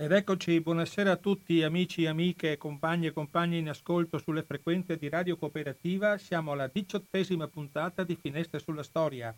[0.00, 5.10] Ed eccoci, buonasera a tutti amici, amiche, compagni e compagni in ascolto sulle frequenze di
[5.10, 6.16] Radio Cooperativa.
[6.16, 9.36] Siamo alla diciottesima puntata di Finestre sulla Storia.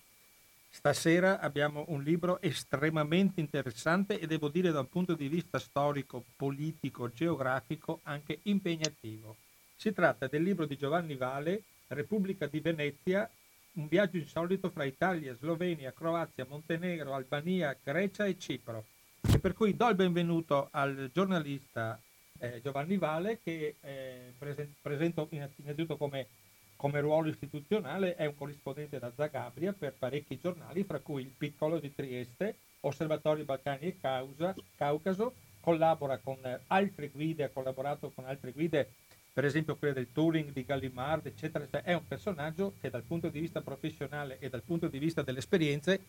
[0.70, 6.22] Stasera abbiamo un libro estremamente interessante e devo dire da un punto di vista storico,
[6.36, 9.38] politico, geografico anche impegnativo.
[9.74, 13.28] Si tratta del libro di Giovanni Vale, Repubblica di Venezia,
[13.72, 18.84] un viaggio insolito fra Italia, Slovenia, Croazia, Montenegro, Albania, Grecia e Cipro.
[19.30, 22.00] E per cui do il benvenuto al giornalista
[22.38, 26.26] eh, Giovanni Vale che eh, presen- presento innanzitutto come,
[26.74, 31.78] come, ruolo istituzionale, è un corrispondente da Zagabria per parecchi giornali, fra cui il Piccolo
[31.78, 38.50] di Trieste, Osservatorio Balcani e Causa, Caucaso, collabora con altre guide, ha collaborato con altre
[38.50, 38.88] guide
[39.32, 43.28] per esempio quella del Turing, di Gallimard, eccetera, cioè è un personaggio che dal punto
[43.28, 46.00] di vista professionale e dal punto di vista delle esperienze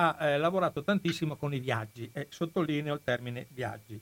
[0.00, 4.00] ha eh, lavorato tantissimo con i viaggi e sottolineo il termine viaggi.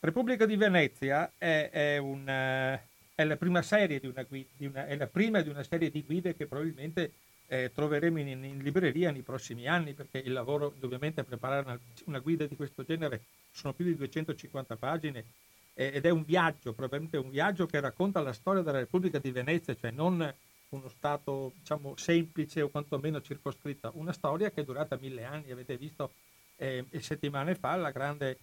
[0.00, 2.78] Repubblica di Venezia è, è, un, uh,
[3.14, 6.02] è la prima serie di una, di una, è la prima di una serie di
[6.02, 7.12] guide che probabilmente
[7.46, 11.78] eh, troveremo in, in, libreria nei prossimi anni perché il lavoro ovviamente a preparare una,
[12.06, 15.24] una guida di questo genere sono più di 250 pagine
[15.74, 19.74] ed è un viaggio, probabilmente un viaggio che racconta la storia della Repubblica di Venezia,
[19.74, 20.34] cioè non
[20.76, 25.76] uno stato diciamo semplice o quantomeno circoscritto, una storia che è durata mille anni, avete
[25.76, 26.12] visto
[26.56, 28.38] eh, settimane fa la grande,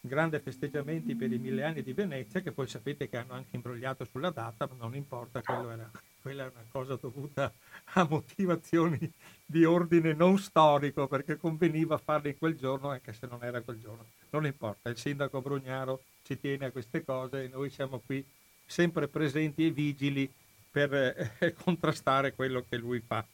[0.00, 4.04] grande festeggiamenti per i mille anni di Venezia, che poi sapete che hanno anche imbrogliato
[4.04, 7.52] sulla data, ma non importa, era, quella è una cosa dovuta
[7.92, 9.10] a motivazioni
[9.44, 13.78] di ordine non storico, perché conveniva farlo in quel giorno anche se non era quel
[13.78, 14.06] giorno.
[14.30, 18.24] Non importa, il sindaco Brugnaro ci tiene a queste cose e noi siamo qui
[18.64, 20.32] sempre presenti e vigili
[20.70, 23.24] per eh, contrastare quello che lui fa.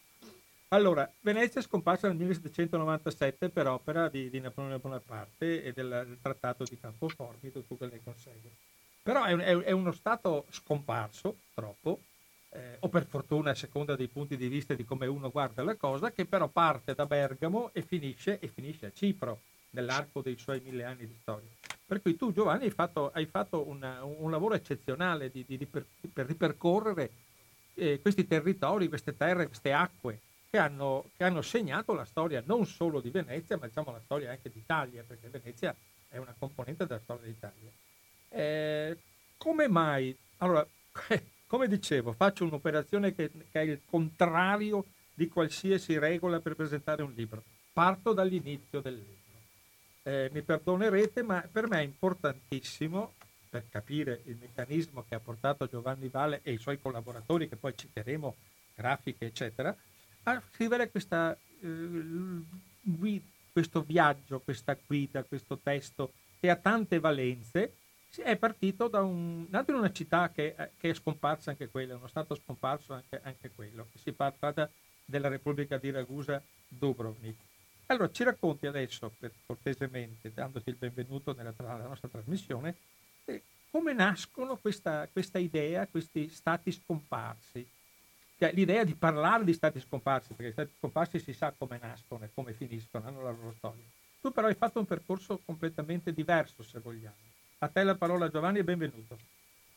[0.69, 6.17] Allora, Venezia è scomparsa nel 1797 per opera di, di Napoleone Bonaparte e del, del,
[6.21, 8.51] trattato di Campoformido, tu che lei consegue.
[9.01, 12.01] Però è, è, è uno stato scomparso, troppo,
[12.49, 15.75] eh, o per fortuna a seconda dei punti di vista di come uno guarda la
[15.75, 20.59] cosa, che però parte da Bergamo e finisce, e finisce a Cipro nell'arco dei suoi
[20.59, 21.49] mille anni di storia.
[21.85, 25.65] Per cui tu Giovanni hai fatto, hai fatto una, un lavoro eccezionale di, di, di
[25.65, 27.09] per, per, ripercorrere
[27.77, 32.65] eh, questi territori, queste terre, queste acque che hanno, che hanno, segnato la storia non
[32.65, 35.75] solo di Venezia, ma diciamo la storia anche d'Italia, perché Venezia
[36.09, 37.69] è una componente della storia d'Italia.
[38.29, 38.97] Eh,
[39.37, 40.15] come mai?
[40.37, 40.65] Allora,
[41.47, 47.13] come dicevo, faccio un'operazione che, che è il contrario di qualsiasi regola per presentare un
[47.13, 47.43] libro.
[47.73, 49.17] Parto dall'inizio del libro
[50.07, 53.15] eh, mi perdonerete, ma per me è importantissimo
[53.49, 57.73] per capire il meccanismo che ha portato Giovanni Valle e i suoi collaboratori, che poi
[57.75, 58.35] citeremo,
[58.75, 59.75] grafiche, eccetera,
[60.23, 63.21] a scrivere questa, eh,
[63.51, 67.73] questo viaggio, questa guida, questo testo che ha tante valenze.
[68.17, 72.07] È partito da un, nato in una città che, che, è scomparsa anche quella, uno
[72.07, 73.87] stato scomparso anche, anche quello.
[73.93, 74.69] Si parla
[75.05, 77.37] della Repubblica di Ragusa Dubrovnik.
[77.87, 82.75] Allora, ci racconti adesso, per, cortesemente, dandoti il benvenuto nella, nella nostra trasmissione,
[83.27, 87.65] eh, come nascono questa, questa, idea, questi stati scomparsi.
[88.39, 92.23] Cioè, l'idea di parlare di stati scomparsi, perché i stati scomparsi si sa come nascono
[92.25, 93.83] e come finiscono, hanno la loro storia.
[94.21, 97.15] Tu però hai fatto un percorso completamente diverso, se vogliamo.
[97.59, 99.17] A te la parola Giovanni e benvenuto.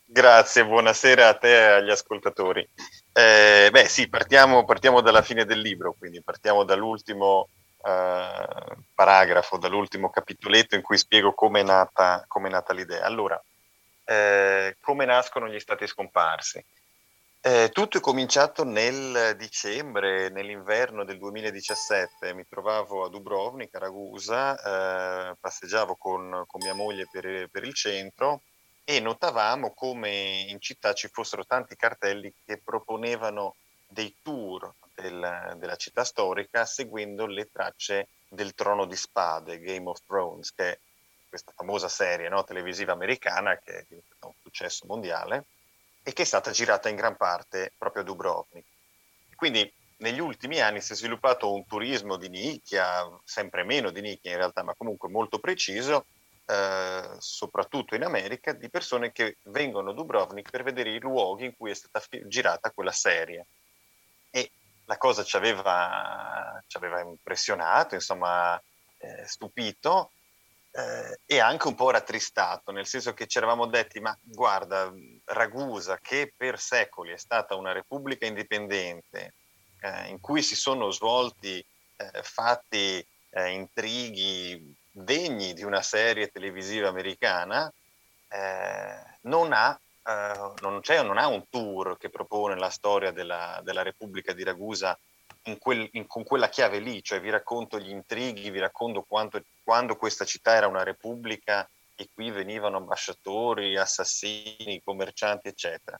[0.05, 2.67] Grazie, buonasera a te e agli ascoltatori.
[3.13, 7.47] Eh, beh sì, partiamo, partiamo dalla fine del libro, quindi partiamo dall'ultimo
[7.83, 13.05] eh, paragrafo, dall'ultimo capitoletto in cui spiego come è nata, nata l'idea.
[13.05, 13.41] Allora,
[14.05, 16.63] eh, come nascono gli stati scomparsi?
[17.43, 22.33] Eh, tutto è cominciato nel dicembre, nell'inverno del 2017.
[22.35, 27.73] Mi trovavo a Dubrovnik, a Ragusa, eh, passeggiavo con, con, mia moglie per, per, il
[27.73, 28.41] centro
[28.83, 33.55] e notavamo come in città ci fossero tanti cartelli che proponevano
[33.87, 40.01] dei tour del, della città storica seguendo le tracce del Trono di Spade, Game of
[40.05, 40.79] Thrones, che è
[41.27, 45.45] questa famosa serie no, televisiva americana che è diventata un successo mondiale
[46.03, 48.65] e che è stata girata in gran parte proprio a Dubrovnik.
[49.35, 54.31] Quindi negli ultimi anni si è sviluppato un turismo di nicchia, sempre meno di nicchia
[54.31, 56.05] in realtà, ma comunque molto preciso,
[56.45, 61.55] eh, soprattutto in America, di persone che vengono a Dubrovnik per vedere i luoghi in
[61.55, 63.45] cui è stata girata quella serie.
[64.91, 68.61] La cosa ci aveva, ci aveva impressionato, insomma,
[68.97, 70.11] eh, stupito
[70.71, 74.91] eh, e anche un po' rattristato, nel senso che ci eravamo detti, ma guarda,
[75.23, 79.35] Ragusa, che per secoli è stata una repubblica indipendente,
[79.79, 81.65] eh, in cui si sono svolti
[81.95, 87.71] eh, fatti, eh, intrighi degni di una serie televisiva americana,
[88.27, 93.83] eh, non, ha, eh, non, non, ha, un tour che propone la storia della, della
[93.83, 94.97] Repubblica di Ragusa
[95.43, 99.43] in quel, in, con quella chiave lì, cioè vi racconto gli intrighi, vi racconto quanto,
[99.63, 105.99] quando questa città era una repubblica e qui venivano ambasciatori, assassini, commercianti, eccetera.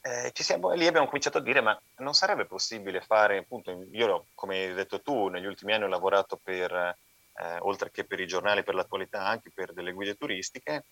[0.00, 4.56] Eh, siamo, lì abbiamo cominciato a dire, ma non sarebbe possibile fare, appunto, io come
[4.56, 8.62] hai detto tu, negli ultimi anni ho lavorato per, eh, oltre che per i giornali,
[8.62, 10.84] per l'attualità, anche per delle guide turistiche,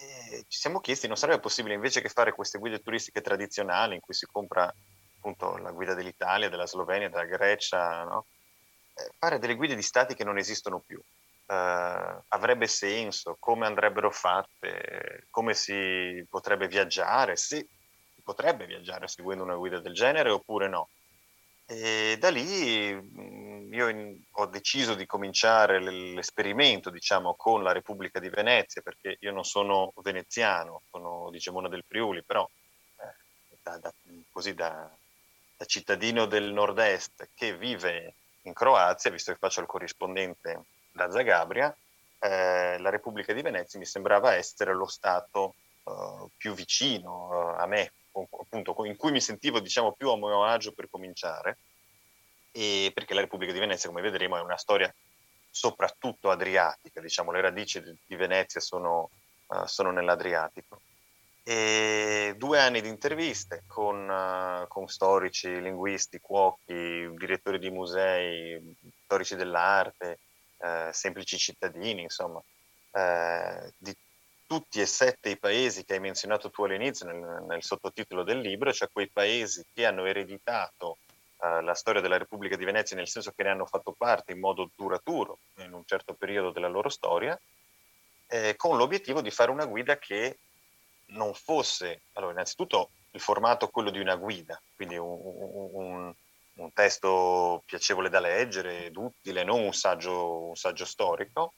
[0.00, 4.00] e ci siamo chiesti, non sarebbe possibile invece che fare queste guide turistiche tradizionali in
[4.00, 4.72] cui si compra
[5.16, 8.26] appunto la guida dell'Italia, della Slovenia, della Grecia, no?
[8.94, 10.98] eh, fare delle guide di stati che non esistono più.
[10.98, 17.68] Eh, avrebbe senso, come andrebbero fatte, come si potrebbe viaggiare, se
[18.14, 20.88] si potrebbe viaggiare seguendo una guida del genere oppure no.
[21.72, 28.28] E da lì mm, io ho deciso di cominciare l'esperimento, diciamo, con la Repubblica di
[28.28, 32.44] Venezia, perché io non sono veneziano, sono di Gemona del Friuli, però
[32.96, 33.14] eh,
[33.62, 33.92] da, da,
[34.32, 34.90] così da,
[35.56, 41.72] da cittadino del nord-est che vive in Croazia, visto che faccio il corrispondente da Zagabria,
[42.18, 47.66] eh, la Repubblica di Venezia mi sembrava essere lo Stato eh, più vicino eh, a
[47.66, 51.58] me, appunto, in cui mi sentivo diciamo, più a mio agio per cominciare,
[52.52, 54.92] perché la Repubblica di Venezia, come vedremo, è una storia
[55.50, 59.10] soprattutto adriatica, diciamo, le radici di Venezia sono,
[59.48, 60.80] uh, sono nell'Adriatico.
[61.42, 69.34] E due anni di interviste con, uh, con, storici, linguisti, cuochi, direttori di musei, storici
[69.34, 70.18] dell'arte,
[70.58, 72.40] uh, semplici cittadini, insomma,
[73.76, 73.96] di
[74.50, 78.72] tutti e sette i paesi che hai menzionato tu all'inizio nel, nel sottotitolo del libro,
[78.72, 80.98] cioè quei paesi che hanno ereditato
[81.38, 84.68] la storia della Repubblica di Venezia, nel senso che ne hanno fatto parte in modo
[84.74, 87.38] duraturo in un certo periodo della loro storia,
[88.26, 90.38] eh, con l'obiettivo di fare una guida che
[91.12, 95.16] non fosse, allora innanzitutto il formato quello di una guida, quindi un,
[95.72, 96.14] un,
[96.54, 101.54] un testo piacevole da leggere ed utile, non un saggio, un saggio, storico,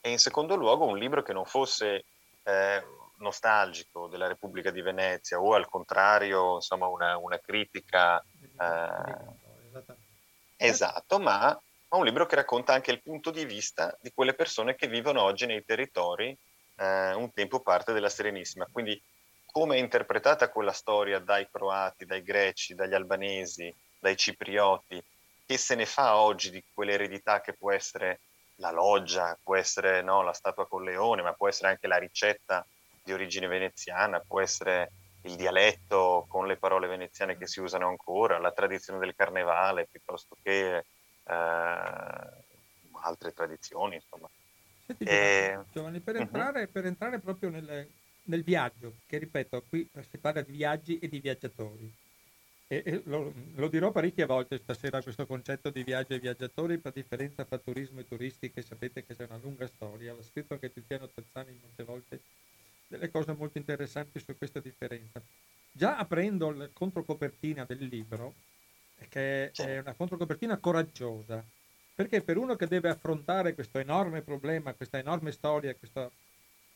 [0.00, 2.04] e in secondo luogo un libro che non fosse
[2.44, 2.82] eh,
[3.18, 9.46] nostalgico della Repubblica di Venezia o al contrario insomma una, una critica eh,
[10.56, 11.58] esatto, ma,
[11.88, 15.22] ma un libro che racconta anche il punto di vista di quelle persone che vivono
[15.22, 16.36] oggi nei territori
[16.76, 18.66] eh, un tempo parte della Serenissima.
[18.70, 19.00] Quindi
[19.46, 25.02] come è interpretata quella storia dai croati, dai greci, dagli albanesi, dai ciprioti,
[25.46, 28.20] che se ne fa oggi di quell'eredità che può essere
[28.56, 32.64] la loggia, può essere no, la statua con leone, ma può essere anche la ricetta
[33.02, 34.92] di origine veneziana, può essere
[35.22, 40.36] il dialetto con le parole veneziane che si usano ancora, la tradizione del carnevale piuttosto
[40.42, 40.84] che eh,
[41.24, 44.28] altre tradizioni, insomma.
[44.86, 45.58] Senti, e...
[45.72, 46.20] Giovanni, per, mhm.
[46.20, 46.70] entrare, uh-huh.
[46.70, 47.88] per entrare proprio nel,
[48.24, 51.92] nel, viaggio, che ripeto, qui si parla di viaggi e di viaggiatori.
[52.66, 56.92] E, e lo, lo, dirò parecchie volte stasera questo concetto di viaggio e viaggiatori per
[56.92, 60.14] differenza fra turismo e turisti che sapete che c'è una lunga storia.
[60.14, 62.20] L'ha scritto anche Tiziano Terzani molte volte
[62.86, 65.20] delle cose molto interessanti su questa differenza.
[65.72, 68.34] Già aprendo la controcopertina del libro
[69.08, 71.44] che è una controcopertina coraggiosa
[71.94, 76.10] perché per uno che deve affrontare questo enorme problema, questa enorme storia, questo,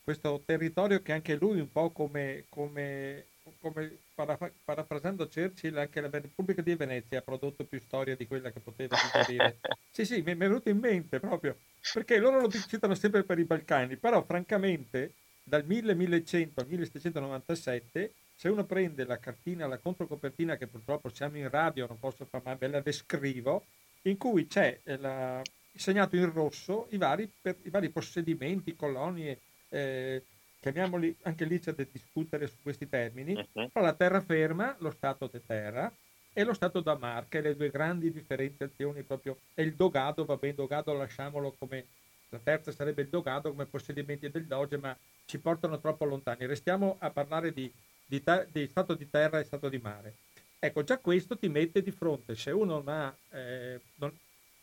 [0.05, 3.25] questo territorio che anche lui un po' come, come,
[3.61, 8.51] come paraf- parafrasando Churchill, anche la Repubblica di Venezia ha prodotto più storia di quella
[8.51, 9.59] che poteva dire.
[9.91, 11.59] sì, sì, mi è venuto in mente proprio,
[11.93, 18.49] perché loro lo citano sempre per i Balcani, però francamente dal 1100 al 1797 se
[18.49, 22.55] uno prende la cartina, la controcopertina che purtroppo siamo in radio, non posso fare, ma
[22.55, 23.65] ve la descrivo,
[24.03, 25.43] in cui c'è eh, la,
[25.75, 29.41] segnato in rosso i vari, per, i vari possedimenti, colonie,
[29.71, 30.23] eh,
[30.61, 33.71] chiamiamoli, anche lì c'è da discutere su questi termini, uh-huh.
[33.75, 35.93] la terraferma, lo stato di terra
[36.33, 40.55] e lo stato da marca, le due grandi differenziazioni proprio, e il dogado, va bene,
[40.55, 41.85] dogado lasciamolo come,
[42.29, 46.47] la terza sarebbe il dogado come possedimenti del doge, ma ci portano troppo lontani.
[46.47, 47.71] Restiamo a parlare di,
[48.07, 48.23] di,
[48.53, 50.15] di stato di terra e stato di mare.
[50.61, 54.13] Ecco, già questo ti mette di fronte, se uno non ha, eh, non,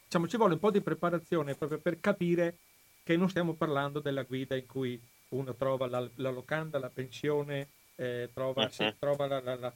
[0.04, 2.58] diciamo, ci vuole un po' di preparazione proprio per capire
[3.04, 7.68] che non stiamo parlando della guida in cui uno trova la, la locanda, la pensione,
[7.96, 8.70] eh, trova, uh-huh.
[8.70, 9.74] si, trova la, la, la,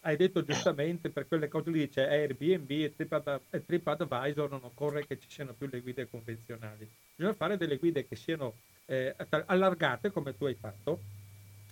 [0.00, 5.06] Hai detto giustamente, per quelle cose lì c'è Airbnb e, TripAd, e TripAdvisor, non occorre
[5.06, 6.88] che ci siano più le guide convenzionali.
[7.14, 8.54] Bisogna fare delle guide che siano
[8.86, 9.14] eh,
[9.46, 11.00] allargate, come tu hai fatto,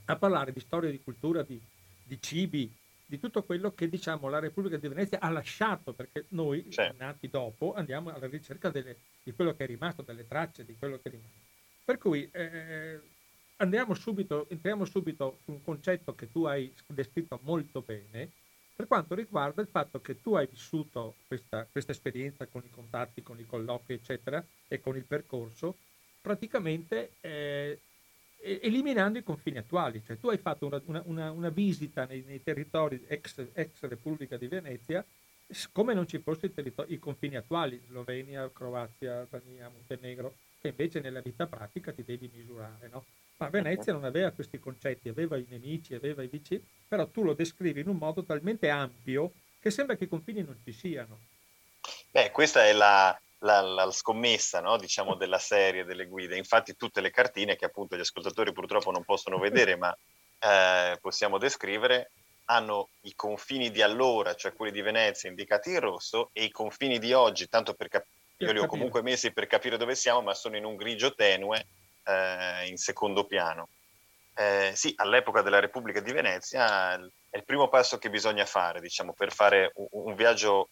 [0.05, 1.61] a parlare di storia, di cultura, di,
[2.05, 2.73] di cibi,
[3.05, 6.89] di tutto quello che diciamo la Repubblica di Venezia ha lasciato, perché noi, sì.
[6.97, 11.01] nati dopo, andiamo alla ricerca delle, di quello che è rimasto, delle tracce di quello
[11.03, 11.39] che è rimasto.
[11.85, 13.01] Per cui eh,
[13.61, 18.31] andiamo subito, entriamo subito su un concetto che tu hai descritto molto bene,
[18.75, 23.23] per quanto riguarda il fatto che tu hai vissuto questa, questa esperienza con i contatti,
[23.23, 25.77] con i colloqui, eccetera, e con il percorso,
[26.21, 27.79] praticamente eh,
[28.41, 30.03] eliminando i confini attuali.
[30.05, 34.39] Cioè tu hai fatto una, una, una, una visita nei, nei territori ex, ex, Repubblica
[34.39, 35.05] di Venezia
[35.73, 36.53] come non ci fossero
[36.87, 42.89] i, confini attuali, Slovenia, Croazia, Albania, Montenegro, che invece nella vita pratica ti devi misurare.
[42.89, 43.05] No?
[43.41, 47.33] Ma Venezia non aveva questi concetti, aveva i nemici, aveva i vicini, però tu lo
[47.33, 51.19] descrivi in un modo talmente ampio che sembra che i confini non ci siano.
[52.11, 54.77] Beh, questa è la, la, la scommessa no?
[54.77, 56.37] diciamo, della serie delle guide.
[56.37, 59.97] Infatti tutte le cartine che appunto gli ascoltatori purtroppo non possono vedere, ma
[60.39, 62.11] eh, possiamo descrivere,
[62.45, 66.99] hanno i confini di allora, cioè quelli di Venezia indicati in rosso, e i confini
[66.99, 70.35] di oggi, tanto per capire, io li ho comunque messi per capire dove siamo, ma
[70.35, 71.65] sono in un grigio tenue
[72.05, 73.69] eh, in secondo piano.
[74.35, 79.13] Eh, sì, all'epoca della Repubblica di Venezia è il primo passo che bisogna fare, diciamo,
[79.13, 80.71] per fare un, un viaggio,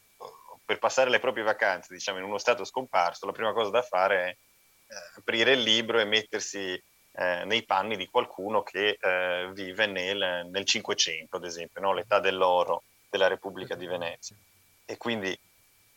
[0.65, 4.25] per passare le proprie vacanze, diciamo, in uno stato scomparso, la prima cosa da fare
[4.25, 6.83] è eh, aprire il libro e mettersi
[7.13, 11.93] eh, nei panni di qualcuno che eh, vive nel, 500, ad esempio, no?
[11.93, 14.37] l'età dell'oro della Repubblica di Venezia.
[14.85, 15.39] E quindi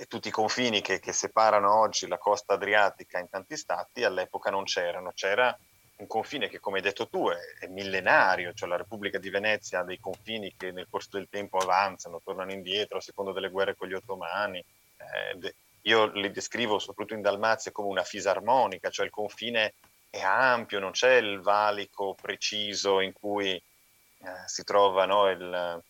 [0.08, 4.63] tutti i confini che, che, separano oggi la costa adriatica in tanti stati all'epoca non
[4.63, 5.12] c'erano.
[5.13, 5.55] C'era
[5.98, 9.79] un confine che, come hai detto tu, è, è, millenario, cioè la Repubblica di Venezia
[9.79, 13.75] ha dei confini che nel corso del tempo avanzano, tornano indietro a seconda delle guerre
[13.75, 14.63] con gli ottomani.
[14.98, 15.53] Eh,
[15.84, 19.74] io li descrivo soprattutto in Dalmazia come una fisarmonica, cioè il confine
[20.10, 23.63] è ampio, non c'è il valico preciso in cui eh,
[24.46, 25.84] si trova no, il,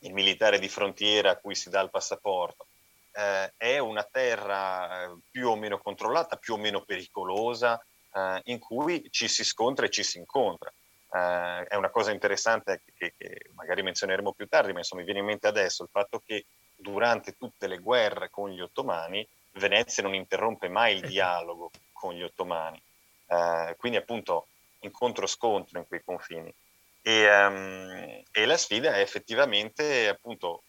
[0.00, 2.66] il militare di frontiera a cui si dà il passaporto
[3.12, 7.80] eh, è una terra eh, più o meno controllata, più o meno pericolosa,
[8.12, 10.72] eh, in cui ci si scontra e ci si incontra.
[11.12, 15.20] Eh, è una cosa interessante che, che, magari menzioneremo più tardi, ma insomma mi viene
[15.20, 20.14] in mente adesso il fatto che durante tutte le guerre con gli ottomani Venezia non
[20.14, 22.80] interrompe mai il dialogo con gli ottomani,
[23.26, 24.46] eh, quindi appunto
[24.80, 26.52] incontro-scontro in quei confini.
[27.02, 30.62] E, um, e, la sfida è effettivamente appunto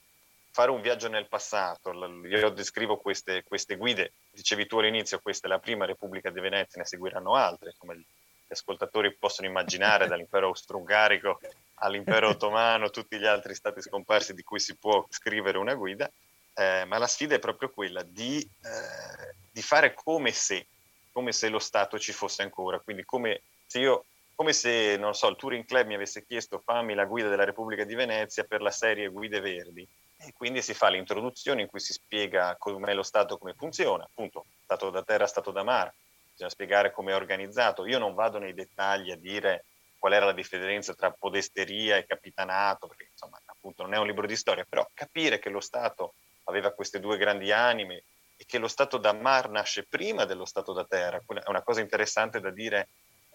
[0.51, 1.91] fare un viaggio nel passato,
[2.25, 6.81] io descrivo queste, queste, guide, dicevi tu all'inizio, questa è la prima Repubblica di Venezia,
[6.81, 8.03] ne seguiranno altre, come gli
[8.49, 11.39] ascoltatori possono immaginare, dall'impero austro-ungarico
[11.75, 16.11] all'impero ottomano, tutti gli altri stati scomparsi di cui si può scrivere una guida,
[16.53, 20.67] eh, ma la sfida è proprio quella di, eh, di, fare come se,
[21.13, 24.05] come se lo Stato ci fosse ancora, quindi come se io
[24.35, 27.83] come se, non so, il Touring Club mi avesse chiesto fammi la guida della Repubblica
[27.83, 29.87] di Venezia per la serie Guide Verdi
[30.23, 34.45] e quindi si fa l'introduzione in cui si spiega com'è lo Stato, come funziona, appunto,
[34.63, 35.95] Stato da terra, Stato da mare,
[36.31, 37.85] bisogna spiegare come è organizzato.
[37.85, 39.65] Io non vado nei dettagli a dire
[39.97, 44.25] qual era la differenza tra podesteria e capitanato, perché insomma appunto non è un libro
[44.25, 46.13] di storia, però capire che lo Stato
[46.45, 48.03] aveva queste due grandi anime
[48.35, 51.81] e che lo Stato da mar nasce prima dello Stato da terra, è una cosa
[51.81, 52.89] interessante da dire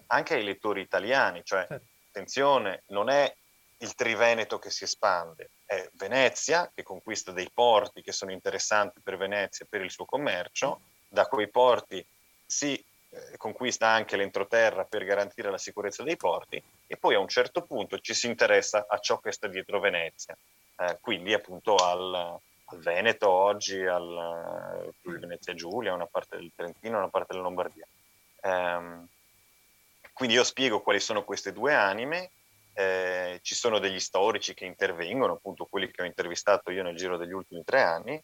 [0.08, 1.86] anche ai lettori italiani, cioè certo.
[2.08, 3.32] attenzione, non è
[3.78, 9.16] il Triveneto che si espande, è Venezia che conquista dei porti che sono interessanti per
[9.16, 12.04] Venezia e per il suo commercio, da quei porti
[12.46, 17.28] si eh, conquista anche l'entroterra per garantire la sicurezza dei porti e poi a un
[17.28, 20.36] certo punto ci si interessa a ciò che sta dietro Venezia,
[20.78, 26.98] eh, quindi appunto al, al, Veneto oggi, al uh, Venezia Giulia, una parte del Trentino,
[26.98, 27.86] una parte della Lombardia.
[28.42, 29.06] Um,
[30.12, 32.30] quindi io spiego quali sono queste due anime
[32.78, 37.16] eh, ci sono degli storici che intervengono, appunto quelli che ho intervistato io nel giro
[37.16, 38.22] degli ultimi tre anni,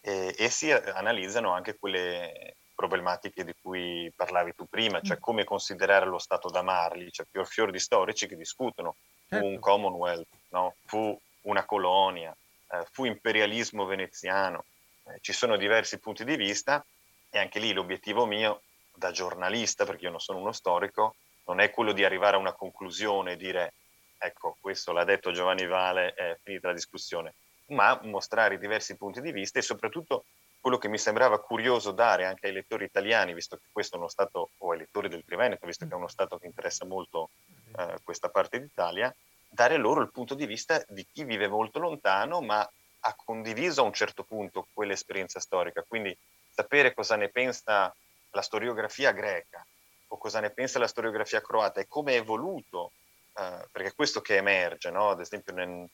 [0.00, 5.20] eh, e si analizzano anche quelle problematiche di cui parlavi tu prima, cioè mm.
[5.20, 8.96] come considerare lo Stato da Marli, c'è cioè fior fior di storici che discutono,
[9.28, 9.60] fu un certo.
[9.60, 10.74] Commonwealth, no?
[10.86, 12.34] fu una colonia,
[12.70, 14.64] eh, fu imperialismo veneziano,
[15.04, 16.82] eh, ci sono diversi punti di vista
[17.28, 18.62] e anche lì l'obiettivo mio
[18.94, 22.54] da giornalista, perché io non sono uno storico, non è quello di arrivare a una
[22.54, 23.74] conclusione e dire
[24.22, 27.34] ecco, questo l'ha detto Giovanni Vale, è finita la discussione,
[27.66, 30.24] ma mostrare diversi punti di vista e soprattutto
[30.60, 34.08] quello che mi sembrava curioso dare anche ai lettori italiani, visto che questo è uno
[34.08, 37.30] Stato, o ai lettori del Triveneto, visto che è uno Stato che interessa molto
[37.76, 39.12] eh, questa parte d'Italia,
[39.48, 42.60] dare loro il punto di vista di chi vive molto lontano, ma
[43.04, 45.84] ha condiviso a un certo punto quell'esperienza storica.
[45.86, 46.16] Quindi
[46.54, 47.92] sapere cosa ne pensa
[48.30, 49.66] la storiografia greca
[50.06, 52.92] o cosa ne pensa la storiografia croata e come è evoluto
[53.34, 55.10] uh, perché è questo che emerge, no?
[55.10, 55.88] ad esempio nel,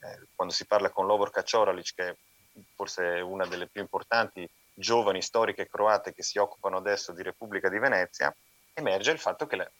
[0.00, 2.16] eh, quando si parla con Lovor Kacioralic, che
[2.74, 7.68] forse è una delle più importanti giovani storiche croate che si occupano adesso di Repubblica
[7.68, 8.34] di Venezia,
[8.74, 9.70] emerge il fatto che, la,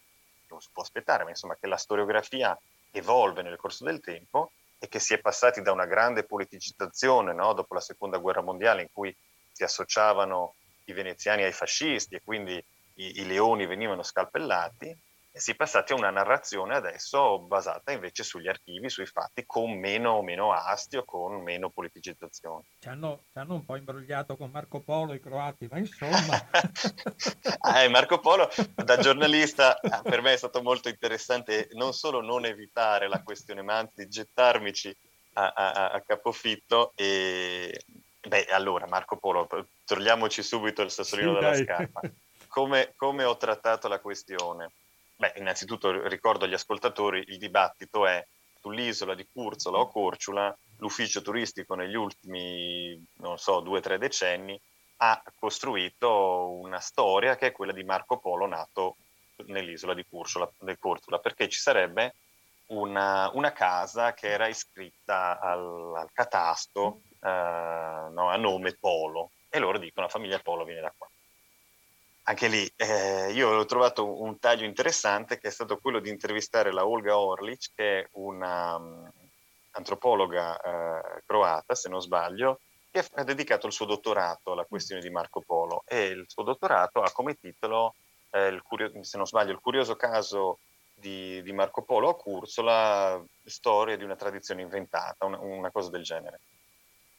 [0.48, 2.58] non si può aspettare, ma insomma che la storiografia
[2.90, 7.52] evolve nel corso del tempo e che si è passati da una grande politicizzazione no?
[7.52, 9.14] dopo la seconda guerra mondiale in cui
[9.50, 10.54] si associavano
[10.84, 12.62] i veneziani ai fascisti e quindi
[12.94, 14.96] i, i leoni venivano scalpellati
[15.34, 20.20] si è passati a una narrazione adesso basata invece sugli archivi, sui fatti, con meno,
[20.22, 22.64] meno astio, con meno politicizzazione.
[22.78, 26.20] Ci hanno, ci hanno, un po' imbrogliato con Marco Polo i croati, ma insomma...
[27.82, 32.44] eh, Marco Polo, da giornalista, ah, per me è stato molto interessante non solo non
[32.44, 34.94] evitare la questione, ma anzi gettarmici
[35.34, 37.84] a, a, a capofitto e...
[38.24, 39.48] Beh, allora, Marco Polo,
[39.84, 41.64] togliamoci subito il sassolino sì, dalla dai.
[41.64, 42.00] scarpa.
[42.52, 44.72] Come, come ho trattato la questione?
[45.22, 48.26] Beh, innanzitutto ricordo agli ascoltatori, il dibattito è
[48.60, 54.60] sull'isola di Curzola o Corciula, l'ufficio turistico negli ultimi, non so, due o tre decenni
[54.96, 58.96] ha costruito una storia che è quella di Marco Polo nato
[59.46, 62.16] nell'isola di Curzola, del Corciula, perché ci sarebbe
[62.70, 67.28] una, una, casa che era iscritta al, al catasto eh,
[68.10, 71.08] no, a nome Polo e loro dicono la famiglia Polo viene da qua
[72.24, 76.72] anche lì eh, io ho trovato un taglio interessante che è stato quello di intervistare
[76.72, 79.10] la Olga Orlic, che è una um,
[79.72, 82.60] antropologa eh, croata, se non sbaglio,
[82.90, 87.02] che ha dedicato il suo dottorato alla questione di Marco Polo e il suo dottorato
[87.02, 87.94] ha come titolo,
[88.30, 90.58] eh, curio- se non sbaglio, il curioso caso
[90.94, 96.02] di, di, Marco Polo a Curzola, storia di una tradizione inventata, una, una cosa del
[96.02, 96.40] genere.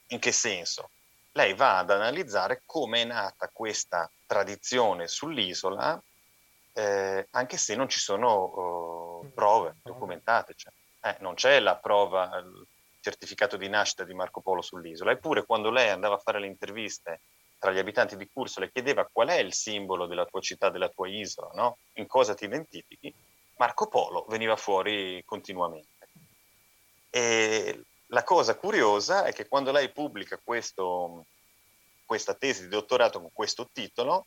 [0.08, 0.90] In che senso?
[1.36, 6.00] Lei va ad analizzare come è nata questa tradizione sull'isola,
[6.72, 10.54] eh, anche se non ci sono uh, prove documentate.
[10.56, 10.72] Cioè,
[11.02, 12.66] eh, non c'è la prova, il
[13.00, 15.10] certificato di nascita di Marco Polo sull'isola.
[15.10, 17.20] Eppure quando lei andava a fare le interviste
[17.58, 20.88] tra gli abitanti di Curso le chiedeva qual è il simbolo della tua città, della
[20.88, 21.78] tua isola, no?
[21.94, 23.12] in cosa ti identifichi,
[23.56, 26.08] Marco Polo veniva fuori continuamente.
[27.10, 31.26] E la cosa curiosa è che quando lei pubblica questo,
[32.06, 34.26] questa tesi di dottorato con questo titolo,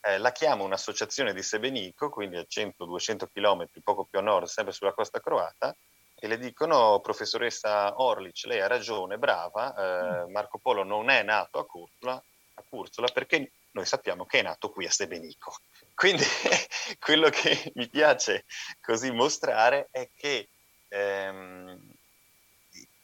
[0.00, 4.72] eh, la chiama un'associazione di Sebenico, quindi a 100-200 km, poco più a nord, sempre
[4.72, 5.74] sulla costa croata,
[6.20, 11.60] e le dicono, professoressa Orlic, lei ha ragione, brava, eh, Marco Polo non è nato
[11.60, 12.20] a Curzola,
[12.54, 15.54] a Curzola perché noi sappiamo che è nato qui a Sebenico.
[15.94, 16.24] Quindi
[16.98, 18.44] quello che mi piace
[18.80, 20.48] così mostrare è che
[20.88, 21.87] ehm,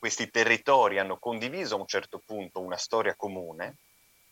[0.05, 3.77] questi territori hanno condiviso a un certo punto una storia comune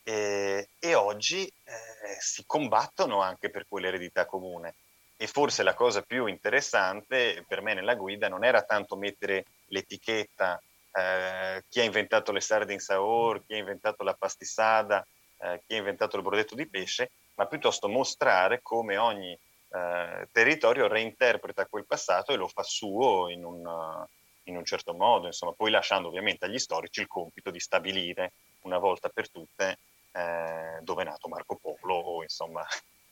[0.03, 4.75] eh, e oggi eh, si combattono anche per quell'eredità comune.
[5.17, 10.61] E forse la cosa più interessante per me nella guida non era tanto mettere l'etichetta
[10.93, 15.03] eh, chi ha inventato le sarde in saor, chi ha inventato la pastissada,
[15.39, 20.87] eh, chi ha inventato il brodetto di pesce, ma piuttosto mostrare come ogni eh, territorio
[20.87, 24.07] reinterpreta quel passato e lo fa suo in un
[24.45, 28.79] in un certo modo, insomma, poi lasciando ovviamente agli storici il compito di stabilire una
[28.79, 29.79] volta per tutte
[30.13, 32.65] eh, dove è nato Marco Polo o insomma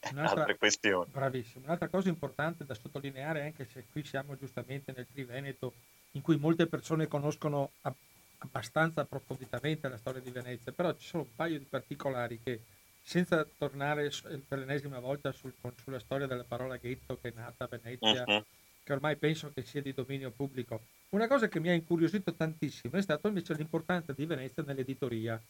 [0.16, 1.10] altre questioni.
[1.10, 1.64] Bravissimo.
[1.64, 5.72] Un'altra cosa importante da sottolineare, anche se qui siamo giustamente nel Triveneto,
[6.12, 7.94] in cui molte persone conoscono ab-
[8.38, 12.60] abbastanza approfonditamente la storia di Venezia, però ci sono un paio di particolari che,
[13.02, 14.10] senza tornare
[14.46, 18.44] per l'ennesima volta sul, sulla storia della parola ghetto che è nata a Venezia, uh-huh.
[18.82, 20.80] che ormai penso che sia di dominio pubblico,
[21.10, 25.40] una cosa che mi ha incuriosito tantissimo è stata invece l'importanza di Venezia nell'editoria,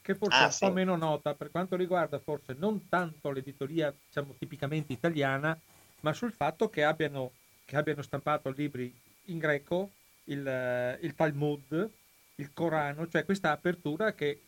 [0.00, 0.64] che forse ah, è un sì.
[0.64, 5.58] po' meno nota per quanto riguarda forse non tanto l'editoria diciamo tipicamente italiana,
[6.00, 7.32] ma sul fatto che abbiano,
[7.64, 8.92] che abbiano stampato libri
[9.26, 9.90] in greco,
[10.24, 11.90] il, il, Talmud,
[12.36, 14.40] il Corano, cioè questa apertura che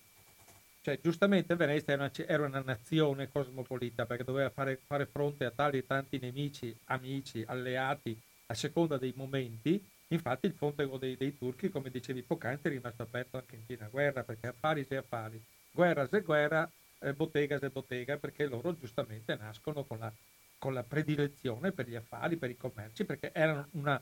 [0.81, 5.50] cioè, giustamente Venezia era una, era una, nazione cosmopolita perché doveva fare, fare fronte a
[5.50, 11.36] tali e tanti nemici, amici, alleati a seconda dei momenti Infatti il fronte dei, dei
[11.36, 15.42] turchi, come dicevi poc'anzi, è rimasto aperto anche in piena guerra, perché affari se affari,
[15.72, 20.12] guerra se guerra, eh, bottega se bottega, perché loro giustamente nascono con la,
[20.58, 24.00] con la predilezione per gli affari, per i commerci, perché erano una,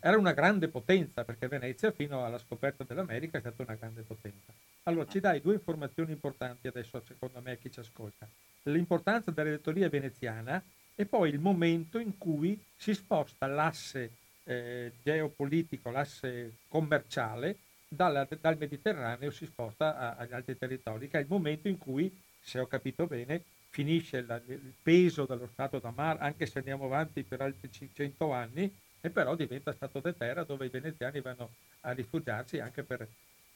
[0.00, 4.52] era una grande potenza, perché Venezia fino alla scoperta dell'America è stata una grande potenza.
[4.84, 8.28] Allora ci dai due informazioni importanti adesso, secondo me, a chi ci ascolta.
[8.64, 10.62] L'importanza dell'editoria veneziana
[10.94, 14.10] e poi il momento in cui si sposta l'asse
[14.48, 21.20] eh, geopolitico, l'asse commerciale, dalla, dal Mediterraneo si sposta a, agli altri territori, che è
[21.20, 25.92] il momento in cui, se ho capito bene, finisce la, il peso dello Stato da
[25.94, 30.44] Mar, anche se andiamo avanti per altri 500 anni, e però diventa Stato de terra
[30.44, 31.50] dove i veneziani vanno
[31.82, 33.06] a rifugiarsi anche per,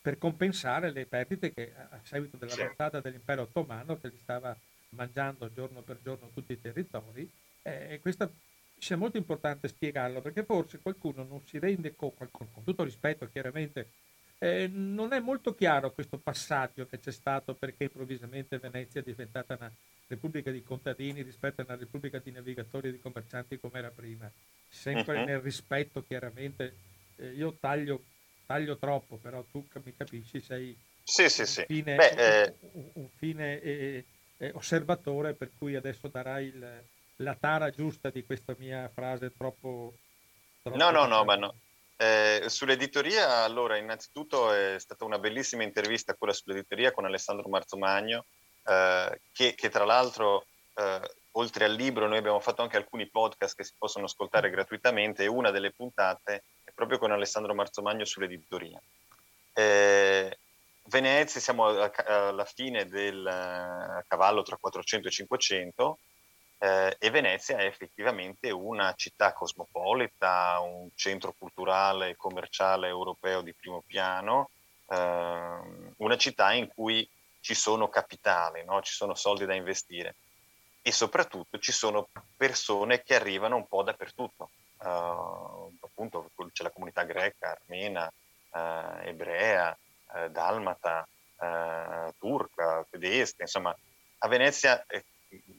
[0.00, 3.00] per compensare le perdite che a seguito della sì.
[3.02, 4.55] dell'impero ottomano che li stava
[4.90, 7.28] mangiando giorno per giorno tutti i territori.
[7.62, 8.31] Eh, e questo
[8.83, 13.29] sia molto importante spiegarlo perché forse qualcuno non si rende conto, con, con tutto rispetto
[13.31, 13.90] chiaramente,
[14.38, 19.55] eh, non è molto chiaro questo passaggio che c'è stato perché improvvisamente Venezia è diventata
[19.55, 19.71] una
[20.09, 24.29] repubblica di contadini rispetto a una repubblica di navigatori e di commercianti come era prima.
[24.68, 25.27] Sempre uh-huh.
[25.27, 26.75] nel rispetto chiaramente,
[27.18, 28.03] eh, io taglio,
[28.47, 31.61] taglio, troppo, però tu mi capisci, sei sì, sì, sì.
[31.61, 32.55] un fine, Beh, eh...
[32.73, 34.05] un, un fine eh,
[34.38, 36.83] eh, osservatore per cui adesso darai il,
[37.16, 39.94] la tara giusta di questa mia frase troppo...
[40.62, 41.55] troppo no, no, no, ma no.
[41.96, 48.25] Eh, sull'editoria, allora, innanzitutto è stata una bellissima intervista quella sull'editoria con Alessandro Marzomagno,
[48.64, 53.57] eh, che, che, tra l'altro, eh, oltre al libro, noi abbiamo fatto anche alcuni podcast
[53.57, 58.81] che si possono ascoltare gratuitamente e una delle puntate è proprio con Alessandro Marzomagno sull'editoria.
[59.53, 60.38] Eh,
[60.85, 65.98] Venezia, siamo alla fine del eh, cavallo tra 400 e 500
[66.62, 73.53] eh, e Venezia è effettivamente una città cosmopolita, un centro culturale e commerciale europeo di
[73.53, 74.51] primo piano,
[74.88, 75.59] eh,
[75.96, 77.09] una città in cui
[77.40, 78.81] ci sono capitali, no?
[78.81, 80.14] ci sono soldi da investire
[80.83, 84.51] e soprattutto ci sono persone che arrivano un po' dappertutto.
[84.83, 88.12] Uh, appunto c'è la comunità greca, armena,
[88.51, 89.77] uh, ebrea,
[90.14, 91.07] uh, dalmata,
[92.18, 93.77] turca, tedesca, insomma
[94.18, 94.85] a Venezia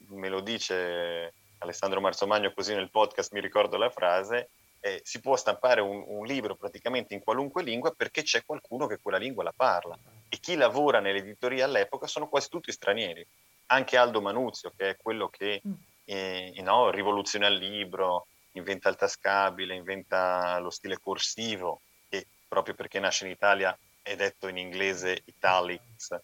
[0.08, 5.34] me lo dice Alessandro Marzomagno così nel podcast, mi ricordo la frase, eh, si può
[5.36, 9.54] stampare un, un, libro praticamente in qualunque lingua perché c'è qualcuno che quella lingua la
[9.56, 9.98] parla.
[10.28, 13.26] E chi lavora nell'editoria all'epoca sono quasi tutti stranieri.
[13.66, 15.72] Anche Aldo Manuzio, che è quello che mm.
[16.04, 23.00] eh, no, rivoluziona il libro, inventa il tascabile, inventa lo stile corsivo, che proprio perché
[23.00, 26.14] nasce in Italia è detto in inglese italics.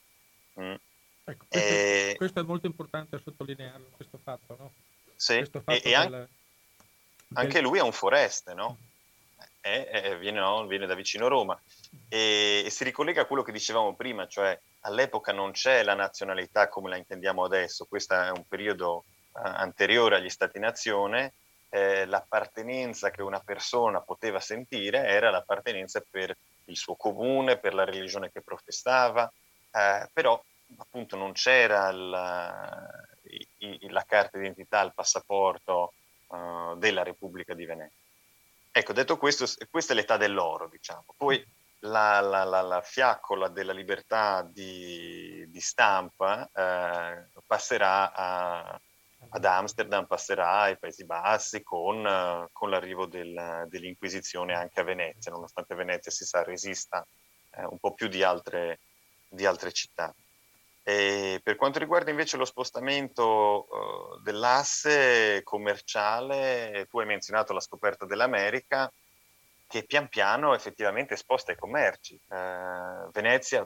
[0.61, 0.75] Mm
[1.31, 2.15] Ecco, questo, e...
[2.17, 4.73] questo, è molto importante sottolinearlo, questo fatto, no?
[5.15, 6.29] Sì, questo fatto e, del,
[7.35, 8.79] anche lui è un foreste, no?
[9.61, 10.67] È, è, viene, no?
[10.67, 11.59] viene, da vicino Roma
[12.09, 16.69] e, e, si ricollega a quello che dicevamo prima, cioè all'epoca non c'è la nazionalità
[16.69, 21.35] come la intendiamo adesso, questo è un periodo anteriore agli Stati-nazione,
[21.69, 27.85] eh, l'appartenenza che una persona poteva sentire era l'appartenenza per il suo comune, per la
[27.85, 29.31] religione che professava,
[29.73, 30.43] eh, però
[30.77, 32.89] appunto non c'era la,
[33.89, 35.93] la carta d'identità, il passaporto
[36.29, 37.99] uh, della Repubblica di Venezia.
[38.73, 41.05] Ecco, detto questo, questa è l'età dell'oro, diciamo.
[41.17, 41.45] Poi
[41.81, 48.81] la, la, la, la fiaccola della libertà di, di stampa eh, passerà a,
[49.31, 55.33] ad Amsterdam, passerà ai Paesi Bassi con, uh, con l'arrivo del, dell'Inquisizione anche a Venezia,
[55.33, 57.05] nonostante Venezia si sa resista
[57.53, 58.81] eh, un po' più di altre,
[59.29, 60.15] di altre città.
[60.91, 68.07] E per quanto riguarda invece lo spostamento uh, dell'asse commerciale, tu hai menzionato la scoperta
[68.07, 68.91] dell'America,
[69.69, 72.19] che pian piano effettivamente sposta i commerci.
[72.27, 73.65] Uh, Venezia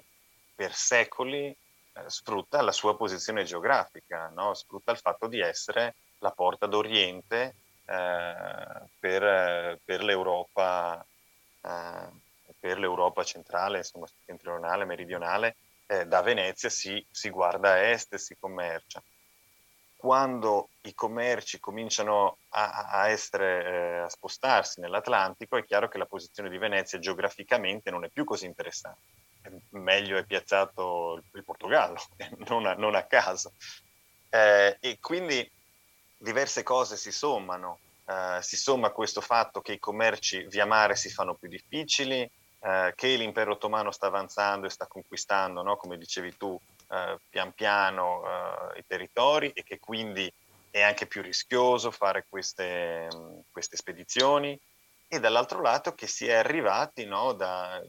[0.54, 1.56] per secoli
[1.94, 4.52] uh, sfrutta la sua posizione geografica, no?
[4.52, 7.54] sfrutta il fatto di essere la porta d'Oriente
[7.86, 11.04] per, per, l'Europa,
[11.60, 15.56] per l'Europa centrale, insomma, settentrionale, meridionale
[15.86, 19.02] eh, da Venezia si, si, guarda a est e si commercia.
[19.96, 26.06] Quando i commerci cominciano a, a, essere, eh, a spostarsi nell'Atlantico, è chiaro che la
[26.06, 29.22] posizione di Venezia geograficamente non è più così interessante.
[29.70, 32.00] Meglio è piazzato il, Portogallo,
[32.48, 33.52] non a, non a caso.
[34.28, 35.50] Eh, e quindi
[36.18, 37.78] diverse cose si sommano.
[38.04, 42.30] Uh, si somma questo fatto che i commerci via mare si fanno più difficili,
[42.64, 45.76] eh, che l'impero ottomano sta avanzando e sta conquistando, no?
[45.76, 46.58] come dicevi tu,
[46.90, 50.32] eh, pian piano eh, i territori e che quindi
[50.70, 53.08] è anche più rischioso fare queste,
[53.52, 54.58] queste spedizioni
[55.06, 57.82] e dall'altro lato che si è arrivati no, da,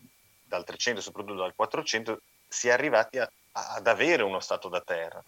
[0.43, 4.81] dal 300, soprattutto dal 400, si è arrivati a, a, ad avere uno stato da
[4.81, 5.23] terra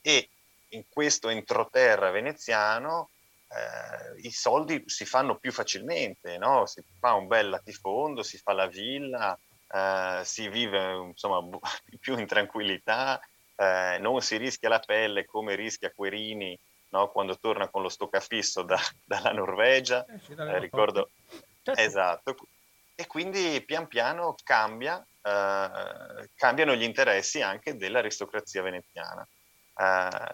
[0.00, 0.28] e
[0.70, 3.10] in questo entroterra veneziano
[3.48, 6.66] eh, i soldi si fanno più facilmente, no?
[6.66, 9.38] si fa un bel latifondo, si fa la villa,
[9.72, 11.58] eh, si vive insomma,
[11.98, 13.20] più in tranquillità,
[13.56, 16.58] eh, non si rischia la pelle come rischia Querini
[16.90, 17.10] no?
[17.10, 21.10] quando torna con lo stoccafisso da, dalla Norvegia, eh eh, ricordo,
[21.62, 21.80] certo.
[21.80, 22.36] esatto,
[22.94, 29.26] e quindi pian piano cambia, eh, cambiano gli interessi anche dell'aristocrazia veneziana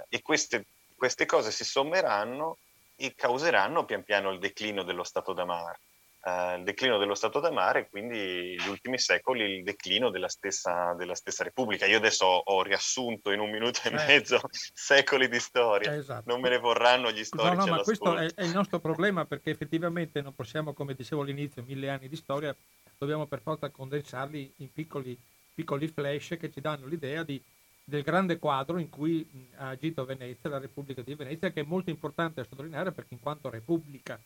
[0.08, 0.64] e queste,
[0.96, 2.56] queste cose si sommeranno
[2.96, 5.78] e causeranno pian piano il declino dello Stato da Mar.
[6.24, 10.28] uh, il declino dello Stato da mare e quindi gli ultimi secoli il declino della
[10.28, 11.86] stessa, della stessa Repubblica.
[11.86, 13.92] Io adesso ho, ho, riassunto in un minuto e eh.
[14.06, 14.40] mezzo
[14.72, 16.24] secoli di storia, esatto.
[16.26, 17.56] non me ne vorranno gli storici.
[17.56, 21.22] No, no, ma questo è, è, il nostro problema perché effettivamente non possiamo, come dicevo
[21.22, 22.56] all'inizio, mille anni di storia,
[22.96, 25.18] dobbiamo per forza condensarli in piccoli,
[25.52, 27.42] piccoli flash che ci danno l'idea di
[27.84, 31.90] del grande quadro in cui ha agito Venezia, la Repubblica di Venezia, che è molto
[31.90, 34.18] importante da sottolineare perché in quanto Repubblica,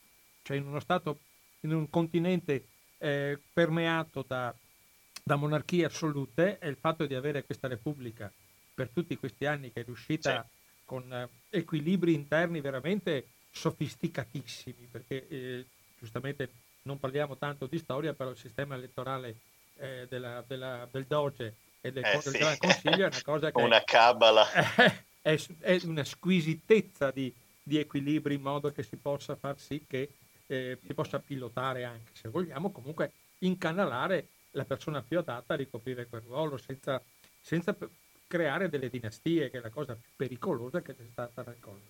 [0.42, 1.18] cioè in uno Stato,
[1.60, 2.66] in un continente
[2.98, 4.54] eh, permeato da,
[5.22, 8.32] da, monarchie assolute, è il fatto di avere questa Repubblica
[8.74, 10.56] per tutti questi anni che è riuscita sì.
[10.84, 15.66] con eh, equilibri interni veramente sofisticatissimi, perché eh,
[15.98, 16.48] giustamente
[16.82, 19.34] non parliamo tanto di storia, però il sistema elettorale
[19.78, 22.38] eh, della, della, del Doge e del, eh, sì.
[22.38, 23.62] Gran Consiglio è una cosa che...
[23.62, 24.46] una cabala.
[25.20, 27.30] È, è, una squisitezza di,
[27.62, 30.08] di, equilibri in modo che si possa far sì che
[30.46, 36.06] eh, si possa pilotare anche, se vogliamo, comunque incanalare la persona più adatta a ricoprire
[36.06, 37.02] quel ruolo senza,
[37.42, 37.76] senza
[38.26, 41.84] creare delle dinastie, che è la cosa più pericolosa che c'è stata nel cosa.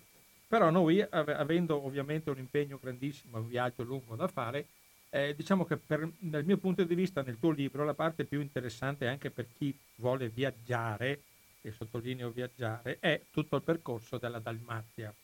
[0.49, 4.67] Però noi, avendo ovviamente un impegno grandissimo, un viaggio lungo da fare,
[5.11, 8.41] eh, diciamo che per, dal mio punto di vista nel tuo libro la parte più
[8.41, 11.23] interessante anche per chi vuole viaggiare,
[11.61, 15.15] e sottolineo viaggiare, è tutto il percorso della Dalmazia.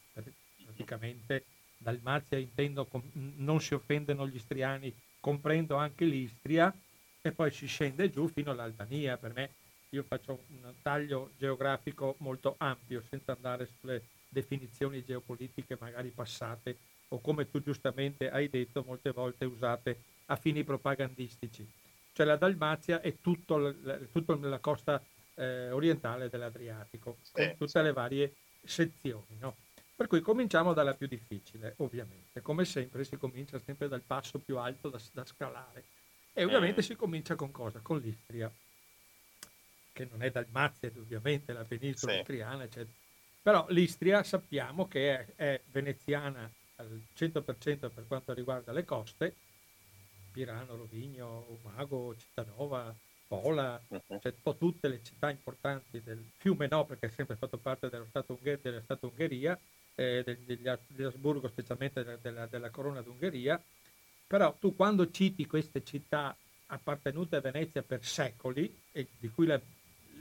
[0.64, 1.44] Praticamente
[1.76, 6.74] Dalmazia intendo, non si offendono gli istriani, comprendo anche l'Istria
[7.20, 9.16] e poi si scende giù fino all'Albania.
[9.16, 9.50] Per me
[9.90, 16.76] io faccio un taglio geografico molto ampio senza andare sulle definizioni geopolitiche magari passate
[17.08, 21.66] o come tu giustamente hai detto molte volte usate a fini propagandistici.
[22.12, 23.74] Cioè la Dalmazia è tutto,
[24.12, 25.02] tutto nella costa
[25.34, 29.36] eh, orientale dell'Adriatico, con tutte le varie sezioni.
[29.38, 29.56] No?
[29.96, 32.40] Per cui cominciamo dalla più difficile, ovviamente.
[32.40, 35.84] Come sempre si comincia sempre dal passo più alto da, da scalare.
[36.32, 36.84] E ovviamente mm.
[36.84, 37.78] si comincia con cosa?
[37.80, 38.50] Con l'Istria,
[39.92, 42.18] che non è Dalmazia, ovviamente la penisola sì.
[42.18, 42.96] istriana, eccetera.
[43.40, 49.34] Però l'Istria sappiamo che è, è veneziana al 100% per quanto riguarda le coste,
[50.32, 52.94] Pirano, Rovigno, Umago, Cittanova,
[53.26, 54.18] Pola, uh-huh.
[54.20, 57.88] cioè un po' tutte le città importanti del fiume no, perché è sempre fatto parte
[57.88, 59.58] dello Stato, Ungher- dello Stato Ungheria,
[59.94, 60.58] eh, degli,
[60.88, 63.62] degli Asburgo, specialmente della, della, della, Corona d'Ungheria,
[64.26, 69.60] però tu quando citi queste città appartenute a Venezia per secoli e di cui la,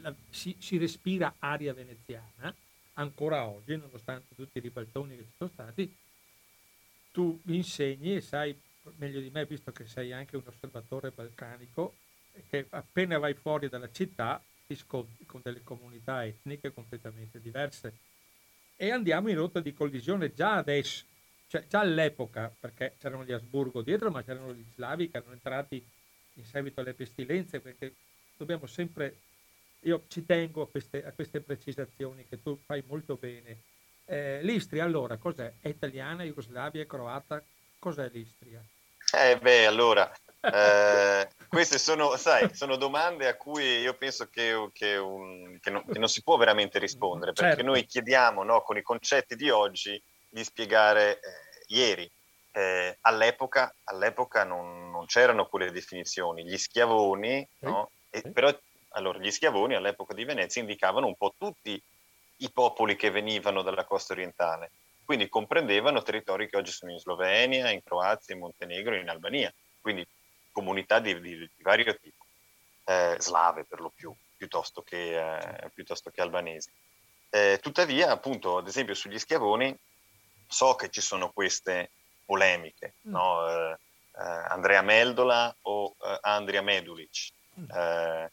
[0.01, 2.53] la, si, si, respira aria veneziana,
[2.93, 5.95] ancora oggi, nonostante tutti i ribaltoni che ci sono stati,
[7.13, 8.59] tu insegni e sai
[8.97, 11.95] meglio di me, visto che sei anche un osservatore balcanico,
[12.49, 17.93] che appena vai fuori dalla città ti scontri con delle comunità etniche completamente diverse.
[18.75, 21.05] E andiamo in rotta di collisione già adesso,
[21.47, 25.85] cioè già all'epoca, perché c'erano gli Asburgo dietro, ma c'erano gli slavi che erano entrati
[26.33, 27.93] in seguito alle pestilenze, perché
[28.35, 29.15] dobbiamo sempre,
[29.81, 33.57] io ci tengo a queste, a queste precisazioni che tu fai molto bene,
[34.05, 35.53] eh, L'Istria allora cos'è?
[35.59, 37.41] È italiana, Jugoslavia, è croata?
[37.79, 38.63] Cos'è l'Istria?
[39.15, 40.11] Eh beh, allora,
[40.41, 45.85] eh, queste sono, sai, sono domande a cui io penso che, che, un, che, non,
[45.85, 47.69] che non, si può veramente rispondere, perché certo.
[47.69, 51.19] noi chiediamo no, con i concetti di oggi di spiegare eh,
[51.67, 52.09] ieri.
[52.55, 56.43] Eh, all'epoca, all'epoca non, non, c'erano quelle definizioni.
[56.43, 57.91] Gli schiavoni, no?
[58.09, 58.55] e, però
[58.89, 61.81] allora, gli schiavoni all'epoca di Venezia indicavano un po' tutti
[62.43, 64.71] i popoli che venivano dalla costa orientale,
[65.05, 70.05] quindi comprendevano territori che oggi sono in Slovenia, in Croazia, in Montenegro, in Albania, quindi
[70.51, 72.23] comunità di, di, di vario tipo,
[72.85, 76.69] eh, slave per lo più, piuttosto che, eh, piuttosto che albanesi.
[77.29, 79.75] Eh, tuttavia, appunto, ad esempio sugli schiavoni,
[80.47, 81.91] so che ci sono queste
[82.25, 83.11] polemiche, mm.
[83.11, 83.49] no?
[83.49, 83.77] Eh,
[84.15, 87.31] eh, Andrea Meldola o eh, Andrea Medulic.
[87.59, 88.25] Mm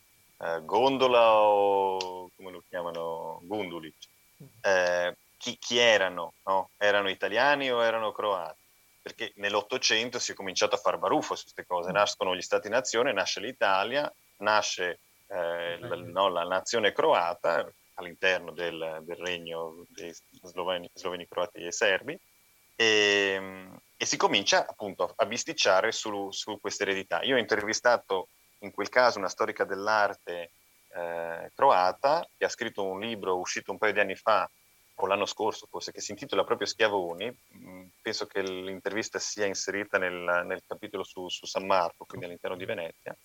[0.42, 4.08] eh, Gondola o come lo chiamano Gundulic,
[4.62, 6.34] eh, chi, chi, erano?
[6.44, 6.70] No?
[6.76, 8.58] Erano italiani o erano croati?
[9.02, 13.40] Perché nell'Ottocento si è cominciato a far baruffo su queste cose, nascono gli Stati-nazione, nasce
[13.40, 21.26] l'Italia, nasce eh, la, no, la, nazione croata all'interno del, del regno dei sloveni, sloveni,
[21.28, 22.18] croati e serbi
[22.80, 27.22] e, e, si comincia appunto a bisticciare su, su questa eredità.
[27.22, 28.28] Io ho intervistato
[28.60, 30.52] in quel caso una storica dell'arte
[30.92, 34.48] eh, croata che ha scritto un libro uscito un paio di anni fa
[35.02, 37.34] o l'anno scorso forse che si intitola proprio Schiavoni.
[37.56, 42.56] Mm, penso che l'intervista sia inserita nel, nel capitolo su, su, San Marco quindi all'interno
[42.56, 43.16] di Venezia.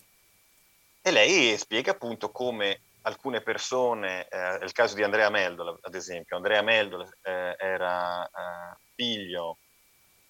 [1.02, 6.36] E lei spiega appunto come alcune persone eh, il caso di Andrea Meldola ad esempio.
[6.36, 9.58] Andrea Meldola eh, era eh, figlio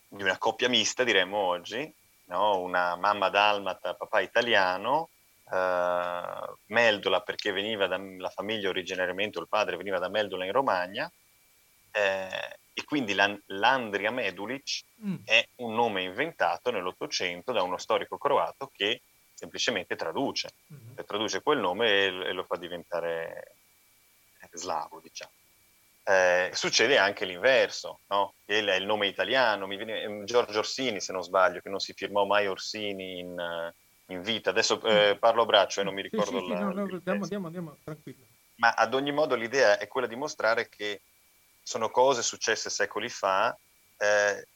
[0.09, 1.95] di una coppia mista diremmo oggi
[2.27, 2.61] no?
[2.61, 5.11] una mamma dalmata, papà italiano,
[5.51, 11.11] eh, Meldola perché veniva dalla famiglia originariamente, il padre veniva da Meldola in Romagna,
[11.93, 15.17] eh, e quindi l'An- l'Andria Medulic mm.
[15.25, 19.01] è un nome inventato nell'Ottocento da uno storico croato che
[19.33, 21.07] semplicemente traduce, mm-hmm.
[21.07, 23.57] traduce quel nome e, e, lo fa diventare
[24.53, 25.33] slavo, diciamo.
[26.09, 28.35] Eh, succede anche l'inverso, no?
[28.45, 32.25] È il nome italiano, viene, ehm, Giorgio Orsini, se non sbaglio, che non si firmò
[32.25, 33.73] mai Orsini in,
[34.07, 34.51] in vita.
[34.51, 35.19] Adesso eh, mm.
[35.19, 37.47] parlo a braccio e non mi ricordo sì, sì, la, sì, no, no, andiamo, andiamo,
[37.47, 38.25] andiamo, tranquillo.
[38.59, 41.01] Ma ad ogni modo l'idea è quella di mostrare che
[41.61, 43.59] sono cose successe secoli fa,
[43.99, 44.47] eh,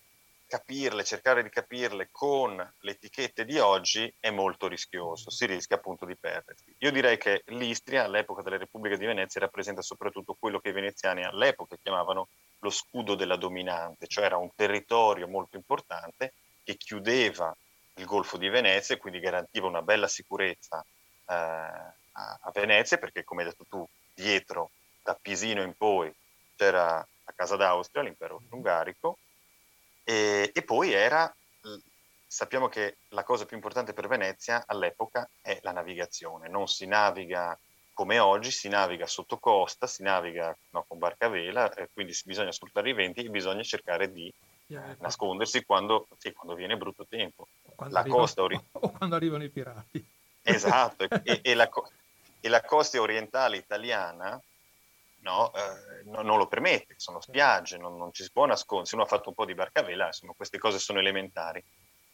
[0.50, 6.04] capirle, cercare di capirle con le etichette di oggi è molto rischioso, si rischia appunto
[6.04, 6.74] di perdersi.
[6.78, 11.22] Io direi che l'Istria all'epoca della Repubblica di Venezia rappresenta soprattutto quello che i veneziani
[11.22, 12.26] all'epoca chiamavano
[12.58, 16.32] lo scudo della dominante, cioè era un territorio molto importante
[16.64, 17.56] che chiudeva
[17.94, 20.84] il Golfo di Venezia e quindi garantiva una bella sicurezza
[21.26, 26.12] eh, a, Venezia perché come hai detto tu dietro da Pisino in poi
[26.56, 29.16] c'era la Casa d'Austria, l'impero ungarico,
[30.04, 31.32] e, e poi era,
[32.26, 37.58] sappiamo che la cosa più importante per Venezia all'epoca è la navigazione, non si naviga
[37.92, 42.18] come oggi, si naviga sotto costa, si naviga no, con barca a vela, eh, quindi
[42.24, 44.32] bisogna sfruttare i venti e bisogna cercare di
[44.68, 47.48] eh, nascondersi quando, sì, quando, viene brutto tempo.
[47.88, 50.02] La arriva, costa ori- o quando arrivano i pirati.
[50.42, 51.68] Esatto, e, e, la,
[52.40, 54.40] e, la, costa orientale italiana
[55.20, 58.94] no, eh, no, non lo permette, sono spiagge, non, non, ci si può nascondere, se
[58.94, 61.62] uno ha fatto un po' di barcavela, insomma queste cose sono elementari.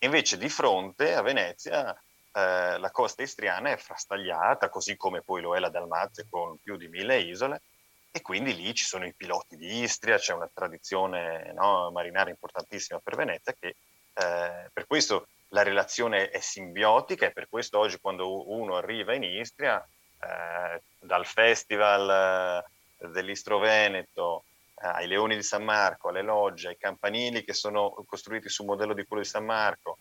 [0.01, 1.92] Invece di fronte a Venezia
[2.33, 6.77] eh, la costa istriana è frastagliata, così come poi lo è la Dalmazia con più
[6.77, 7.62] di mille isole,
[8.11, 12.99] e quindi lì ci sono i piloti di Istria, c'è una tradizione no, marinara importantissima
[12.99, 18.51] per Venezia che eh, per questo la relazione è simbiotica e per questo oggi quando
[18.51, 19.87] uno arriva in Istria,
[20.21, 22.64] eh, dal festival
[23.12, 24.45] dell'Istro Veneto,
[24.83, 28.95] eh, ai Leoni di San Marco, alle logge, ai campanili che sono costruiti sul modello
[28.95, 29.99] di quello di San Marco,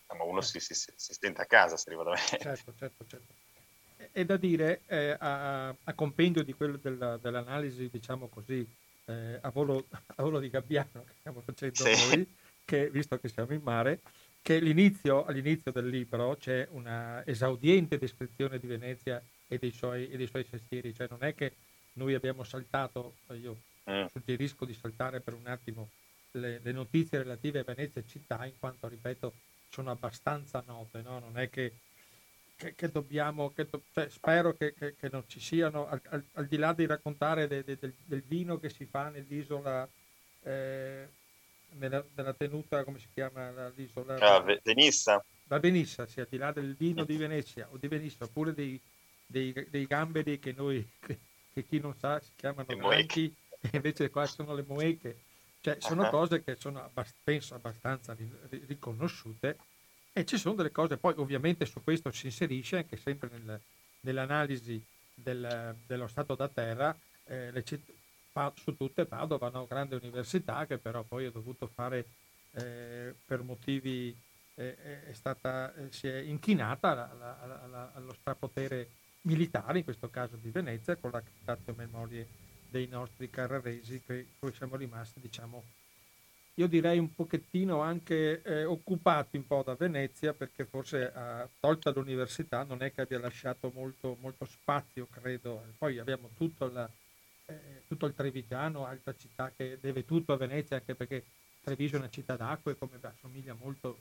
[0.00, 2.38] insomma uno si, si, si stenta a casa se arriva da me.
[2.38, 3.32] Certo, certo, certo.
[4.12, 8.66] È da dire, eh, a, a, compendio di quello della, dell'analisi, diciamo così,
[9.06, 12.08] eh, a, volo, a, volo, di gabbiano che stiamo facendo sì.
[12.08, 14.00] noi, che, visto che siamo in mare,
[14.42, 20.16] che all'inizio, all'inizio del libro c'è una esaudiente descrizione di Venezia e dei suoi, e
[20.16, 21.54] dei suoi sestieri, cioè non è che
[21.94, 23.56] noi abbiamo saltato, io
[23.90, 24.06] mm.
[24.06, 25.90] suggerisco di saltare per un attimo
[26.32, 29.32] le, le, notizie relative a Venezia città, in quanto, ripeto,
[29.68, 31.18] sono abbastanza note, no?
[31.18, 31.72] non è che,
[32.56, 34.74] che, che dobbiamo, che do, cioè, spero che,
[35.10, 38.58] non ci siano, al, al, al, di là di raccontare de, de, del, del, vino
[38.58, 39.88] che si fa nell'isola,
[40.42, 41.08] eh,
[41.70, 44.16] nella, nella, tenuta, come si chiama l'isola?
[44.18, 45.24] Ah, Venissa.
[45.48, 48.80] La Venissa, sì, al di là del vino di Venezia o di Venissa, oppure dei,
[49.26, 50.86] dei, dei gamberi che noi
[51.54, 55.22] che chi non sa si chiamano granchi e invece qua sono le moeche.
[55.60, 56.10] Cioè sono uh-huh.
[56.10, 59.56] cose che sono abbast- penso abbastanza ri- riconosciute
[60.12, 63.58] e ci sono delle cose, poi ovviamente su questo si inserisce anche sempre nel,
[64.00, 67.64] nell'analisi del, dello stato da terra, eh, le
[68.54, 69.66] su tutte Padova, no?
[69.66, 72.06] grande università che però poi ho dovuto fare
[72.52, 74.14] eh, per motivi,
[74.56, 78.88] eh, è stata, eh, si è inchinata alla, alla, alla, allo strapotere
[79.24, 82.26] militari, in questo caso di Venezia, con la captatio memorie
[82.68, 85.62] dei nostri carraresi che poi siamo rimasti, diciamo,
[86.54, 91.90] io direi un pochettino anche eh, occupati un po' da Venezia perché forse eh, tolta
[91.90, 95.64] l'università non è che abbia lasciato molto, molto spazio, credo.
[95.76, 96.88] Poi abbiamo tutto, la,
[97.46, 101.24] eh, tutto, il Trevigiano, altra città che deve tutto a Venezia, anche perché
[101.60, 103.98] Treviso è una città d'acqua e come assomiglia molto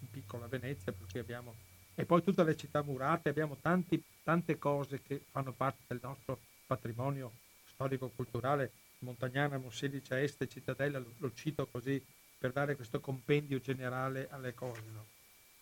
[0.00, 1.52] in piccola Venezia, per cui abbiamo
[1.94, 6.38] e poi tutte le città murate, abbiamo tanti, tante cose che fanno parte del nostro
[6.66, 7.32] patrimonio
[7.66, 12.02] storico-culturale, Montagnana, Monselice, Este, Cittadella, lo, lo, cito così
[12.38, 14.82] per dare questo compendio generale alle cose.
[14.92, 15.04] No?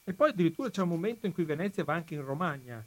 [0.04, 2.84] E poi addirittura c'è un momento in cui Venezia va anche in Romagna,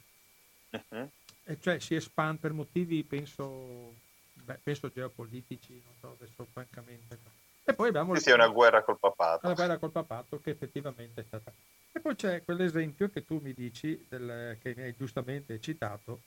[0.70, 1.10] uh-huh.
[1.44, 3.94] e cioè si espande per motivi, penso,
[4.32, 7.18] beh, penso geopolitici, non so adesso francamente.
[7.64, 8.14] E poi abbiamo...
[8.14, 9.46] Sì, sì, una guerra col papato.
[9.46, 11.52] Una guerra col papato che effettivamente è stata
[11.96, 16.22] e poi c'è quell'esempio che tu mi dici, del, che mi hai giustamente citato,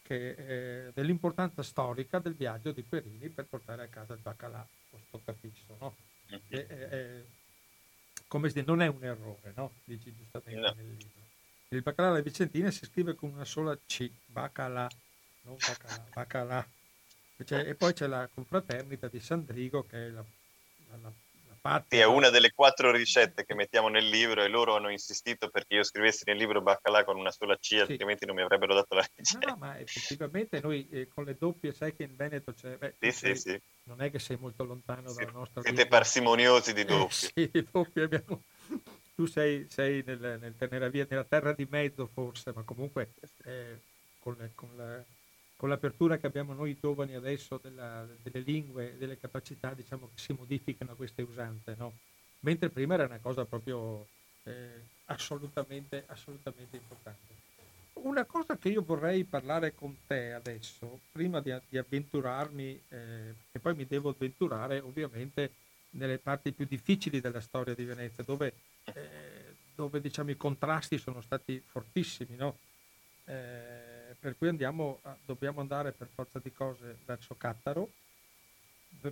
[0.00, 5.20] che, eh, dell'importanza storica del viaggio di Perini per portare a casa il baccalà, questo
[5.22, 5.96] capisco, no?
[6.48, 7.24] E, eh,
[8.26, 9.72] come si dice, non è un errore, no?
[9.84, 10.72] Dici giustamente no.
[10.74, 11.20] nel libro.
[11.68, 14.88] Il baccalà alla Vicentina si scrive con una sola C, baccalà,
[15.42, 16.68] non baccalà, baccalà.
[17.44, 20.24] Cioè, e poi c'è la confraternita di Sandrigo, che è la,
[20.88, 21.12] la, la
[21.64, 25.76] Infatti, è una delle quattro ricette che mettiamo nel libro e loro hanno insistito perché
[25.76, 27.78] io scrivessi nel libro baccalà con una sola C, sì.
[27.78, 29.50] altrimenti non mi avrebbero dato la ricetta.
[29.50, 32.76] No, ma effettivamente noi eh, con le doppie, sai che in Veneto c'è...
[32.76, 33.60] Beh, sì, sei, sì, sì.
[33.84, 35.96] Non è che sei molto lontano sì, dalla nostra Siete vita.
[35.96, 37.06] parsimoniosi di doppie.
[37.06, 38.42] Eh, sì, di doppie abbiamo...
[39.14, 43.12] Tu sei, sei nel, nel, nella, via, nella terra di mezzo forse, ma comunque
[43.44, 43.78] eh,
[44.18, 45.04] con, con la
[45.62, 50.32] con l'apertura che abbiamo noi giovani adesso della, delle lingue, delle capacità, diciamo che si
[50.32, 51.92] modificano queste usanze, no?
[52.40, 54.04] Mentre prima era una cosa proprio
[54.42, 57.32] eh, assolutamente, assolutamente importante.
[57.92, 63.58] Una cosa che io vorrei parlare con te adesso, prima di, di avventurarmi, eh, e
[63.60, 65.52] poi mi devo avventurare ovviamente
[65.90, 68.52] nelle parti più difficili della storia di Venezia, dove,
[68.94, 72.58] eh, dove diciamo, i contrasti sono stati fortissimi, no?
[73.26, 73.81] Eh,
[74.22, 77.90] per cui andiamo, dobbiamo andare per forza di cose verso Cattaro,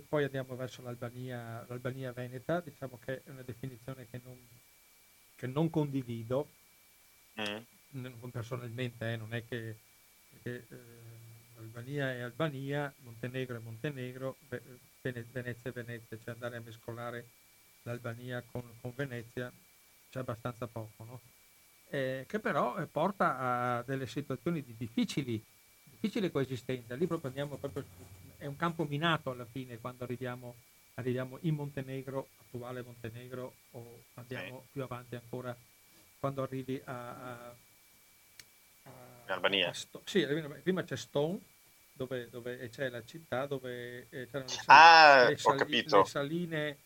[0.07, 4.37] poi andiamo verso l'Albania, l'Albania Veneta, diciamo che è una definizione che non,
[5.35, 6.47] che non condivido
[7.41, 8.29] mm.
[8.31, 9.75] personalmente, eh, non è che,
[10.43, 10.77] che eh,
[11.57, 14.37] Albania è Albania, Montenegro è Montenegro,
[15.01, 17.25] Venezia è Venezia, cioè andare a mescolare
[17.81, 19.51] l'Albania con, con Venezia
[20.09, 21.19] c'è abbastanza poco, no?
[21.91, 25.43] Eh, che però eh, porta a delle situazioni di difficili,
[25.83, 26.95] difficile coesistenza.
[26.95, 27.85] Lì proprio andiamo proprio,
[28.37, 30.55] è un campo minato alla fine quando arriviamo,
[30.95, 34.67] arriviamo in Montenegro, attuale Montenegro, o andiamo sì.
[34.71, 35.55] più avanti ancora
[36.17, 37.55] quando arrivi a, a,
[38.83, 39.69] a Albania.
[39.69, 40.25] A Sto- sì,
[40.63, 41.39] prima c'è Stone,
[41.91, 46.77] dove, dove, c'è la città dove eh, c'erano le, sal- ah, le, sali- le saline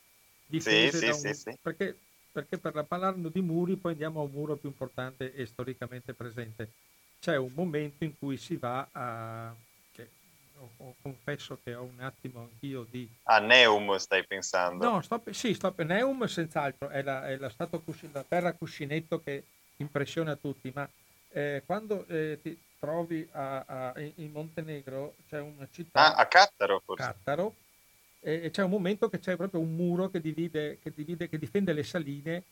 [0.48, 1.34] difese sì, sì, un...
[1.34, 1.98] sì, perché
[2.36, 6.70] perché per parlando di muri poi andiamo a un muro più importante e storicamente presente.
[7.18, 9.56] C'è un momento in cui si va a...
[9.94, 10.10] Che,
[10.58, 13.10] ho, ho, confesso che ho un attimo anch'io di...
[13.24, 14.84] A Neum stai pensando?
[14.84, 17.50] No, sto, sì, sto, Neum senz'altro, è, la, è la,
[17.82, 19.46] cuscin, la, terra cuscinetto che
[19.78, 20.88] impressiona tutti, ma
[21.30, 26.14] eh, quando eh, ti trovi a, a, in Montenegro c'è una città...
[26.14, 27.02] Ah, a Cattaro forse?
[27.02, 27.56] Cattaro,
[28.26, 31.74] e c'è un momento che c'è proprio un muro che divide, che, divide, che difende
[31.74, 32.44] le saline.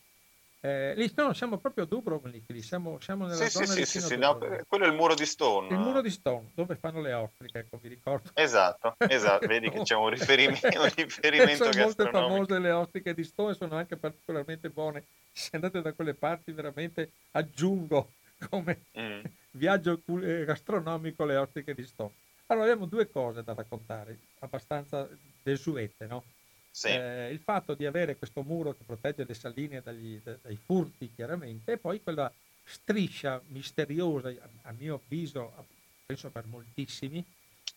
[0.59, 3.99] Eh, lì no, siamo proprio a Dubrovnik, lì siamo, siamo nella sì, zona sì, sì,
[3.99, 5.69] sì, no, quello è il muro di Stone.
[5.69, 8.29] Il muro di Stone, dove fanno le ostriche, ecco, vi ricordo.
[8.35, 13.23] Esatto, esatto, vedi che c'è un riferimento, un riferimento Sono molto famose le ostriche di
[13.23, 15.03] Stone, sono anche particolarmente buone.
[15.31, 18.11] Se andate da quelle parti, veramente aggiungo
[18.47, 19.21] come mm.
[19.57, 22.13] viaggio eh, gastronomico le ostriche di Stone.
[22.45, 25.09] Allora abbiamo due cose da raccontare, abbastanza
[25.43, 26.23] desuete, no?
[26.71, 26.87] Sì.
[26.87, 31.73] Eh, il fatto di avere questo muro che protegge le saline dagli, dai furti, chiaramente,
[31.73, 32.31] e poi quella
[32.63, 35.67] striscia misteriosa, a, a mio avviso,
[36.05, 37.23] penso per moltissimi,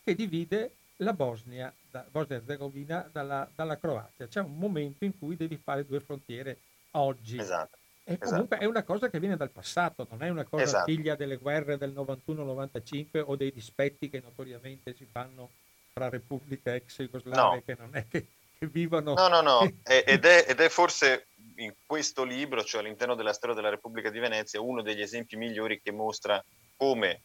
[0.02, 4.28] che divide la Bosnia, da, Bosnia Herzegovina dalla, dalla, Croazia.
[4.28, 6.58] C'è un momento in cui devi fare due frontiere
[6.92, 7.38] oggi.
[7.38, 7.76] Esatto.
[8.04, 8.62] E comunque esatto.
[8.62, 10.84] è una cosa che viene dal passato, non è una cosa esatto.
[10.84, 15.50] figlia delle guerre del 91-95 o dei dispetti che notoriamente si fanno
[15.96, 17.62] fra repubbliche ex jugoslave no.
[17.64, 18.26] che non è che,
[18.58, 19.14] che vivono...
[19.14, 23.54] No, no, no, ed, è, ed è forse in questo libro, cioè all'interno della storia
[23.54, 26.44] della Repubblica di Venezia, uno degli esempi migliori che mostra
[26.76, 27.22] come,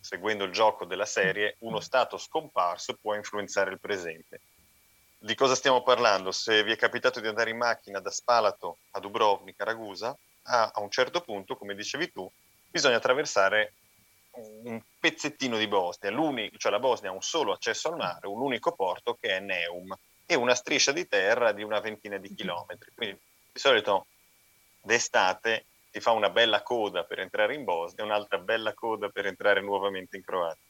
[0.00, 4.40] seguendo il gioco della serie, uno Stato scomparso può influenzare il presente
[5.18, 6.32] di cosa stiamo parlando?
[6.32, 10.72] Se vi è capitato di andare in macchina da Spalato a Dubrovnik, a Ragusa, a,
[10.74, 12.28] a un certo punto, come dicevi tu,
[12.68, 13.74] bisogna attraversare
[14.34, 16.10] un pezzettino di Bosnia.
[16.56, 19.94] Cioè la Bosnia ha un solo accesso al mare, un unico porto che è Neum
[20.26, 22.90] e una striscia di terra di una ventina di chilometri.
[22.94, 23.18] Quindi
[23.52, 24.06] di solito
[24.80, 29.60] d'estate si fa una bella coda per entrare in Bosnia, un'altra bella coda per entrare
[29.60, 30.62] nuovamente in Croazia.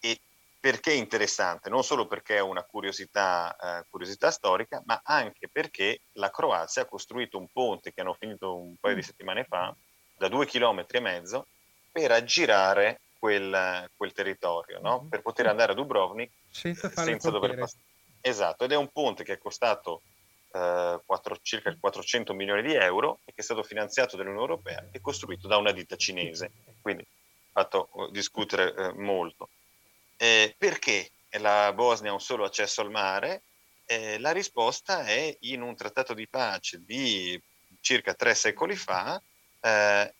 [0.00, 0.20] E
[0.60, 1.68] perché è interessante?
[1.68, 6.86] Non solo perché è una curiosità, eh, curiosità, storica, ma anche perché la Croazia ha
[6.86, 9.04] costruito un ponte che hanno finito un paio di mm.
[9.04, 9.74] settimane fa,
[10.16, 11.46] da due chilometri e mezzo,
[11.90, 15.00] per aggirare quel, quel territorio, no?
[15.00, 15.08] Mm-hmm.
[15.08, 17.82] per poter andare a Dubrovnik senza, senza dover passare.
[18.20, 20.02] Esatto, ed è un ponte che è costato
[20.52, 25.00] eh, 4, circa 400 milioni di euro e che è stato finanziato dall'Unione Europea e
[25.00, 29.48] costruito da una ditta cinese, quindi ha fatto eh, discutere eh, molto.
[30.16, 33.42] Eh, perché la Bosnia ha un solo accesso al mare?
[34.18, 37.40] La risposta è in un trattato di pace di
[37.80, 39.20] circa tre secoli fa,
[39.60, 40.14] eh,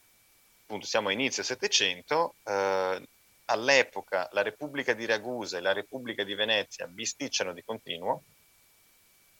[0.70, 3.02] appunto siamo a inizio Settecento, eh,
[3.46, 8.22] all'epoca la Repubblica di Ragusa e la Repubblica di Venezia bisticciano di continuo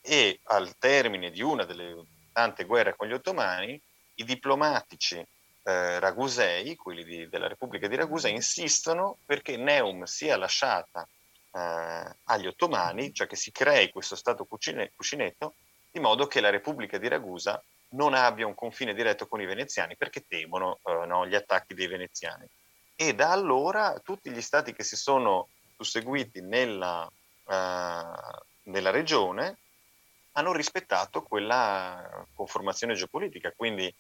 [0.01, 3.81] e al termine di una delle tante guerre con gli ottomani,
[4.17, 11.07] i diplomatici eh, ragusei, quelli di, della Repubblica di Ragusa, insistono perché Neum sia lasciata
[11.53, 15.55] eh, agli ottomani, cioè che si crei questo Stato cuscinetto,
[15.93, 19.97] di modo che la Repubblica di Ragusa non abbia un confine diretto con i veneziani
[19.97, 22.47] perché temono eh, no, gli attacchi dei veneziani.
[22.95, 27.11] E da allora tutti gli stati che si sono susseguiti nella,
[27.45, 29.57] uh, nella regione
[30.33, 33.93] hanno rispettato quella conformazione geopolitica, quindi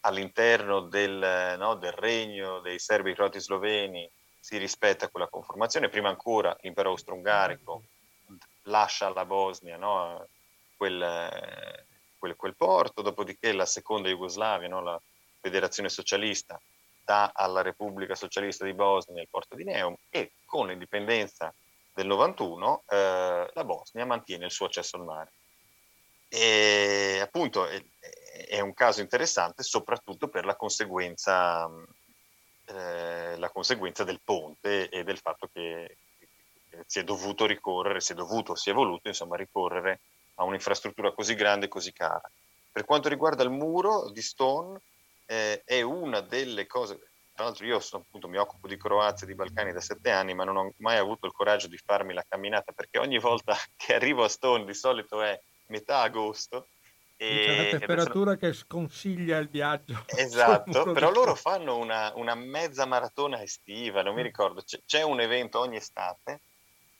[0.00, 6.56] all'interno del, no, del regno dei serbi, croati, sloveni si rispetta quella conformazione, prima ancora
[6.60, 7.82] l'impero austro-ungarico
[8.64, 10.26] lascia alla Bosnia no,
[10.76, 11.86] quel,
[12.18, 15.00] quel, quel, porto, dopodiché la seconda Jugoslavia, no, la
[15.40, 16.60] federazione socialista,
[17.04, 21.52] dà alla Repubblica Socialista di Bosnia il porto di Neum e con l'indipendenza
[21.94, 25.32] del 91 eh, la Bosnia mantiene il suo accesso al mare.
[26.28, 27.82] E appunto è,
[28.48, 31.66] è un caso interessante soprattutto per la conseguenza,
[32.66, 35.96] eh, la conseguenza del ponte e del fatto che
[36.86, 40.00] si è dovuto ricorrere, si è dovuto, si è voluto insomma ricorrere
[40.38, 42.30] a un'infrastruttura così grande e così cara.
[42.70, 44.80] Per quanto riguarda il muro di Stone,
[45.26, 46.98] eh, è una delle cose,
[47.34, 50.34] tra l'altro io sono, appunto, mi occupo di Croazia e di Balcani da sette anni,
[50.34, 53.94] ma non ho mai avuto il coraggio di farmi la camminata perché ogni volta che
[53.94, 56.68] arrivo a Stone di solito è metà agosto.
[57.16, 58.52] E C'è una temperatura adesso...
[58.52, 60.04] che sconsiglia il viaggio.
[60.14, 64.24] Esatto, però loro fanno una, una, mezza maratona estiva, non mi mm.
[64.24, 66.40] ricordo, c'è, c'è un evento ogni estate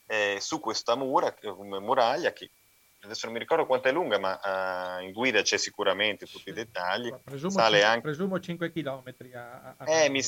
[0.06, 2.50] eh, su questa mura, muraglia che
[3.00, 6.52] adesso non mi ricordo quanto è lunga, ma uh, in guida c'è sicuramente tutti i
[6.52, 7.12] dettagli.
[7.22, 8.00] Presumo, sale anche...
[8.02, 10.22] presumo 5 km a, a, eh, mi,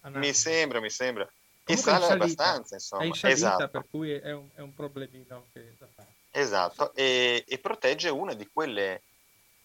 [0.00, 1.28] a mi, sembra, mi sembra.
[1.64, 3.02] e sale abbastanza, insomma.
[3.02, 3.68] È in salita, esatto.
[3.68, 6.08] per cui è un, è un problemino che da fare.
[6.30, 9.02] Esatto, e, e protegge una di quelle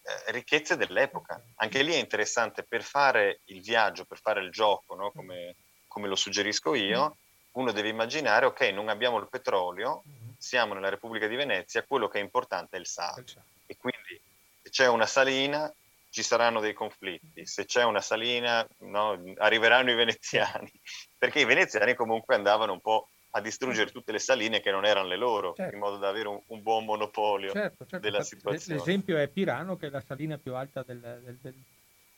[0.10, 1.42] eh, ricchezze dell'epoca.
[1.56, 5.12] Anche lì è interessante per fare il viaggio, per fare il gioco, no?
[5.12, 5.56] come,
[5.88, 7.18] come, lo suggerisco io,
[7.54, 10.19] uno deve immaginare, ok, non abbiamo il petrolio, mm-hmm.
[10.40, 13.26] Siamo nella Repubblica di Venezia, quello che è importante è il sale.
[13.66, 14.20] E quindi
[14.64, 15.72] se c'è una salina
[16.10, 20.72] ci saranno dei conflitti, se c'è una salina no, arriveranno i veneziani,
[21.18, 25.08] perché i veneziani comunque andavano un po' a distruggere tutte le saline che non erano
[25.08, 25.76] le loro, certo.
[25.76, 28.00] in modo da avere un, un buon monopolio certo, certo.
[28.00, 28.80] della situazione.
[28.80, 31.54] L'esempio è Pirano, che è la salina più alta del, del, del,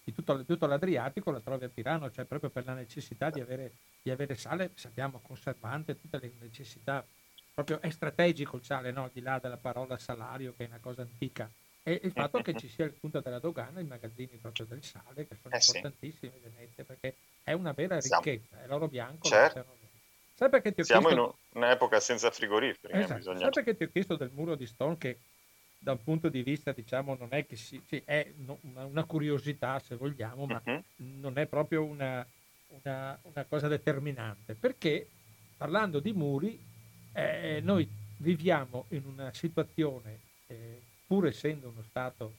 [0.06, 3.74] di tutto, tutto, l'Adriatico, la trovi a Pirano, cioè proprio per la necessità di avere,
[4.02, 7.06] di avere sale, sappiamo, conservante, tutte le necessità,
[7.54, 9.04] proprio è strategico il sale, no?
[9.04, 11.50] al di là della parola salario, che è una cosa antica.
[11.84, 15.28] E il fatto che ci sia il punto della dogana, i magazzini proprio del sale,
[15.28, 16.50] che sono eh importantissimi sì.
[16.50, 19.66] Venezia, perché è una vera ricchezza, è l'oro bianco, certo.
[20.36, 21.38] Sai perché ti ho Siamo chiesto...
[21.54, 22.94] in un'epoca senza frigoriferi.
[22.94, 23.18] Eh, esatto.
[23.18, 23.40] Bisogna...
[23.40, 25.20] Sai perché ti ho chiesto del muro di Stone che
[25.78, 28.32] da un punto di vista, diciamo, non è che si, sì, è
[28.74, 30.84] una, curiosità se vogliamo, ma uh-huh.
[31.20, 32.26] non è proprio una,
[32.84, 34.54] una, una, cosa determinante.
[34.54, 35.08] Perché
[35.58, 36.60] parlando di muri,
[37.14, 37.88] eh, noi
[38.18, 42.34] viviamo in una situazione, eh, pur essendo uno Stato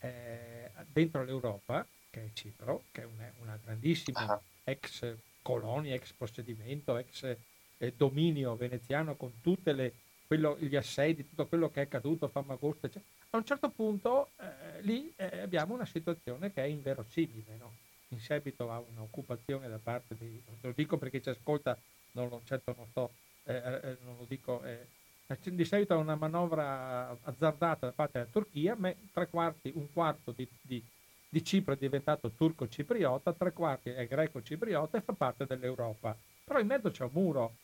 [0.00, 4.40] eh, dentro l'Europa, che è Cipro, che è una, una grandissima uh-huh.
[4.64, 7.36] ex colonia, ex possedimento, ex
[7.78, 13.12] eh, dominio veneziano con tutti gli assedi, tutto quello che è accaduto, Famagosto, eccetera.
[13.30, 17.72] A un certo punto eh, lì eh, abbiamo una situazione che è inverosimile, no?
[18.08, 21.76] in seguito a un'occupazione da parte di, lo dico perché ci ascolta,
[22.12, 23.10] non lo, certo non sto,
[23.44, 24.86] eh, eh, non lo dico, eh,
[25.42, 30.32] di seguito a una manovra azzardata da parte della Turchia, ma tre quarti, un quarto
[30.32, 30.82] di, di
[31.34, 36.16] di Cipro è diventato turco-cipriota, tre quarti è greco-cipriota e fa parte dell'Europa.
[36.44, 37.54] Però in mezzo c'è un muro,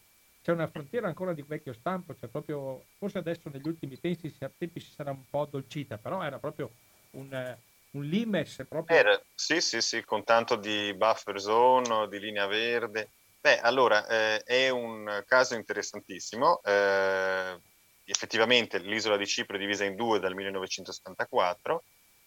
[0.42, 4.90] c'è una frontiera ancora di vecchio stampo, proprio, forse adesso negli ultimi tempi, tempi si
[4.90, 6.68] sarà un po' addolcita, però era proprio
[7.12, 7.56] un,
[7.92, 8.66] un limes.
[8.68, 8.96] Proprio...
[8.96, 13.10] Era, sì, sì, sì, con tanto di buffer zone, di linea verde.
[13.42, 16.60] Beh, allora, eh, è un caso interessantissimo.
[16.62, 17.58] Eh,
[18.04, 21.82] effettivamente l'isola di Cipro è divisa in due dal 1974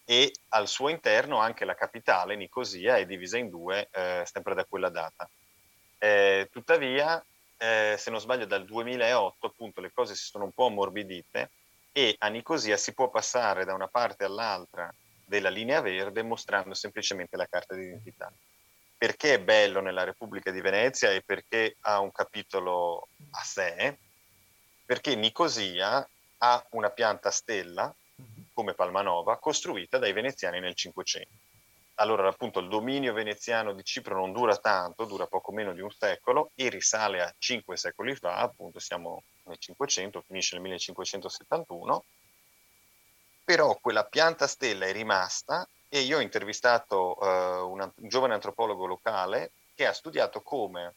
[0.05, 4.66] e al suo interno anche la capitale, Nicosia, è divisa in due eh, sempre da
[4.66, 5.30] quella data.
[5.99, 7.24] Eh, tuttavia,
[7.57, 11.51] eh, se non sbaglio, dal 2008 appunto le cose si sono un po' ammorbidite
[11.91, 14.91] e a Nicosia si può passare da una parte all'altra
[15.24, 18.34] della linea verde mostrando semplicemente la carta d'identità.
[19.03, 23.97] Perché è bello nella Repubblica di Venezia e perché ha un capitolo a sé?
[24.85, 27.93] Perché Nicosia ha una pianta stella
[28.53, 31.33] come Palmanova, costruita dai veneziani nel Cinquecento.
[31.95, 35.91] Allora, appunto, il dominio veneziano di Cipro non dura tanto, dura poco meno di un
[35.91, 42.05] secolo e risale a cinque secoli fa, appunto siamo nel Cinquecento, finisce nel 1571,
[43.43, 48.87] però quella pianta stella è rimasta e io ho intervistato uh, un, un giovane antropologo
[48.87, 50.95] locale che ha studiato come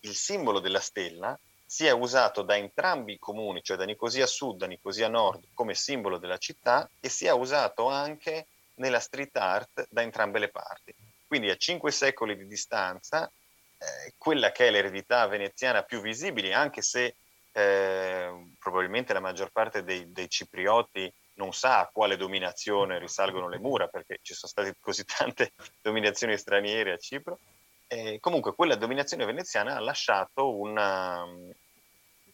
[0.00, 4.66] il simbolo della stella sia usato da entrambi i comuni, cioè da Nicosia Sud, da
[4.66, 10.38] Nicosia Nord, come simbolo della città e sia usato anche nella street art da entrambe
[10.38, 10.94] le parti.
[11.26, 16.82] Quindi a cinque secoli di distanza, eh, quella che è l'eredità veneziana più visibile, anche
[16.82, 17.14] se
[17.52, 23.58] eh, probabilmente la maggior parte dei, dei, ciprioti non sa a quale dominazione risalgono le
[23.58, 27.38] mura, perché ci sono state così tante dominazioni straniere a Cipro.
[27.86, 31.22] Eh, comunque quella dominazione veneziana ha lasciato una,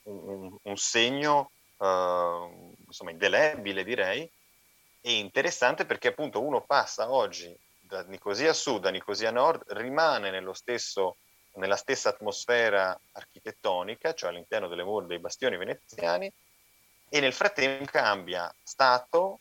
[0.03, 4.31] un, un segno uh, insomma, indelebile, direi,
[5.01, 7.57] e interessante perché appunto uno passa oggi
[7.89, 11.17] da Nicosia Sud a Nicosia Nord, rimane stesso,
[11.55, 16.31] nella stessa atmosfera architettonica, cioè all'interno delle mura dei bastioni veneziani,
[17.09, 19.41] e nel frattempo cambia stato,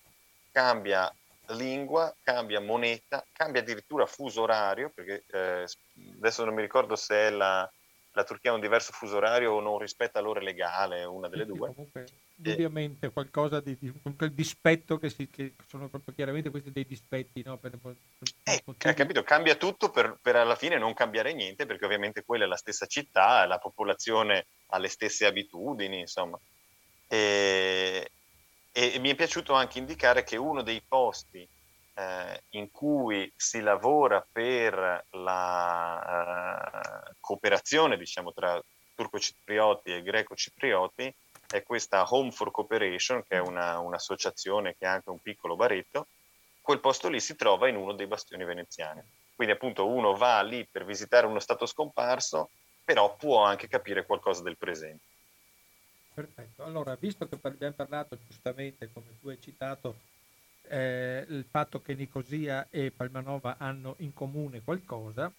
[0.52, 1.14] cambia
[1.50, 5.66] lingua, cambia moneta, cambia addirittura fuso orario, perché eh,
[6.18, 7.70] adesso non mi ricordo se la,
[8.12, 11.70] la Turchia ha un diverso fuso orario o non rispetta l'ora legale, una delle due.
[11.74, 12.06] Comunque,
[12.36, 17.44] indubbiamente qualcosa di, di quel dispetto che, si, che, sono proprio chiaramente questi dei dispetti,
[17.44, 17.58] no?
[17.58, 17.96] Per, per,
[18.44, 22.46] per eh, capito, cambia tutto per, per, alla fine non cambiare niente, perché ovviamente quella
[22.46, 26.40] è la stessa città, la popolazione ha le stesse abitudini, insomma.
[27.08, 28.12] E,
[28.72, 31.48] e, e mi è piaciuto anche indicare che uno dei posti
[31.96, 38.62] eh, in cui si lavora per la eh, cooperazione diciamo, tra
[38.96, 41.14] turco-ciprioti e greco-ciprioti
[41.50, 46.08] è questa Home for Cooperation, che è una, un'associazione che ha anche un piccolo baretto.
[46.62, 49.02] Quel posto lì si trova in uno dei bastioni veneziani.
[49.34, 52.50] Quindi appunto uno va lì per visitare uno stato scomparso,
[52.84, 55.06] però può anche capire qualcosa del presente.
[56.18, 56.64] Perfetto.
[56.64, 60.00] Allora, visto che abbiamo parlato giustamente, come tu hai citato,
[60.64, 65.32] eh, il fatto che Nicosia e Palmanova hanno in comune qualcosa,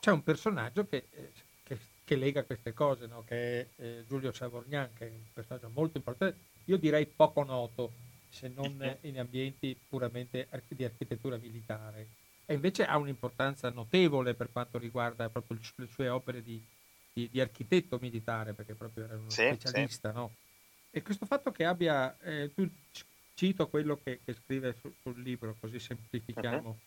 [0.00, 1.30] c'è un personaggio che, eh,
[1.62, 3.22] che, che lega queste cose, no?
[3.22, 7.92] che è eh, Giulio Savorgnan, che è un personaggio molto importante, io direi poco noto,
[8.28, 12.08] se non in ambienti puramente di architettura militare.
[12.44, 16.60] E invece ha un'importanza notevole per quanto riguarda proprio le sue opere di,
[17.14, 20.10] di, di architetto militare, perché proprio era uno sì, specialista.
[20.10, 20.16] Sì.
[20.16, 20.34] No?
[20.90, 22.70] E questo fatto che abbia, eh, tu
[23.34, 26.68] Cito quello che, che scrive su, sul libro, così semplifichiamo.
[26.68, 26.78] Uh-huh.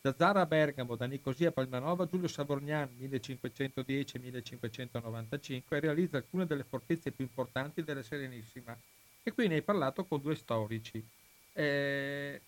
[0.00, 7.10] Da Zara a Bergamo, da Nicosia a Palmanova, Giulio Savorgnan 1510-1595 realizza alcune delle fortezze
[7.10, 8.78] più importanti della Serenissima.
[9.24, 11.04] E qui ne hai parlato con due storici.
[11.52, 12.40] Eh,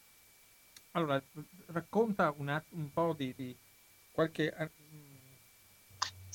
[0.92, 1.20] allora,
[1.66, 3.52] racconta un, un po' di, di
[4.12, 4.54] qualche,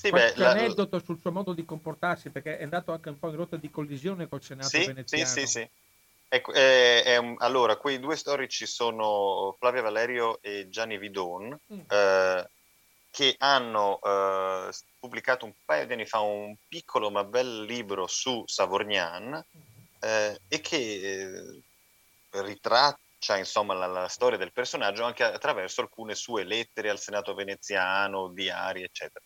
[0.05, 1.03] sì, beh, aneddoto la...
[1.03, 4.27] sul suo modo di comportarsi, perché è andato anche un po' in rotta di collisione
[4.27, 5.25] col Senato sì, veneziano.
[5.25, 5.69] Sì, sì, sì.
[6.27, 11.79] Ecco, eh, eh, allora, quei due storici sono Flavia Valerio e Gianni Vidon, mm.
[11.87, 12.49] eh,
[13.09, 18.43] che hanno eh, pubblicato un paio di anni fa un piccolo ma bel libro su
[18.45, 20.35] Savorgnan mm.
[20.49, 21.61] e che eh,
[22.41, 28.27] ritraccia insomma la, la, storia del personaggio anche attraverso alcune sue lettere al Senato veneziano,
[28.27, 29.23] diari, eccetera.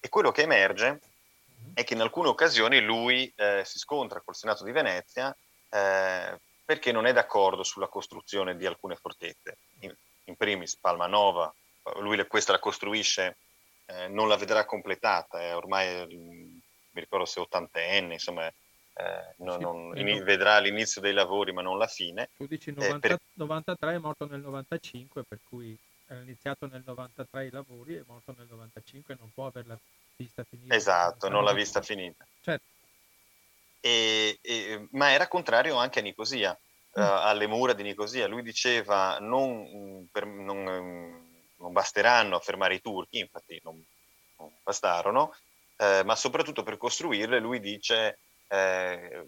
[0.00, 1.70] E quello che emerge mm.
[1.74, 5.34] è che in alcune occasioni lui eh, si scontra col Senato di Venezia
[5.70, 9.58] eh, perché non è d'accordo sulla costruzione di alcune fortezze.
[9.80, 9.94] In,
[10.24, 11.52] in primis Palmanova,
[12.00, 13.38] lui questa la costruisce,
[13.86, 16.60] eh, non la vedrà completata, è ormai, mi
[16.92, 21.86] ricordo se ottantenne, insomma, eh, non, non, in, vedrà l'inizio dei lavori ma non la
[21.86, 22.30] fine.
[22.36, 23.18] Tu dici 90, eh, per...
[23.34, 25.78] 93, è morto nel 95, per cui
[26.08, 29.78] ha iniziato nel 93 i lavori, è morto nel 95 non può averla
[30.16, 30.74] vista finita.
[30.74, 32.26] Esatto, non l'ha vista finita.
[32.42, 32.76] Certo
[33.80, 36.56] e, e, ma era contrario anche a Nicosia,
[36.98, 37.02] mm.
[37.02, 38.26] uh, alle mura di Nicosia.
[38.26, 40.62] Lui diceva non, per, non,
[41.56, 43.82] non, basteranno a fermare i turchi, infatti non,
[44.38, 45.34] non bastarono,
[45.76, 49.24] eh, ma soprattutto per costruirle lui dice, eh,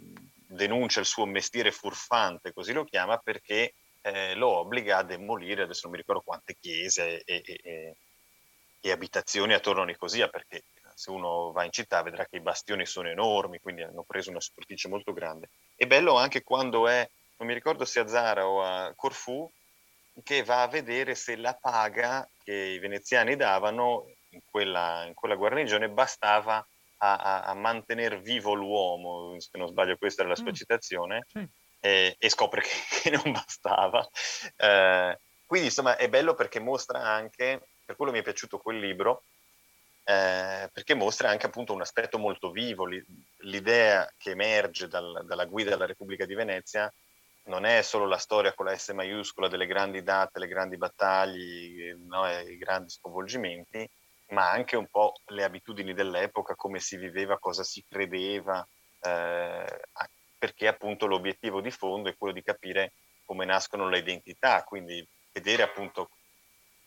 [0.46, 5.82] denuncia il suo mestiere furfante, così lo chiama, perché eh, lo obbliga a demolire, adesso
[5.84, 7.96] non mi ricordo quante chiese e, e,
[8.80, 12.84] e abitazioni attorno a Nicosia, perché se uno va in città vedrà che i bastioni
[12.84, 15.48] sono enormi, quindi hanno preso una superficie molto grande.
[15.74, 19.50] È bello anche quando è, non mi ricordo se a Zara o a Corfù,
[20.22, 25.36] che va a vedere se la paga che i veneziani davano in quella, in quella
[25.36, 26.56] guarnigione bastava
[26.98, 30.54] a, a, a, mantenere vivo l'uomo, se non sbaglio questa era la sua mm.
[30.54, 31.48] citazione, sì.
[31.80, 32.68] E, e, scopre che,
[33.02, 34.08] che non bastava.
[34.56, 39.24] Eh, quindi insomma è bello perché mostra anche, per quello mi è piaciuto quel libro,
[40.04, 42.86] eh, perché mostra anche appunto un aspetto molto vivo,
[43.38, 46.92] l'idea che emerge dal, dalla guida della Repubblica di Venezia
[47.44, 51.96] non è solo la storia con la S maiuscola delle grandi date, le grandi battaglie,
[52.06, 53.88] no, i grandi sconvolgimenti,
[54.28, 58.66] ma anche un po' le abitudini dell'epoca, come si viveva, cosa si credeva,
[59.00, 59.80] eh,
[60.40, 62.92] perché appunto l'obiettivo di fondo è quello di capire
[63.26, 66.08] come nascono le identità, quindi vedere appunto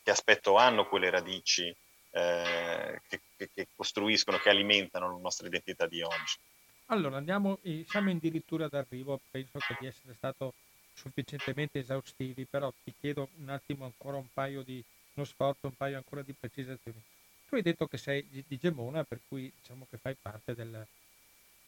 [0.01, 1.67] che aspetto hanno quelle radici
[2.09, 6.39] eh, che, che, che, costruiscono, che alimentano la nostra identità di oggi.
[6.87, 10.55] Allora, andiamo, siamo addirittura d'arrivo, penso che di essere stato
[10.93, 14.83] sufficientemente esaustivi, però ti chiedo un attimo ancora un paio di,
[15.13, 16.99] uno sforzo, un paio ancora di precisazioni.
[17.47, 20.87] Tu hai detto che sei di Gemona, per cui diciamo che fai parte del,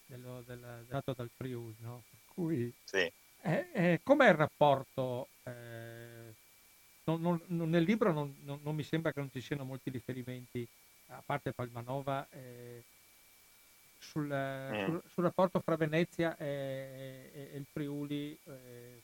[0.05, 2.03] dello, del, dato dal Friuli, no?
[2.09, 3.11] Per cui, sì.
[3.41, 5.27] Eh, eh, com'è il rapporto?
[5.43, 6.33] Eh,
[7.05, 10.67] non, non, non, nel libro non, non, mi sembra che non ci siano molti riferimenti,
[11.07, 12.83] a parte Palmanova, eh,
[13.99, 14.85] sul, mm.
[14.85, 19.01] sul, sul, rapporto fra Venezia e, e, e il Friuli, eh,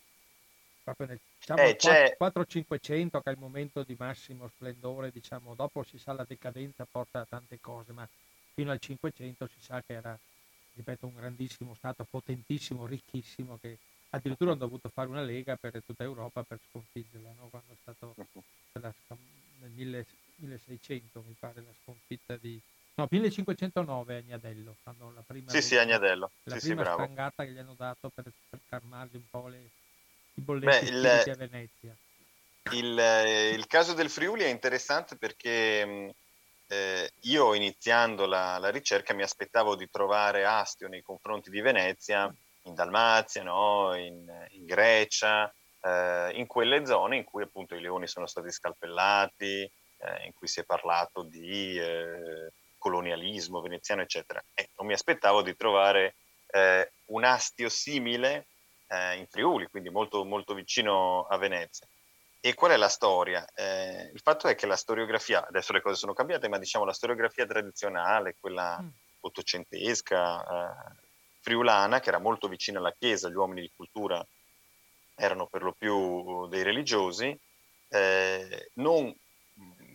[0.83, 5.97] proprio nel diciamo, eh, 4-500 che è il momento di massimo splendore, diciamo, dopo si
[5.97, 8.07] sa la decadenza porta a tante cose, ma
[8.53, 10.17] fino al 500 si sa che era,
[10.73, 13.77] ripeto, un grandissimo stato, potentissimo, ricchissimo, che
[14.09, 17.47] addirittura hanno dovuto fare una lega per tutta Europa per sconfiggerla, no?
[17.49, 18.15] quando è stato
[18.73, 18.93] la,
[19.59, 20.05] nel
[20.35, 22.59] 1600 mi pare la sconfitta di...
[22.95, 26.29] No, 1509 Agnadello, fanno la prima, sì, sì, Agnadello.
[26.43, 29.69] La sì, prima sì, sprangata che gli hanno dato per, per calmargli un po' le,
[30.33, 31.95] i bolletti Beh, il, a Venezia.
[32.71, 36.13] Il, eh, il, caso del Friuli è interessante perché
[36.71, 42.33] eh, io iniziando la, la, ricerca mi aspettavo di trovare astio nei confronti di Venezia
[42.63, 43.93] in Dalmazia, no?
[43.95, 49.63] in, in, Grecia, eh, in quelle zone in cui appunto i leoni sono stati scalpellati,
[49.63, 54.41] eh, in cui si è parlato di eh, colonialismo veneziano, eccetera.
[54.53, 56.15] E non mi aspettavo di trovare
[56.51, 58.45] eh, un astio simile
[58.87, 61.85] eh, in Friuli, quindi molto, molto vicino a Venezia.
[62.43, 63.47] E qual è la storia?
[63.53, 66.93] Eh, il fatto è che la storiografia, adesso le cose sono cambiate, ma diciamo la
[66.93, 68.87] storiografia tradizionale, quella mm.
[69.19, 70.95] ottocentesca,
[71.39, 74.25] friulana, che era molto vicina alla Chiesa, gli uomini di cultura
[75.15, 77.39] erano per lo più dei religiosi,
[77.89, 79.15] eh, non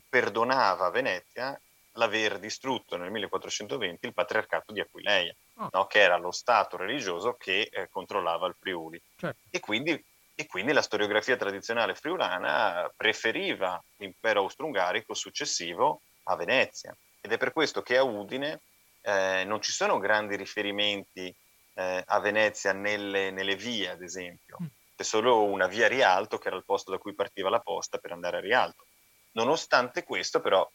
[0.09, 1.61] perdonava a Venezia
[1.93, 5.69] l'aver distrutto nel 1420 il patriarcato di Aquileia, oh.
[5.73, 5.87] no?
[5.87, 9.03] che era lo stato religioso che eh, controllava il Friuli.
[9.17, 9.41] Certo.
[9.51, 10.05] E, quindi,
[10.39, 16.95] e, quindi, la storiografia tradizionale friulana preferiva l'impero austro-ungarico successivo a Venezia.
[17.23, 18.61] Ed è per questo che a Udine
[19.01, 21.35] eh, non ci sono grandi riferimenti
[21.75, 24.59] eh, a Venezia nelle, nelle, vie, ad esempio.
[24.63, 24.67] Mm.
[24.95, 28.13] C'è solo una via Rialto, che era il posto da cui partiva la posta per
[28.13, 28.85] andare a Rialto.
[29.33, 30.69] Nonostante questo, però,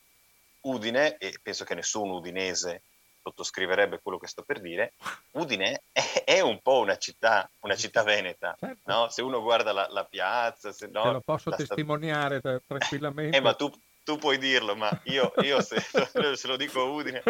[0.62, 2.82] Udine, e penso che nessun udinese
[3.22, 4.94] sottoscriverebbe quello che sto per dire,
[5.32, 8.56] Udine è, è un po' una città, una città veneta.
[8.60, 8.92] Certo.
[8.92, 9.10] No?
[9.10, 10.72] Se uno guarda la, la piazza...
[10.72, 12.60] Se, no, Te lo posso testimoniare sta...
[12.66, 13.38] tranquillamente.
[13.38, 13.72] Eh, ma tu,
[14.04, 15.80] tu, puoi dirlo, ma io, io se,
[16.36, 17.24] se, lo dico a Udine...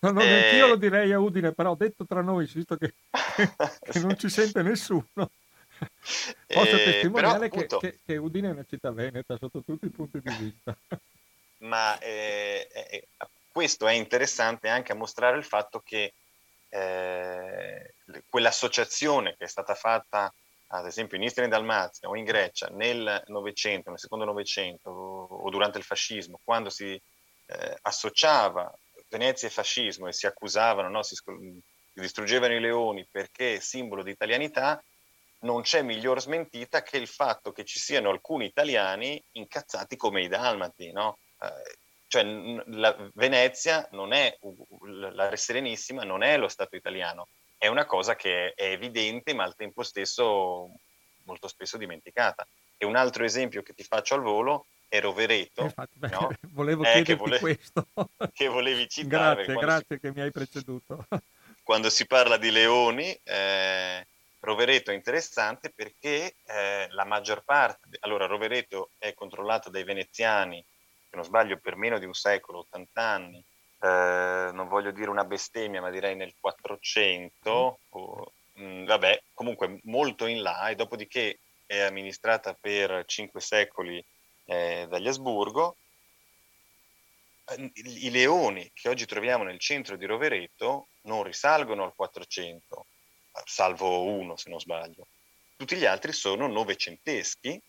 [0.00, 0.56] No, no, eh...
[0.56, 2.94] io lo direi a Udine, però detto tra noi, visto che,
[3.80, 8.64] che non ci sente nessuno, posso eh, testimoniare però, appunto, che, che, Udine è una
[8.68, 10.76] città veneta sotto tutti i punti di vista.
[11.58, 13.06] Ma eh, eh,
[13.52, 16.14] questo è interessante anche a mostrare il fatto che
[16.68, 17.94] eh,
[18.28, 20.32] quell'associazione che è stata fatta
[20.74, 25.50] ad esempio in Istria e Dalmazia o in Grecia nel Novecento, nel secondo Novecento o,
[25.50, 28.72] durante il fascismo, quando si eh, associava
[29.08, 31.02] Venezia e fascismo e si accusavano, no?
[31.02, 34.82] si, si distruggevano i leoni perché simbolo di italianità,
[35.40, 40.28] non c'è miglior smentita che il fatto che ci siano alcuni italiani incazzati come i
[40.28, 41.18] dalmati, no?
[41.42, 41.80] eh,
[42.12, 44.36] cioè la Venezia non è,
[45.14, 49.54] la Serenissima non è lo Stato italiano, è una cosa che è evidente ma al
[49.54, 50.68] tempo stesso
[51.24, 52.46] molto spesso dimenticata.
[52.76, 55.62] E un altro esempio che ti faccio al volo e Rovereto.
[55.62, 56.30] Infatti, beh, no?
[56.52, 57.38] volevo eh, che, vole...
[57.38, 57.88] questo.
[58.34, 59.46] che volevi citare.
[59.46, 60.00] Grazie, grazie si...
[60.00, 61.06] che mi hai preceduto.
[61.64, 64.06] quando si parla di leoni, eh,
[64.40, 70.62] Rovereto è interessante perché eh, la maggior parte, allora Rovereto è controllato dai veneziani,
[71.12, 73.44] se non sbaglio per meno di un secolo, 80 anni,
[73.80, 77.90] eh, non voglio dire una bestemmia, ma direi nel 400, mm.
[77.90, 84.02] o, mh, mm, vabbè, comunque molto in là, e dopodiché è amministrata per cinque secoli
[84.46, 85.76] eh, dagli Asburgo,
[87.74, 92.86] i leoni che oggi troviamo nel centro di Rovereto non risalgono al 400,
[93.44, 95.08] salvo uno se non sbaglio.
[95.56, 97.60] Tutti gli altri sono novecenteschi,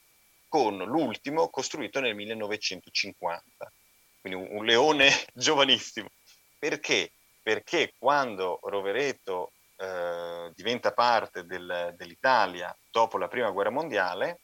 [0.53, 3.73] con l'ultimo costruito nel 1950.
[4.21, 6.11] Quindi un, un leone giovanissimo.
[6.59, 7.13] Perché?
[7.41, 14.41] Perché quando Rovereto eh, diventa parte del, dell'Italia dopo la Prima Guerra Mondiale,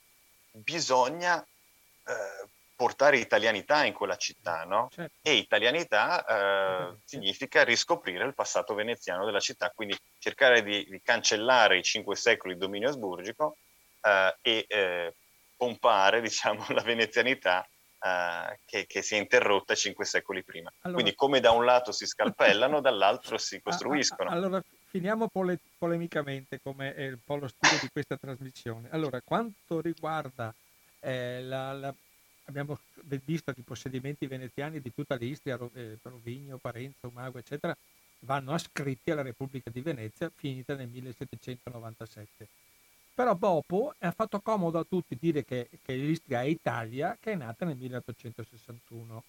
[0.50, 4.88] bisogna eh, portare italianità in quella città, no?
[4.92, 5.14] Certo.
[5.22, 11.78] E italianità eh, significa riscoprire il passato veneziano della città, quindi cercare di, di cancellare
[11.78, 13.58] i cinque secoli di dominio asburgico
[14.02, 15.14] eh, e eh,
[15.60, 17.68] pompare, diciamo, la venezianità
[18.02, 20.72] eh, che, che, si è interrotta cinque secoli prima.
[20.80, 24.30] Allora, quindi come da un lato si scalpellano, dall'altro si costruiscono.
[24.30, 28.88] Allora, finiamo pole- polemicamente, come è un po' lo stile di questa trasmissione.
[28.90, 30.54] Allora, quanto riguarda
[31.00, 31.94] eh, la, la
[32.46, 32.78] abbiamo
[33.24, 37.76] visto che i possedimenti veneziani di tutta l'Istria, eh, Rovigno, Parenzo, Umago, eccetera,
[38.20, 42.48] vanno ascritti alla Repubblica di Venezia, finita nel 1797.
[43.20, 47.34] Però dopo ha fatto comodo a tutti dire che, che l'Istria è Italia, che è
[47.34, 49.22] nata nel 1861.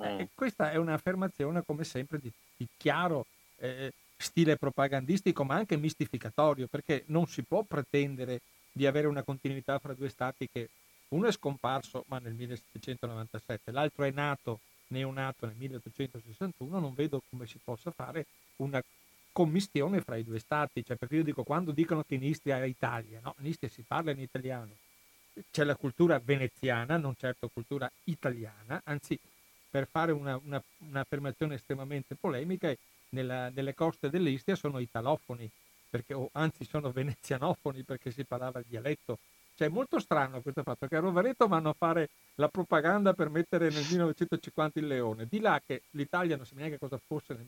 [0.00, 0.04] Mm.
[0.04, 3.26] Eh, questa è un'affermazione, come sempre, di, di chiaro
[3.56, 9.80] eh, stile propagandistico, ma anche mistificatorio, perché non si può pretendere di avere una continuità
[9.80, 10.68] fra due stati che
[11.08, 17.48] uno è scomparso ma nel 1797, l'altro è nato, neonato nel 1861, non vedo come
[17.48, 18.24] si possa fare
[18.58, 18.80] una
[19.32, 22.66] commistione fra i due stati, cioè perché io dico quando dicono che in Istria è
[22.66, 24.70] Italia, no, in Istria si parla in italiano,
[25.50, 29.18] c'è la cultura veneziana, non certo cultura italiana, anzi
[29.70, 32.74] per fare una, una, un'affermazione estremamente polemica,
[33.10, 35.50] nella, nelle coste dell'Istria sono italofoni,
[35.88, 39.18] perché, o anzi sono venezianofoni perché si parlava il dialetto.
[39.54, 43.28] Cioè, è molto strano questo fatto che a Rovereto vanno a fare la propaganda per
[43.28, 45.26] mettere nel 1950 il leone.
[45.28, 47.46] Di là che l'Italia non sa neanche cosa fosse nel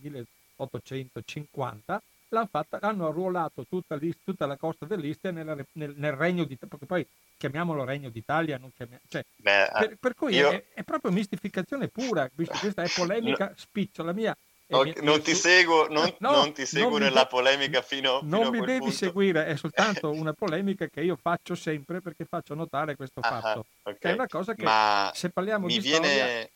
[0.57, 6.69] 1850, l'hanno, fatta, hanno arruolato tutta, tutta, la costa dell'Istria nella, nel, nel, regno d'Italia,
[6.69, 10.51] perché poi chiamiamolo regno d'Italia, non chiamiamo, cioè, Beh, per, per, cui io...
[10.51, 14.37] è, è, proprio mistificazione pura, questa è polemica spicciola mia
[14.67, 18.37] Okay, non, ti seguo, non, no, non ti seguo non nella de- polemica fino, fino
[18.39, 18.95] Non mi devi punto.
[18.95, 23.67] seguire, è soltanto una polemica che io faccio sempre perché faccio notare questo ah, fatto.
[23.83, 23.99] Okay.
[23.99, 26.49] Che è una cosa che Ma se parliamo mi di viene, storia...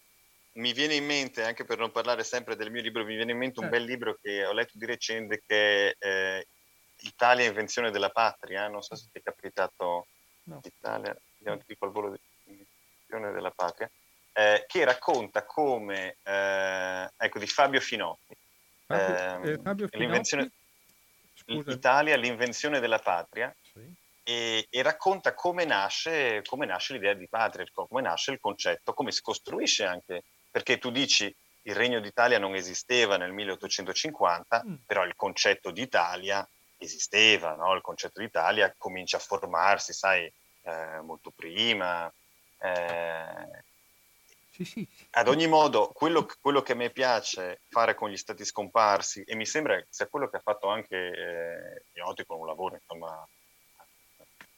[0.59, 3.39] Mi viene in mente, anche per non parlare sempre del mio libro, mi viene in
[3.39, 6.47] mente un bel libro che ho letto di recente che è eh,
[7.03, 10.07] Italia invenzione della patria, non so se ti è capitato
[10.45, 10.61] no.
[10.65, 12.19] Italia, andiamo dico al volo di
[12.53, 13.89] invenzione della patria
[14.39, 18.37] eh, che racconta come, eh, ecco, di Fabio Finotti,
[18.87, 20.51] Fabio, ehm, eh, Fabio Finotti?
[21.47, 23.93] l'Italia, l'invenzione della patria, sì.
[24.23, 29.11] e, e, racconta come nasce, come nasce l'idea di patria, come nasce il concetto, come
[29.11, 30.23] si costruisce anche,
[30.59, 31.33] perché tu dici
[31.63, 34.75] il Regno d'Italia non esisteva nel 1850, mm.
[34.87, 36.47] però il concetto di Italia
[36.79, 37.75] esisteva, no?
[37.75, 40.25] il concetto di Italia comincia a formarsi, sai,
[40.63, 42.13] eh, molto prima.
[42.59, 43.63] Eh,
[44.51, 45.07] sì, sì, sì.
[45.11, 49.37] Ad ogni modo, quello, quello, che a me piace fare con gli stati scomparsi, e
[49.37, 53.25] mi sembra sia quello che ha fatto anche eh, Ioti con un lavoro insomma,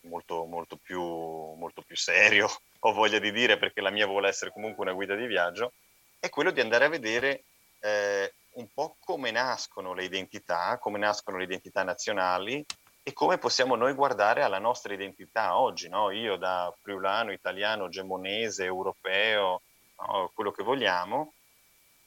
[0.02, 2.48] molto, molto, più, molto più serio,
[2.80, 5.72] ho voglia di dire, perché la mia vuole essere comunque una guida di viaggio,
[6.20, 7.44] è quello di andare a vedere
[7.80, 12.64] eh, un po' come nascono le identità, come nascono le identità nazionali
[13.02, 16.10] e come possiamo noi guardare alla nostra identità oggi, no?
[16.10, 19.62] io da friulano, italiano, gemonese, europeo,
[19.98, 20.30] no?
[20.34, 21.32] quello che vogliamo,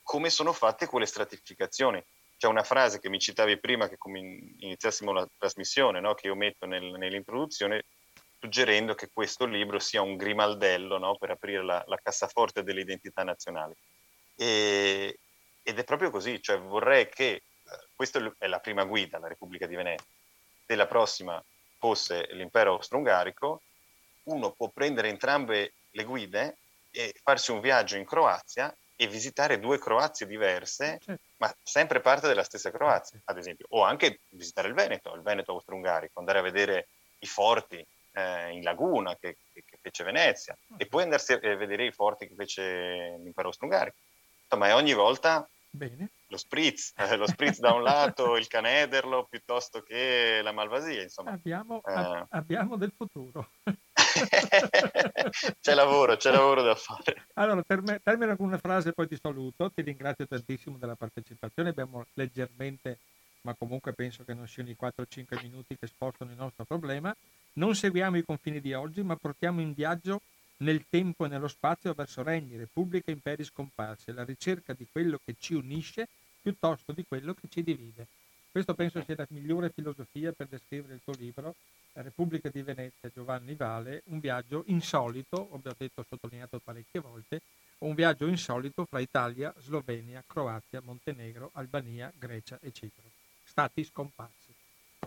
[0.04, 2.04] come sono fatte quelle stratificazioni.
[2.38, 6.14] C'è una frase che mi citavi prima che iniziassimo la trasmissione, no?
[6.14, 7.86] che io metto nel, nell'introduzione,
[8.40, 11.16] suggerendo che questo libro sia un grimaldello no?
[11.16, 13.74] per aprire la, la, cassaforte delle identità nazionali.
[14.36, 15.20] E,
[15.64, 17.44] ed è proprio così, cioè vorrei che, eh,
[17.96, 20.08] questa è la prima guida, la Repubblica di Venezia,
[20.66, 21.44] se la prossima
[21.78, 23.62] fosse l'impero austro-ungarico,
[24.24, 26.58] uno può prendere entrambe le guide
[26.92, 31.22] e farsi un viaggio in Croazia e visitare due Croazie diverse, certo.
[31.38, 35.52] ma sempre parte della stessa Croazia, ad esempio, o anche visitare il Veneto, il Veneto
[35.52, 36.88] austro-ungarico, andare a vedere
[37.20, 40.78] i forti eh, in laguna che, che, fece Venezia uh-huh.
[40.80, 43.98] e poi andarsi a vedere i forti che fece l'impero austro-ungarico.
[44.54, 46.12] Insomma, è ogni volta Bene.
[46.28, 51.32] lo spritz, eh, lo spritz da un lato, il canederlo piuttosto che la malvasia, insomma.
[51.32, 52.28] Abbiamo, eh.
[52.30, 53.50] abbiamo del futuro.
[55.60, 57.30] c'è lavoro, c'è lavoro da fare.
[57.34, 59.72] Allora, term- termino con una frase e poi ti saluto.
[59.72, 61.70] Ti ringrazio tantissimo della partecipazione.
[61.70, 63.00] Abbiamo leggermente,
[63.42, 67.12] ma comunque penso che non siano i 4-5 minuti che spostano il nostro problema.
[67.54, 70.22] Non seguiamo i confini di oggi, ma portiamo in viaggio
[70.64, 75.20] nel tempo e nello spazio verso regni, repubbliche e imperi scomparsi, alla ricerca di quello
[75.24, 76.08] che ci unisce
[76.42, 78.08] piuttosto di quello che ci divide.
[78.50, 81.56] Questo penso sia la migliore filosofia per descrivere il tuo libro
[81.94, 87.42] Repubblica di Venezia Giovanni Vale, un viaggio insolito, ho detto sottolineato parecchie volte,
[87.80, 93.04] un viaggio insolito fra Italia, Slovenia, Croazia, Montenegro, Albania, Grecia e Cipro.
[93.44, 94.52] Stati scomparsi.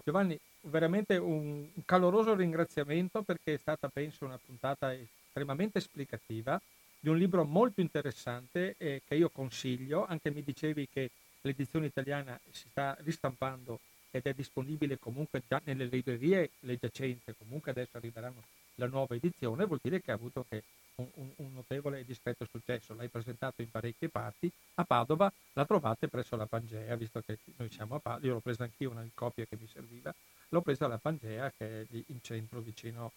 [0.04, 4.92] Giovanni, veramente un caloroso ringraziamento perché è stata, penso, una puntata
[5.36, 6.58] estremamente esplicativa
[6.98, 11.10] di un libro molto interessante eh, che io consiglio, anche mi dicevi che
[11.42, 13.80] l'edizione italiana si sta ristampando
[14.10, 18.44] ed è disponibile comunque già nelle librerie le giacenze, comunque adesso arriveranno
[18.76, 20.62] la nuova edizione, vuol dire che ha avuto che
[20.96, 22.94] un, un, un, notevole e discreto successo.
[22.94, 24.50] L'hai presentato in parecchie parti.
[24.76, 28.26] A Padova la trovate presso la Pangea, visto che noi siamo a Padova.
[28.26, 30.14] Io l'ho presa anch'io una copia che mi serviva.
[30.48, 33.12] L'ho presa alla Pangea, che è lì in centro, vicino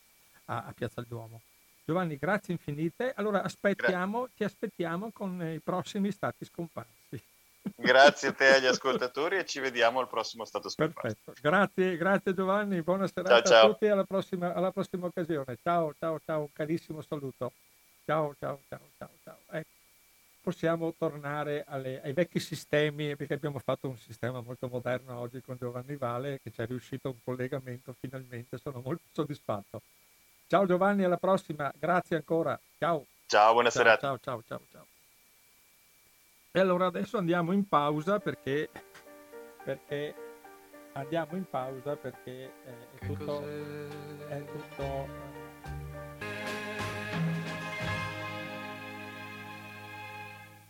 [0.45, 1.41] a, a Piazza del Duomo.
[1.89, 3.13] Giovanni, grazie infinite.
[3.15, 7.19] Allora aspettiamo, Gra- ti aspettiamo con i prossimi stati scomparsi.
[7.75, 11.01] Grazie a te e agli ascoltatori e ci vediamo al prossimo Stato Scomparso.
[11.01, 13.65] Perfetto, grazie, grazie Giovanni, buona serata ciao, ciao.
[13.65, 15.57] a tutti e alla prossima, alla prossima occasione.
[15.63, 17.53] Ciao, ciao, ciao, un carissimo saluto.
[18.05, 19.37] Ciao, ciao, ciao, ciao, ciao.
[19.49, 19.69] Ecco,
[20.41, 25.57] possiamo tornare alle, ai vecchi sistemi perché abbiamo fatto un sistema molto moderno oggi con
[25.59, 29.81] Giovanni Vale che ci è riuscito un collegamento finalmente, sono molto soddisfatto.
[30.49, 32.59] Ciao Giovanni, alla prossima, grazie ancora.
[32.79, 33.05] Ciao.
[33.27, 33.99] Ciao, buona ciao, serata.
[33.99, 34.87] Ciao, ciao, ciao, ciao.
[36.51, 38.67] E allora adesso andiamo in pausa perché,
[39.63, 40.15] perché
[40.93, 45.48] andiamo in pausa perché eh, è tutto, è tutto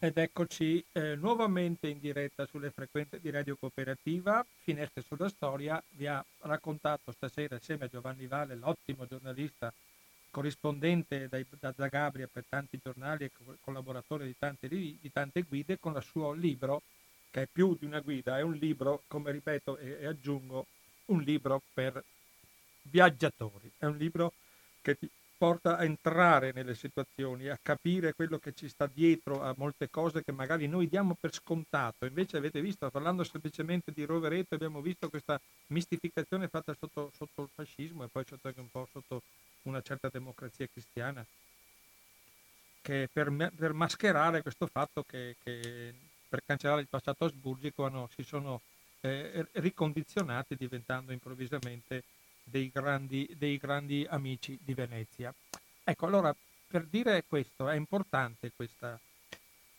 [0.01, 4.45] Ed eccoci eh, nuovamente in diretta sulle frequenze di Radio Cooperativa.
[4.61, 9.73] Finestre sulla Storia vi ha raccontato stasera insieme a Giovanni Vale, l'ottimo giornalista
[10.29, 15.97] corrispondente dai, da Zagabria per tanti giornali e collaboratore di tante, di tante, guide, con
[15.97, 16.81] il suo libro,
[17.29, 20.65] che è più di una guida, è un libro, come ripeto e, e aggiungo,
[21.07, 22.01] un libro per
[22.83, 24.31] viaggiatori, è un libro
[24.81, 25.09] che ti
[25.39, 30.21] porta a entrare nelle situazioni, a capire quello che ci sta dietro a molte cose
[30.21, 32.05] che magari noi diamo per scontato.
[32.05, 37.49] Invece avete visto, parlando semplicemente di Rovereto, abbiamo visto questa mistificazione fatta sotto, sotto il
[37.55, 39.21] fascismo e poi sotto anche un po' sotto
[39.61, 41.25] una certa democrazia cristiana,
[42.81, 45.93] che per, per mascherare questo fatto che, che,
[46.27, 48.59] per cancellare il passato asburgico hanno, si sono
[48.99, 52.03] eh, ricondizionati diventando improvvisamente
[52.49, 55.33] dei grandi, dei grandi amici di Venezia.
[55.83, 56.35] Ecco, allora
[56.67, 58.99] per dire questo è importante questa,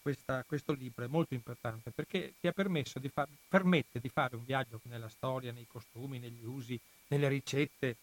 [0.03, 4.37] questa, questo libro, è molto importante perché ti ha permesso di fa- permette di fare
[4.37, 7.97] un viaggio nella storia, nei costumi, negli usi, nelle ricette,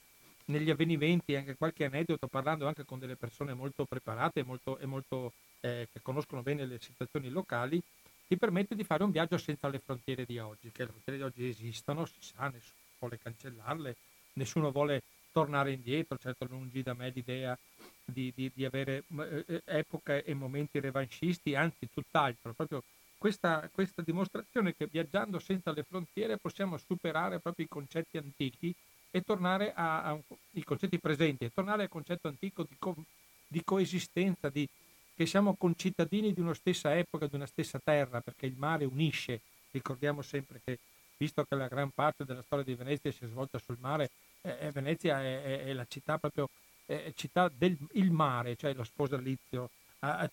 [0.46, 5.34] negli avvenimenti, anche qualche aneddoto, parlando anche con delle persone molto preparate molto, e molto,
[5.60, 7.82] eh, che conoscono bene le situazioni locali,
[8.28, 11.24] ti permette di fare un viaggio senza le frontiere di oggi, che le frontiere di
[11.24, 13.96] oggi esistono, si sa, nessuno vuole cancellarle,
[14.38, 17.58] nessuno vuole tornare indietro, certo lungi da me l'idea
[18.04, 22.84] di, di, di avere eh, eh, epoche e momenti revanscisti, anzi tutt'altro, proprio
[23.18, 28.74] questa, questa, dimostrazione che viaggiando senza le frontiere possiamo superare proprio i concetti antichi
[29.10, 30.18] e tornare a, a
[30.52, 32.96] i concetti presenti e tornare al concetto antico di, co,
[33.48, 34.68] di coesistenza, di,
[35.16, 39.42] che siamo concittadini di una stessa epoca, di una stessa terra, perché il mare unisce.
[39.72, 40.80] Ricordiamo sempre che,
[41.18, 44.12] visto che la gran parte della storia di Venezia si è svolta sul mare,
[44.48, 46.50] eh, Venezia è, è, è, la città proprio,
[46.86, 47.78] è città del
[48.12, 49.70] mare, cioè lo sposalizio.
[50.00, 50.30] A,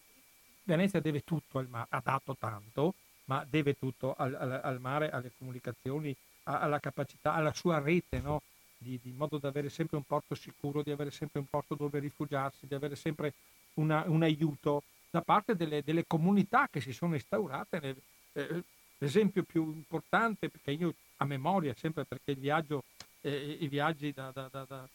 [0.65, 2.95] Venezia deve tutto al mare, ha dato tanto,
[3.27, 8.43] ma deve tutto al, al, al mare, alle comunicazioni, alla capacità, alla sua rete, no?
[8.79, 11.99] di, di, modo da avere sempre un porto sicuro, di avere sempre un posto dove
[11.99, 13.33] rifugiarsi, di avere sempre
[13.75, 17.97] una, un aiuto da parte delle, delle, comunità che si sono instaurate.
[18.33, 18.63] Eh,
[18.99, 22.85] l'esempio più importante, perché io a memoria, sempre perché il viaggio
[23.25, 24.89] eh, i viaggi da, da, da,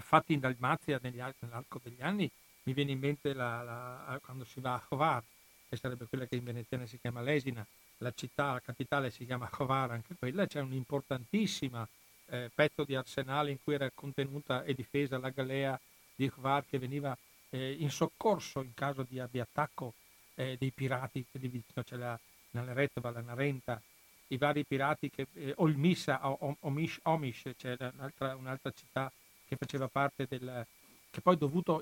[0.00, 2.30] fatti in Dalmazia negli, nell'arco degli anni,
[2.64, 5.22] mi viene in mente la, la, quando si va a Hovar,
[5.68, 7.64] che sarebbe quella che in veneziano si chiama Lesina,
[7.98, 11.86] la città, la capitale si chiama Hovar, anche quella, c'è un'importantissima
[12.26, 15.78] eh, pezzo di arsenale in cui era contenuta e difesa la galea
[16.14, 17.16] di Hovar che veniva
[17.50, 19.92] eh, in soccorso in caso di, di attacco
[20.34, 22.18] eh, dei pirati, lì vicino c'è la
[22.52, 23.80] Naretva, la Narenta,
[24.28, 29.12] i vari pirati che eh, Olmissa o Omish, Omish c'è un'altra, un'altra, città
[29.46, 30.66] che faceva parte del
[31.14, 31.80] che poi dovuto,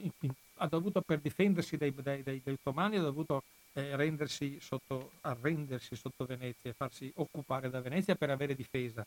[0.56, 5.96] ha dovuto per difendersi dai, dai, dai, dai ottomani ha dovuto eh, rendersi sotto, arrendersi
[5.96, 9.06] sotto Venezia e farsi occupare da Venezia per avere difesa.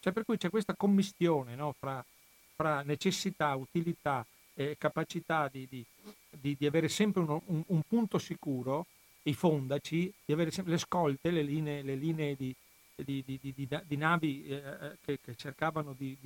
[0.00, 2.02] Cioè per cui c'è questa commistione no, fra,
[2.54, 4.24] fra, necessità, utilità
[4.54, 5.84] e capacità di, di,
[6.30, 8.86] di, di avere sempre uno, un, un, punto sicuro
[9.24, 12.54] i fondaci, di avere sempre le scolte, le linee, le linee di,
[13.04, 16.16] di, di, di, di navi eh, eh, che, che, cercavano di,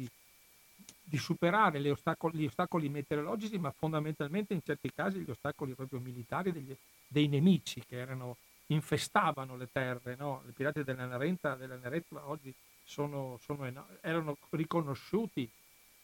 [1.18, 6.74] superare ostacoli, gli ostacoli meteorologici, ma fondamentalmente in certi casi gli ostacoli proprio militari degli,
[7.06, 10.14] dei nemici che erano, infestavano le terre.
[10.16, 10.42] No?
[10.48, 12.54] I pirati della Narenta, della Naretva oggi
[12.84, 15.48] sono, sono, erano riconosciuti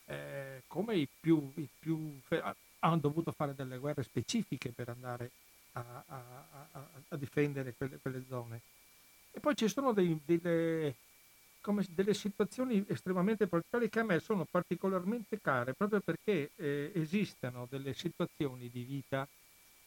[0.06, 2.18] eh, come i più, i più,
[2.80, 5.30] hanno dovuto fare delle guerre specifiche per andare
[5.72, 8.60] a, a, a, a difendere quelle, quelle, zone.
[9.36, 10.94] E poi ci sono dei, delle,
[11.60, 17.66] come, delle, situazioni estremamente particolari che a me sono particolarmente care proprio perché eh, esistono
[17.68, 19.28] delle situazioni di vita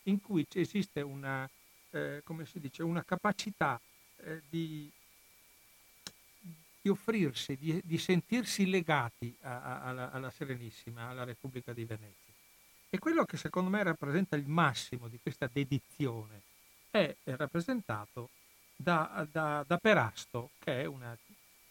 [0.04, 1.50] in cui esiste una,
[1.89, 2.22] eh,
[2.54, 3.82] dice, una capacità
[4.18, 4.88] eh, di,
[6.82, 12.34] di, offrirsi, di, di, sentirsi legati a, a, alla, alla Serenissima, alla Repubblica di Venezia.
[12.88, 16.41] E quello che secondo me rappresenta il massimo di questa dedizione
[16.91, 18.30] è, rappresentato
[18.82, 21.15] da, da, da, Perasto, che è una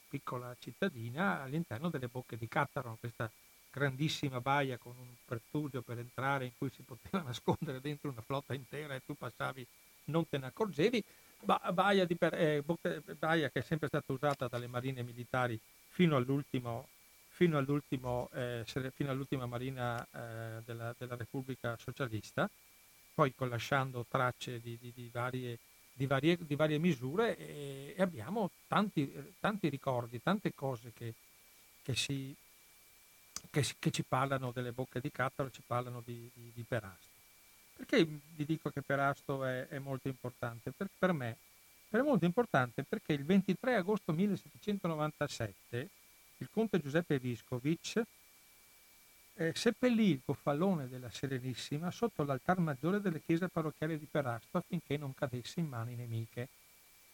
[0.09, 3.31] piccola cittadina all'interno delle bocche di Cattaro, questa
[3.71, 8.53] grandissima baia con un pertugio per entrare in cui si poteva nascondere dentro una flotta
[8.53, 9.67] intera e tu passavi,
[10.07, 11.03] non te ne accorgevi.
[11.41, 12.63] Ba- baia, di, eh,
[13.19, 16.89] baia che è sempre stata usata dalle marine militari fino all'ultimo
[17.39, 22.51] fino, all'ultimo, eh, fino all'ultima marina eh, della, della, Repubblica Socialista,
[23.15, 25.57] poi lasciando tracce di, di, di, varie,
[25.99, 31.13] di, varie, di varie, misure e, e abbiamo tanti, tanti, ricordi, tante cose che,
[31.83, 32.33] che, si,
[33.51, 36.31] che, che, ci parlano delle bocche di Cattaro, ci parlano di,
[36.67, 37.07] Perasto.
[37.75, 40.71] Perché vi dico che Perasto è, è molto importante?
[40.71, 41.37] Per, per me
[41.91, 45.89] è molto importante perché il 23 agosto 1797
[46.39, 48.03] il conte Giuseppe Viscovic
[49.41, 54.97] eh, seppellì il cofallone della Serenissima sotto l'altar maggiore delle chiese parrocchiali di Perasto affinché
[54.97, 56.49] non cadesse in mani nemiche,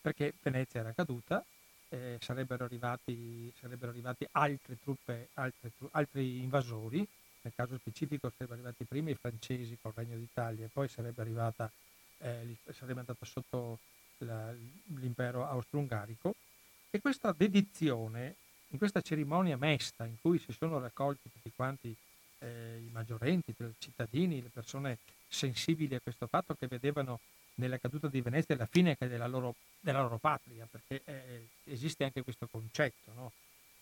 [0.00, 1.44] perché Venezia era caduta,
[1.90, 7.06] eh, sarebbero, arrivati, sarebbero arrivati altre truppe, altre, altri invasori,
[7.42, 11.70] nel caso specifico sarebbero arrivati prima i francesi col Regno d'Italia e poi sarebbe, arrivata,
[12.18, 13.80] eh, sarebbe andata sotto
[14.18, 14.50] la,
[14.94, 16.34] l'impero austro-ungarico.
[16.90, 18.36] E questa dedizione
[18.68, 21.94] in questa cerimonia mesta in cui si sono raccolti tutti quanti
[22.44, 27.20] eh, i maggiorenti, i cittadini, le persone sensibili a questo fatto che vedevano
[27.56, 32.22] nella caduta di Venezia la fine della loro, della loro patria, perché eh, esiste anche
[32.22, 33.12] questo concetto.
[33.14, 33.32] No?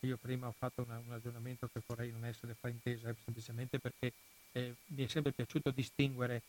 [0.01, 4.13] Io prima ho fatto una, un ragionamento che vorrei non essere frainteso, eh, semplicemente perché
[4.51, 6.41] eh, mi è sempre piaciuto distinguere,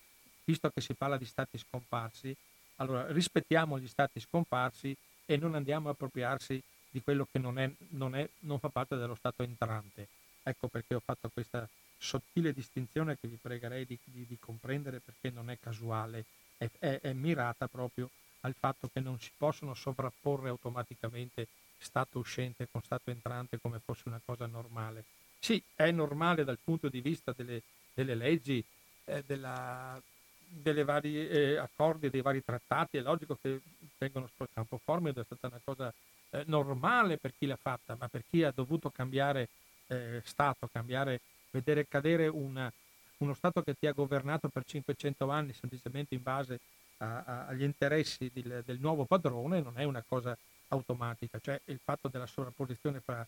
[0.45, 2.35] visto che si parla di stati scomparsi,
[2.77, 4.95] allora rispettiamo gli stati scomparsi
[5.25, 6.61] e non andiamo a appropriarsi
[6.91, 10.09] di quello che non, è, non, è, non fa parte dello stato entrante.
[10.43, 11.67] Ecco perché ho fatto questa
[12.05, 16.27] sottile distinzione che vi pregherei di, di, di comprendere perché non è casuale,
[16.59, 21.49] è, è, è, mirata proprio al fatto che non si possono sovrapporre automaticamente
[21.79, 25.05] stato uscente con stato entrante come fosse una cosa normale.
[25.39, 27.63] Sì, è normale dal punto di vista delle,
[27.95, 28.63] delle leggi,
[29.07, 30.01] eh, della,
[30.47, 33.61] delle vari eh, accordi, dei vari trattati, è logico che
[33.99, 35.93] vengono sporcati un po' formido, è stata una cosa
[36.31, 39.49] eh, normale per chi l'ha fatta, ma per chi ha dovuto cambiare
[39.87, 41.21] eh, Stato, cambiare,
[41.55, 42.71] vedere cadere una,
[43.19, 46.59] uno Stato che ti ha governato per 500 anni semplicemente in base
[46.99, 50.37] a, a, agli interessi del, del, nuovo padrone, non è una cosa
[50.69, 53.25] automatica, cioè il fatto della sovrapposizione fra,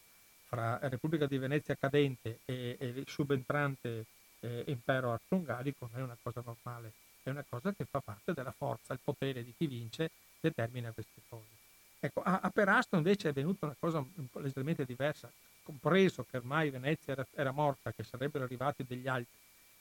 [0.46, 4.06] fra Repubblica di Venezia cadente e, e subentrante
[4.40, 8.52] eh, impero austro-ungarico non è una cosa normale, è una cosa che fa parte della
[8.52, 10.10] forza, il potere di chi vince
[10.40, 11.54] determina queste cose.
[12.00, 14.04] Ecco, a, a Perasto invece è venuta una cosa
[14.34, 15.30] leggermente diversa,
[15.66, 19.36] compreso che ormai Venezia era, era morta, che sarebbero arrivati degli altri.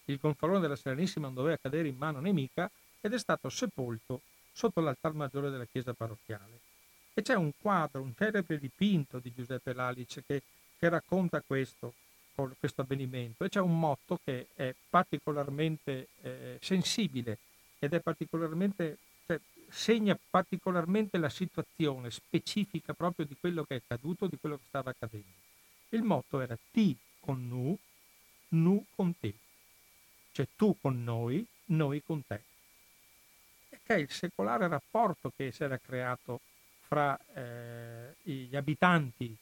[0.05, 2.69] Il gonfalone della Serenissima non doveva cadere in mano nemica
[2.99, 4.21] ed è stato sepolto
[4.51, 6.59] sotto l'altar maggiore della chiesa parrocchiale.
[7.13, 10.41] E c'è un quadro, un celebre dipinto di Giuseppe Lalice che,
[10.77, 11.93] che racconta questo,
[12.59, 17.37] questo avvenimento e c'è un motto che è particolarmente eh, sensibile
[17.79, 18.97] ed è particolarmente
[19.69, 24.91] segna particolarmente la situazione specifica proprio di quello che è accaduto, di quello che stava
[24.91, 25.44] accadendo.
[25.95, 27.77] Il motto era ti con nu,
[28.49, 29.33] nu con te,
[30.33, 32.41] cioè tu con noi, noi con te.
[33.69, 36.41] E che è il secolare rapporto che si era creato
[36.81, 39.35] fra eh, gli abitanti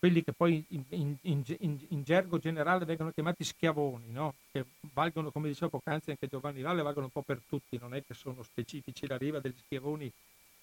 [0.00, 4.34] quelli che poi in, in, in, in, gergo generale vengono chiamati schiavoni, no?
[4.50, 4.64] che
[4.94, 8.14] valgono, come diceva poc'anzi anche Giovanni Valle, valgono un po' per tutti, non è che
[8.14, 10.10] sono specifici, la riva degli schiavoni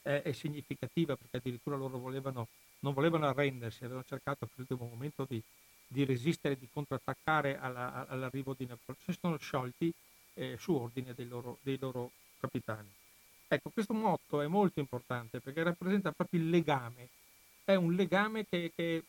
[0.02, 2.48] è, è significativa perché addirittura loro volevano,
[2.80, 5.42] non volevano arrendersi, avevano cercato per l'ultimo momento di,
[5.88, 9.94] di resistere, di contrattaccare alla, all'arrivo di Napoleone, si sono sciolti
[10.36, 12.90] eh, su ordine dei loro, dei loro capitani.
[13.48, 17.10] Ecco, questo motto è molto importante perché rappresenta proprio il legame,
[17.64, 19.04] è un legame che, che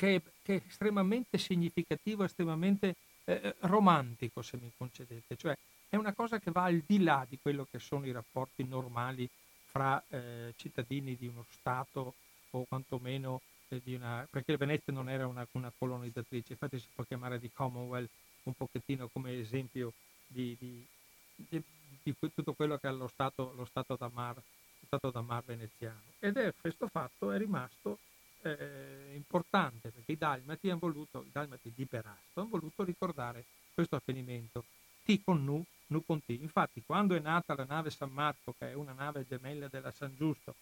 [0.00, 2.94] che, che è estremamente significativo, estremamente
[3.26, 5.54] eh, romantico, se mi concedete, cioè
[5.90, 9.28] è una cosa che va al di là di quello che sono i rapporti normali
[9.70, 12.14] fra eh, cittadini di uno Stato
[12.50, 14.26] o quantomeno eh, di una...
[14.30, 18.10] perché Venezia non era una, una colonizzatrice, infatti si può chiamare di Commonwealth
[18.44, 19.92] un pochettino come esempio
[20.26, 20.86] di, di,
[21.34, 21.62] di,
[22.02, 24.40] di tutto quello che è lo stato, lo stato da mar,
[24.86, 26.00] stato da mar veneziano.
[26.18, 27.98] Ed è questo fatto è rimasto
[28.42, 33.44] eh, importante perché i dalmati hanno voluto, i dalmati di Perasto hanno voluto ricordare
[33.74, 34.64] questo avvenimento
[35.04, 36.30] T con Nu, Nu con T.
[36.30, 40.14] Infatti quando è nata la nave San Marco, che è una nave gemella della San
[40.16, 40.54] Giusto,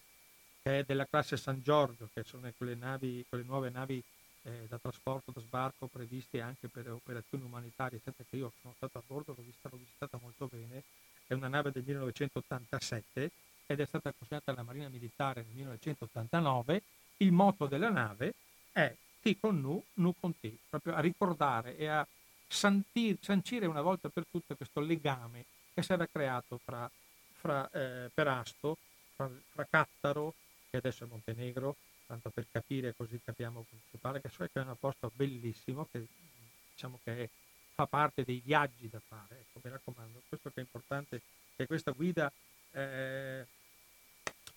[0.63, 4.03] che è della classe San Giorgio, che sono quelle, navi, quelle nuove navi
[4.43, 8.99] eh, da trasporto, da sbarco previste anche per operazioni umanitarie, eccetera, che io sono stato
[8.99, 10.83] a bordo, l'ho, vista, l'ho visitata molto bene,
[11.27, 13.31] è una nave del 1987
[13.67, 16.83] ed è stata consegnata alla Marina Militare nel 1989.
[17.19, 18.35] Il motto della nave
[18.73, 22.07] è T con Nu, Nu con T, proprio a ricordare e a
[22.47, 25.45] santir, sancire una volta per tutte questo legame
[25.75, 26.91] che si era creato fra,
[27.35, 28.79] fra eh, Perasto,
[29.15, 30.28] fra, fra Cattaro,
[30.81, 31.77] che adesso è Montenegro,
[32.07, 36.07] tanto per capire così capiamo che pare che è un posto bellissimo che
[36.73, 37.29] diciamo che è,
[37.75, 39.41] fa parte dei viaggi da fare.
[39.41, 41.21] Ecco mi raccomando questo che è importante
[41.57, 42.33] che questa guida
[42.73, 43.47] eh,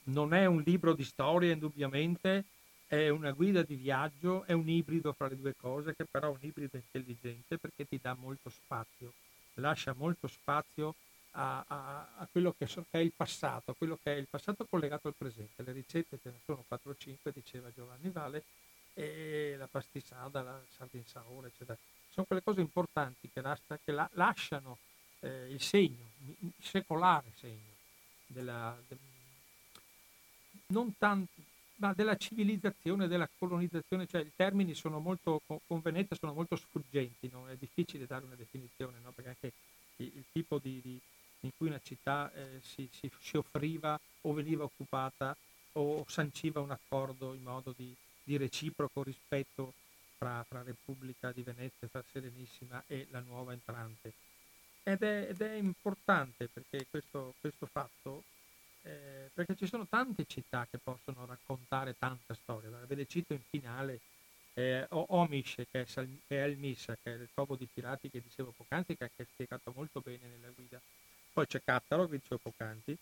[0.03, 2.45] non è un libro di storia indubbiamente
[2.87, 6.31] è una guida di viaggio è un ibrido fra le due cose che però è
[6.31, 9.13] un ibrido intelligente perché ti dà molto spazio
[9.55, 10.95] lascia molto spazio
[11.31, 14.65] a, a, a quello che, so, che, è il passato, quello che è il passato
[14.65, 15.63] collegato al presente.
[15.63, 18.43] Le ricette ce ne sono 4-5, diceva Giovanni Vale,
[18.93, 21.77] e la pastissada, la sardinsaura, eccetera.
[22.09, 24.77] Sono quelle cose importanti che, lascia, che la, lasciano
[25.21, 26.09] eh, il segno,
[26.39, 27.71] il secolare segno
[28.27, 28.97] della, de,
[30.67, 31.41] non tanto,
[31.75, 37.29] ma della civilizzazione, della colonizzazione, cioè i termini sono molto, con Venezia sono molto sfuggenti,
[37.31, 37.47] no?
[37.47, 39.11] è difficile dare una definizione, no?
[39.11, 39.51] perché anche
[39.97, 40.99] il, il tipo di, di,
[41.41, 45.35] in cui una città eh, si, si, si, offriva o veniva occupata
[45.73, 47.93] o sanciva un accordo in modo di,
[48.23, 49.73] di reciproco rispetto
[50.17, 54.13] fra, fra, Repubblica di Venezia, fra Serenissima e la nuova entrante.
[54.83, 58.23] Ed è, ed è importante perché questo, questo fatto,
[58.83, 62.69] eh, perché ci sono tante città che possono raccontare tanta storia.
[62.85, 63.99] Ve le cito in finale
[64.53, 68.21] eh, Omish, che è, Sal- che è Missa, che è il covo di pirati che
[68.21, 70.79] dicevo poc'anzi, che è spiegato molto bene nella guida
[71.33, 72.97] poi c'è Cattaro che dicevo poc'anzi,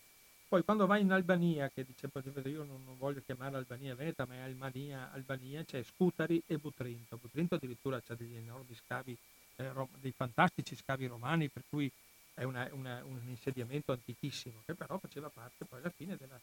[0.49, 2.09] poi quando vai in Albania, che dice
[2.49, 7.17] io non, non voglio chiamare Albania Veneta, ma è Albania, Albania c'è Scutari e Butrinto.
[7.17, 9.15] Butrinto addirittura c'è degli enormi scavi,
[9.57, 11.91] eh, dei fantastici scavi romani, per cui
[12.33, 16.39] è una, una, un insediamento antichissimo, che però faceva parte poi alla fine della,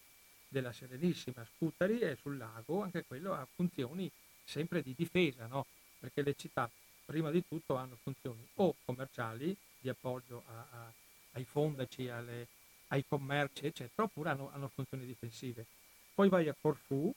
[0.46, 1.44] della Serenissima.
[1.56, 4.08] Scutari è sul lago, anche quello ha funzioni
[4.44, 5.66] sempre di difesa, no?
[5.98, 6.70] perché le città
[7.04, 10.92] prima di tutto hanno funzioni o commerciali di appoggio a, a
[11.36, 12.48] ai fondaci, alle,
[12.88, 15.66] ai commerci, eccetera, oppure hanno, hanno, funzioni difensive.
[16.14, 17.12] Poi vai a Corfù,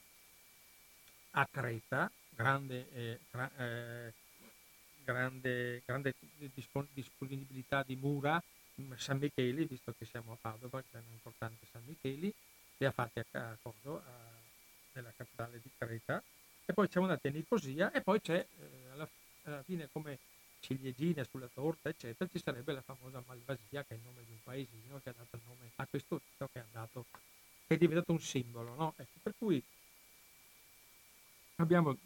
[1.31, 4.13] a Creta, grande, eh, gra, eh,
[5.03, 6.13] grande, grande
[6.93, 8.41] disponibilità di mura,
[8.95, 12.33] San Micheli, visto che siamo a Padova, che è un importante San Micheli,
[12.77, 13.57] li ha fatti a, a,
[14.93, 16.21] nella capitale di Creta,
[16.65, 19.07] e poi siamo andati a Nicosia e poi c'è eh, alla,
[19.43, 20.19] alla fine come
[20.59, 24.43] ciliegine sulla torta, eccetera, ci sarebbe la famosa Malvasia, che è il nome di un
[24.43, 27.05] paesino che ha dato il nome a questo rito che è, andato,
[27.67, 28.75] che è diventato un simbolo.
[28.75, 28.93] No?
[28.97, 29.63] Ecco, per cui
[31.55, 31.97] abbiamo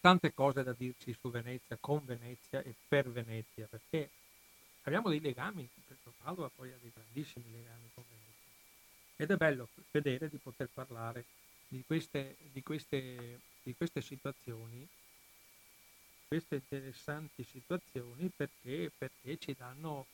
[0.00, 4.10] tante cose da dirci su Venezia, con Venezia e per Venezia, perché
[4.82, 5.68] abbiamo dei legami,
[6.22, 8.30] Padova poi ha dei grandissimi legami con Venezia.
[9.16, 11.24] Ed è bello vedere di poter parlare
[11.68, 14.86] di queste, di queste, di queste situazioni
[16.32, 20.06] queste interessanti situazioni perché, perché ci, danno,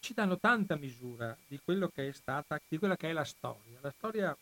[0.00, 3.78] ci danno tanta misura di quello che è stata, di quella che è la storia.
[3.80, 4.36] La storia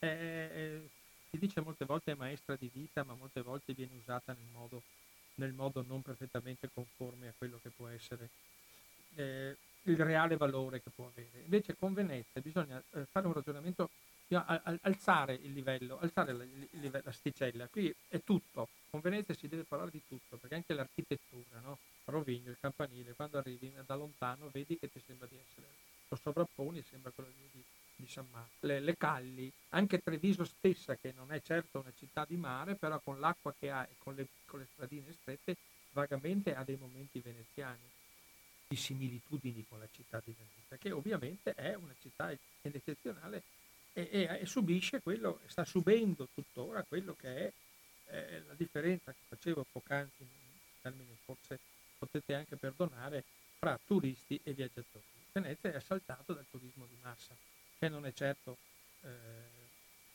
[0.00, 0.80] è, è,
[1.30, 4.82] si dice molte volte maestra di vita, ma molte volte viene usata nel modo,
[5.36, 8.30] nel modo non perfettamente conforme a quello che può essere
[9.14, 11.38] eh, il reale valore che può avere.
[11.44, 13.90] Invece con Venezia bisogna eh, fare un ragionamento
[14.34, 16.34] alzare il livello, alzare
[17.04, 17.68] l'asticella.
[17.68, 18.68] Qui è tutto.
[18.90, 21.78] Con Venezia si deve parlare di tutto, perché anche l'architettura, no?
[22.04, 25.66] Rovigno, il campanile, quando arrivi da lontano vedi che ti sembra di essere,
[26.08, 27.62] lo sovrapponi sembra quello di,
[27.96, 28.66] di San Marco.
[28.66, 33.00] Le, le, calli, anche Treviso stessa, che non è certo una città di mare, però
[33.00, 35.56] con l'acqua che ha e con le piccole stradine strette,
[35.92, 37.90] vagamente ha dei momenti veneziani
[38.68, 43.42] di similitudini con la città di Venezia, che ovviamente è una città eccezionale
[43.92, 47.52] e, e, e subisce quello, sta subendo tuttora quello che è
[48.06, 50.26] eh, la differenza che facevo poc'anzi,
[51.24, 51.58] forse
[51.98, 53.24] potete anche perdonare,
[53.58, 55.04] fra turisti e viaggiatori.
[55.32, 57.34] Venezia è assaltato dal turismo di massa,
[57.78, 58.58] che non è certo
[59.02, 59.08] eh,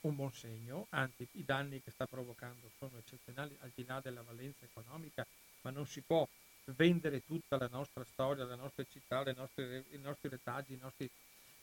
[0.01, 4.21] un buon segno, anzi i danni che sta provocando sono eccezionali al di là della
[4.21, 5.25] valenza economica,
[5.61, 6.27] ma non si può
[6.65, 11.09] vendere tutta la nostra storia, le nostre città, nostre, i nostri retaggi, i nostri,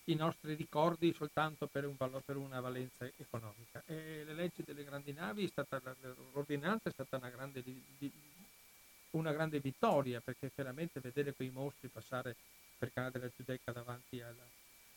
[0.05, 3.83] i nostri ricordi soltanto per, un, per, una valenza economica.
[3.87, 5.81] E le leggi delle grandi navi, stata,
[6.33, 7.63] l'ordinanza è stata una grande,
[9.11, 12.37] una grande vittoria perché chiaramente vedere quei mostri passare
[12.77, 14.47] per Canale della Giudecca davanti alla,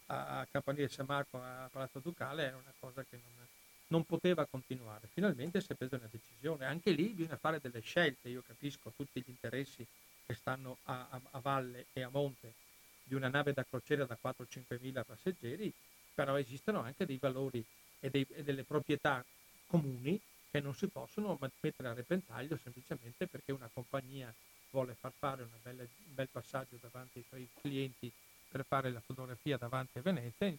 [0.08, 3.48] a, a Campanile San Marco, a Palazzo Ducale, era una cosa che non,
[3.88, 5.08] non poteva continuare.
[5.14, 6.66] Finalmente si è presa una decisione.
[6.66, 8.28] Anche lì bisogna fare delle scelte.
[8.28, 9.86] Io capisco tutti gli interessi
[10.26, 12.66] che stanno a, a, a valle e a monte
[13.08, 15.72] di una nave da crociera da 4-5 mila passeggeri,
[16.14, 17.64] però esistono anche dei valori
[18.00, 19.24] e, dei, e delle proprietà
[19.68, 20.20] comuni
[20.50, 24.34] che non si possono mettere a repentaglio semplicemente perché una compagnia
[24.72, 28.12] vuole far fare bella, un bel passaggio davanti ai suoi clienti
[28.50, 30.54] per fare la fotografia davanti a Venezia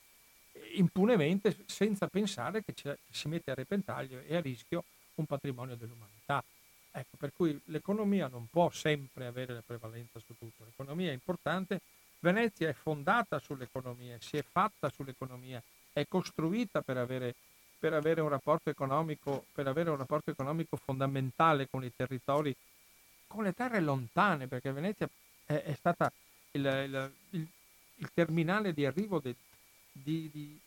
[0.74, 4.84] impunemente senza pensare che, che si mette a repentaglio e a rischio
[5.14, 6.42] un patrimonio dell'umanità.
[6.90, 10.64] Ecco, per cui l'economia non può sempre avere la prevalenza su tutto.
[10.64, 11.80] L'economia è importante.
[12.20, 15.62] Venezia è fondata sull'economia, si è fatta sull'economia,
[15.92, 17.34] è costruita per avere,
[17.78, 22.54] per avere, un, rapporto economico, per avere un rapporto economico fondamentale con i territori,
[23.26, 25.08] con le terre lontane, perché Venezia
[25.44, 26.10] è, è stata
[26.52, 27.46] il, il, il,
[27.96, 29.36] il, terminale di arrivo de,
[29.92, 30.58] di, di,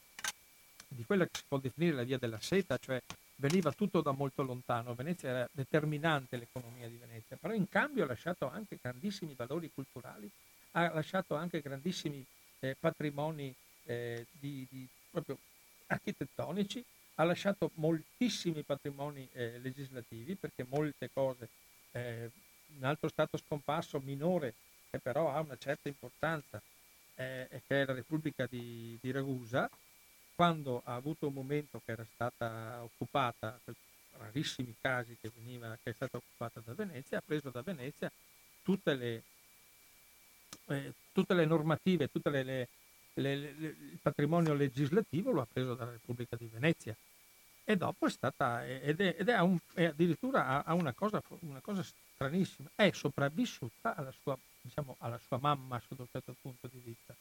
[0.88, 3.02] di quella che si può definire la via della seta, cioè
[3.36, 8.08] veniva tutto da molto lontano, Venezia era determinante l'economia di Venezia, però in cambio ha
[8.08, 10.30] lasciato anche grandissimi valori culturali,
[10.72, 12.26] ha lasciato anche grandissimi
[12.60, 13.54] eh, patrimoni
[13.86, 15.38] eh, di, di, proprio
[15.88, 16.84] architettonici,
[17.16, 21.50] ha lasciato moltissimi patrimoni eh, legislativi perché molte cose,
[21.92, 22.30] eh,
[22.78, 24.54] un altro stato scomparso minore
[24.90, 26.62] che però ha una certa importanza
[27.16, 29.70] eh, che è la Repubblica di, di, Ragusa,
[30.36, 33.76] quando ha avuto un momento che era stata occupata, per
[34.18, 38.12] rarissimi casi che, veniva, che è stata occupata da Venezia, ha preso da Venezia
[38.64, 39.24] tutte le,
[40.72, 42.68] eh, tutte le normative, tutto il
[44.02, 46.96] patrimonio legislativo lo ha preso dalla Repubblica di Venezia.
[47.64, 51.62] E dopo è stata ed è, ed è, un, è addirittura ha una cosa, una
[51.62, 52.70] cosa stranissima.
[52.76, 57.16] È sopravvissuta alla sua diciamo, alla sua mamma sotto un certo punto di vista,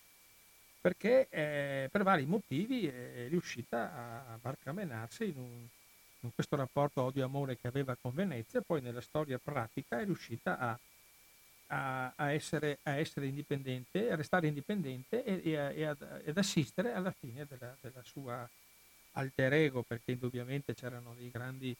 [0.80, 5.66] perché eh, per vari motivi è riuscita a barcamenarsi in, un,
[6.20, 10.78] in questo rapporto odio-amore che aveva con Venezia, poi nella storia pratica è riuscita a,
[11.72, 16.92] a, a, essere, a essere, indipendente, a restare indipendente e, e, e ad, ad, assistere
[16.92, 18.48] alla fine della, della sua
[19.12, 21.76] alter ego, perché indubbiamente c'erano dei grandi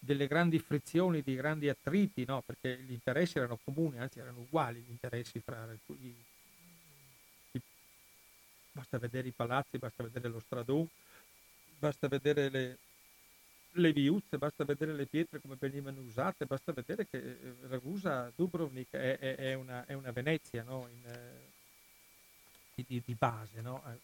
[0.00, 2.40] delle grandi frizioni, dei grandi attriti, no?
[2.42, 6.14] perché gli interessi erano comuni, anzi erano uguali gli interessi fra i,
[7.52, 7.60] i,
[8.70, 10.88] basta vedere i palazzi, basta vedere lo stradone,
[11.78, 12.78] basta vedere le,
[13.78, 18.90] le viuzze, basta vedere le pietre come venivano usate, basta vedere che eh, Ragusa, Dubrovnik
[18.90, 20.88] è, è, è, una, è una, Venezia no?
[20.88, 23.82] In, eh, di, di, base, no?
[23.86, 23.98] Eh,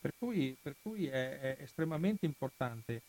[0.00, 3.02] per cui, per cui è, estremamente importante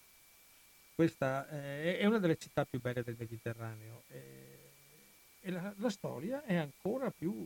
[0.96, 4.70] questa eh, è una delle città più belle del Mediterraneo eh,
[5.42, 7.46] e la, la, storia è ancora più,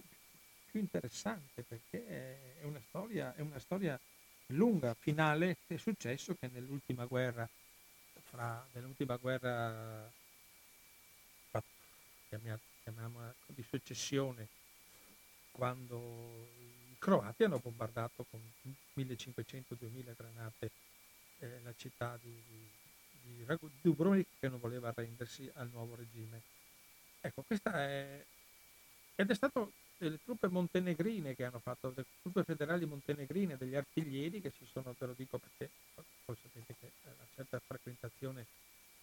[0.69, 3.99] più, interessante perché è una, storia, è una storia
[4.48, 7.48] lunga, finale, è successo che nell'ultima guerra,
[8.38, 10.11] fra, nell'ultima guerra
[12.84, 14.47] chiamiamola di successione,
[15.51, 18.39] quando i croati hanno bombardato con
[18.95, 20.72] 1500-2000 granate
[21.39, 22.65] eh, la città di, di
[23.27, 23.45] di
[23.81, 26.41] Dubrovnik che non voleva arrendersi al nuovo regime.
[27.19, 28.23] Ecco, questa è...
[29.15, 34.41] ed è stato delle truppe montenegrine che hanno fatto, le truppe federali montenegrine, degli artiglieri
[34.41, 35.69] che si sono, ve lo dico perché
[36.26, 38.45] poi sapete che una certa frequentazione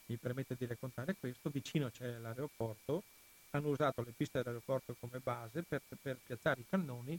[0.06, 3.02] mi permette di raccontare questo, vicino c'è l'aeroporto,
[3.50, 7.18] hanno usato le piste dell'aeroporto come base per, per piazzare i cannoni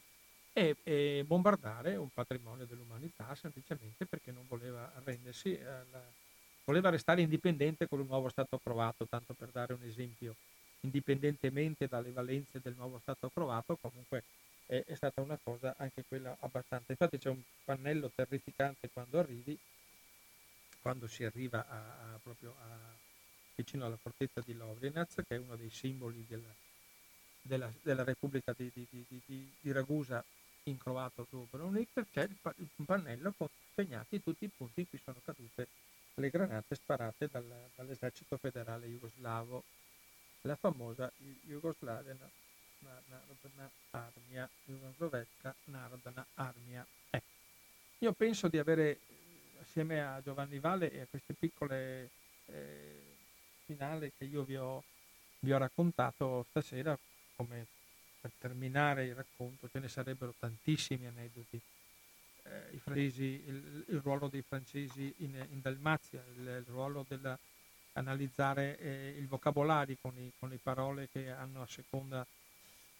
[0.53, 6.01] e, e, bombardare un patrimonio dell'umanità semplicemente perché non voleva arrendersi alla,
[6.65, 10.35] voleva restare indipendente con un nuovo Stato croato, tanto per dare un esempio,
[10.85, 14.23] indipendentemente dalle valenze del nuovo Stato croato, comunque
[14.67, 16.91] è, è stata una cosa anche quella abbastanza.
[16.91, 19.57] Infatti c'è un pannello terrificante quando arrivi,
[20.81, 22.77] quando si arriva a, a, proprio a,
[23.55, 26.53] vicino alla fortezza di Lovrenac, che è uno dei simboli della,
[27.41, 30.23] della, della Repubblica di, di, di, di, Ragusa
[30.63, 35.67] in croato Dubrovnik, c'è un pannello con segnati tutti i punti in cui sono cadute
[36.15, 37.43] le granate sparate dal,
[37.75, 39.63] dall'esercito federale jugoslavo,
[40.45, 41.11] la famosa
[41.43, 42.15] Jugoslavia
[42.79, 46.85] Narodna Armia, Jugoslovecca Narodna Armia.
[47.09, 47.25] Ecco.
[47.99, 48.99] Io penso di avere,
[49.61, 52.09] assieme a Giovanni Valle e a queste piccole
[52.45, 53.01] eh,
[53.65, 54.83] finali che io vi ho,
[55.39, 56.97] vi ho raccontato stasera,
[57.35, 57.65] come
[58.21, 61.59] per terminare il racconto, ce ne sarebbero tantissimi aneddoti.
[62.43, 67.37] Eh, i francesi, il, il, ruolo dei francesi in, in Dalmazia, il, il ruolo della
[67.95, 72.25] analizzare eh, il vocabolario con, i, con, le parole che hanno a seconda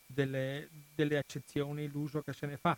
[0.05, 2.77] delle, delle accezioni l'uso che se ne fa.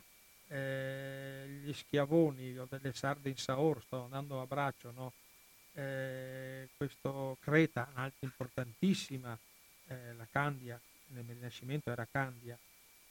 [0.50, 5.12] Eh, gli schiavoni o delle sarde in Saor, sto andando a braccio, no?
[5.78, 9.38] eh, questo Creta, un'altra importantissima,
[9.86, 12.58] eh, la Candia, nel Rinascimento era Candia,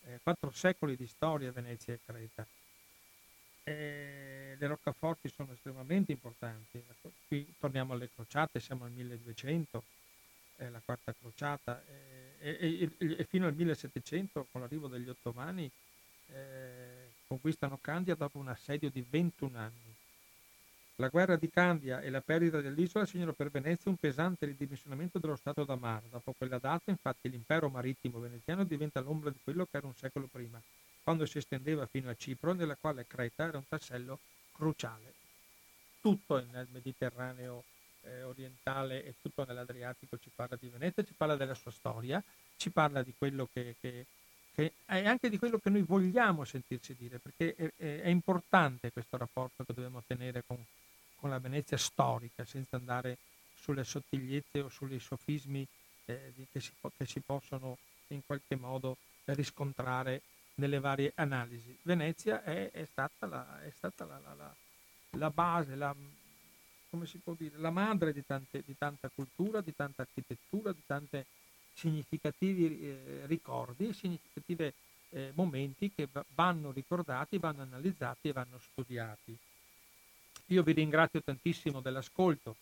[0.05, 2.45] eh, quattro secoli di storia Venezia e Creta.
[3.67, 6.81] Eh, le roccaforti sono estremamente importanti.
[7.27, 9.83] Qui torniamo alle crociate, siamo al 1200,
[10.55, 11.83] eh, la quarta crociata,
[12.39, 15.69] eh, e, fino al 1700, con l'arrivo degli ottomani,
[16.27, 19.95] eh, conquistano Candia dopo un assedio di 21 anni.
[20.95, 25.35] La guerra di Candia e la perdita dell'isola segnano per Venezia un pesante ridimensionamento dello
[25.35, 26.07] Stato da mare.
[26.09, 30.27] Dopo quella data, infatti, l'impero marittimo veneziano diventa l'ombra di quello che era un secolo
[30.31, 30.61] prima
[31.07, 34.19] quando si estendeva fino a Cipro, nella quale Creta era un tassello
[34.51, 35.13] cruciale.
[36.01, 37.63] Tutto nel Mediterraneo
[38.01, 42.21] eh, orientale e tutto nell'Adriatico ci parla di Venezia, ci parla della sua storia,
[42.57, 44.05] ci parla di quello che, che,
[44.53, 49.15] che è anche di quello che noi vogliamo sentirci dire, perché è, è, importante questo
[49.15, 50.61] rapporto che dobbiamo tenere con,
[51.15, 53.17] con, la Venezia storica, senza andare
[53.55, 55.65] sulle sottigliezze o sui sofismi
[56.03, 57.77] eh, che, si, che si possono
[58.07, 60.21] in qualche modo riscontrare
[60.57, 61.77] nelle varie analisi.
[61.83, 64.55] Venezia è, è stata, la, è stata la, la,
[65.11, 65.95] la, base, la,
[66.89, 70.81] come si può dire, la madre di, tante, di tanta cultura, di tanta architettura, di
[70.85, 71.23] tanti
[71.73, 74.73] significativi eh, ricordi, significativi
[75.09, 79.37] eh, momenti che vanno ricordati, vanno analizzati e vanno studiati.
[80.47, 82.55] Io vi ringrazio tantissimo dell'ascolto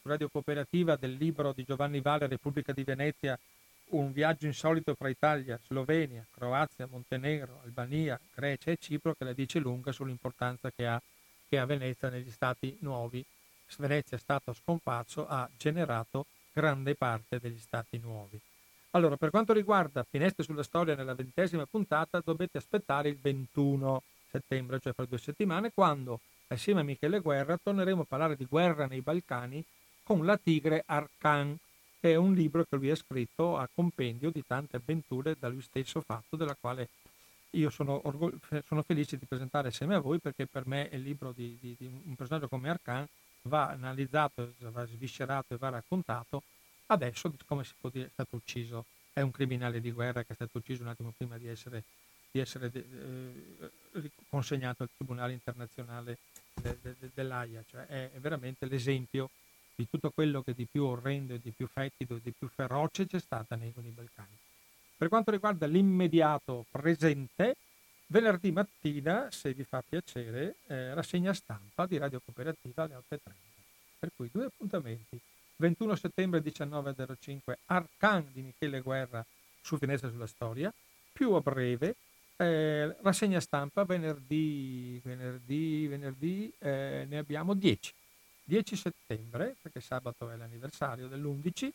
[0.00, 3.38] su Radio Cooperativa del libro di Giovanni Vale, Repubblica di Venezia,
[3.90, 9.58] un viaggio insolito fra Italia, Slovenia, Croazia, Montenegro, Albania, Grecia e Cipro che la dice
[9.58, 11.00] lunga sull'importanza che ha,
[11.48, 13.24] che ha Venezia negli stati nuovi.
[13.78, 18.40] Venezia, stato scomparso, ha generato grande parte degli stati nuovi.
[18.92, 24.80] Allora, per quanto riguarda Finestre sulla storia nella ventesima puntata, dovete aspettare il 21 settembre,
[24.80, 29.00] cioè fra due settimane, quando assieme a Michele Guerra torneremo a parlare di guerra nei
[29.00, 29.64] Balcani
[30.02, 31.56] con la tigre Arkan
[32.00, 36.00] è un libro che lui ha scritto a compendio di tante avventure da lui stesso
[36.00, 36.88] fatto, della quale
[37.50, 41.32] io sono, orgog- sono felice di presentare assieme a voi perché per me il libro
[41.32, 43.06] di, di, di un personaggio come Arcan
[43.42, 46.42] va analizzato, va sviscerato e va raccontato.
[46.86, 50.34] Adesso, come si può dire, è stato ucciso, è un criminale di guerra che è
[50.34, 51.84] stato ucciso un attimo prima di essere,
[52.30, 56.18] di essere eh, consegnato al Tribunale internazionale
[56.54, 59.30] de, de, de, dell'AIA, cioè è veramente l'esempio
[59.80, 63.56] di tutto quello che di più orrendo di più fetido di più feroce c'è stata
[63.56, 64.36] nei, nei Balcani.
[64.94, 67.56] Per quanto riguarda l'immediato presente,
[68.08, 73.18] venerdì mattina, se vi fa piacere, eh, rassegna stampa di Radio Cooperativa alle 8.30.
[73.98, 75.18] Per cui due appuntamenti.
[75.56, 79.24] 21 settembre 19.05 Arcan di Michele Guerra
[79.62, 80.72] su Finestra sulla Storia,
[81.12, 81.96] più a breve
[82.36, 87.92] eh, rassegna stampa venerdì, venerdì, venerdì eh, ne abbiamo 10.
[88.50, 91.70] 10 settembre, perché sabato è l'anniversario dell'11,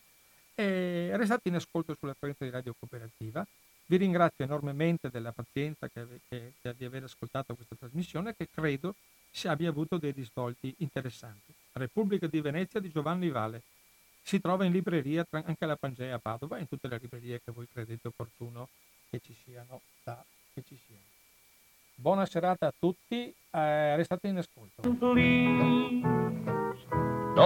[0.55, 3.47] e restate in ascolto sulla frequenza di Radio Cooperativa.
[3.85, 8.95] Vi ringrazio enormemente della pazienza che, che, che, di aver ascoltato questa trasmissione che credo
[9.31, 11.53] si abbia avuto dei risvolti interessanti.
[11.73, 13.61] Repubblica di Venezia di Giovanni Vale.
[14.21, 17.53] Si trova in libreria anche la Pangea a Padova e in tutte le librerie che
[17.53, 18.67] voi credete opportuno
[19.09, 19.79] che ci siano.
[20.03, 20.21] Da,
[20.53, 21.03] che ci siano.
[21.95, 24.81] Buona serata a tutti, eh, restate in ascolto.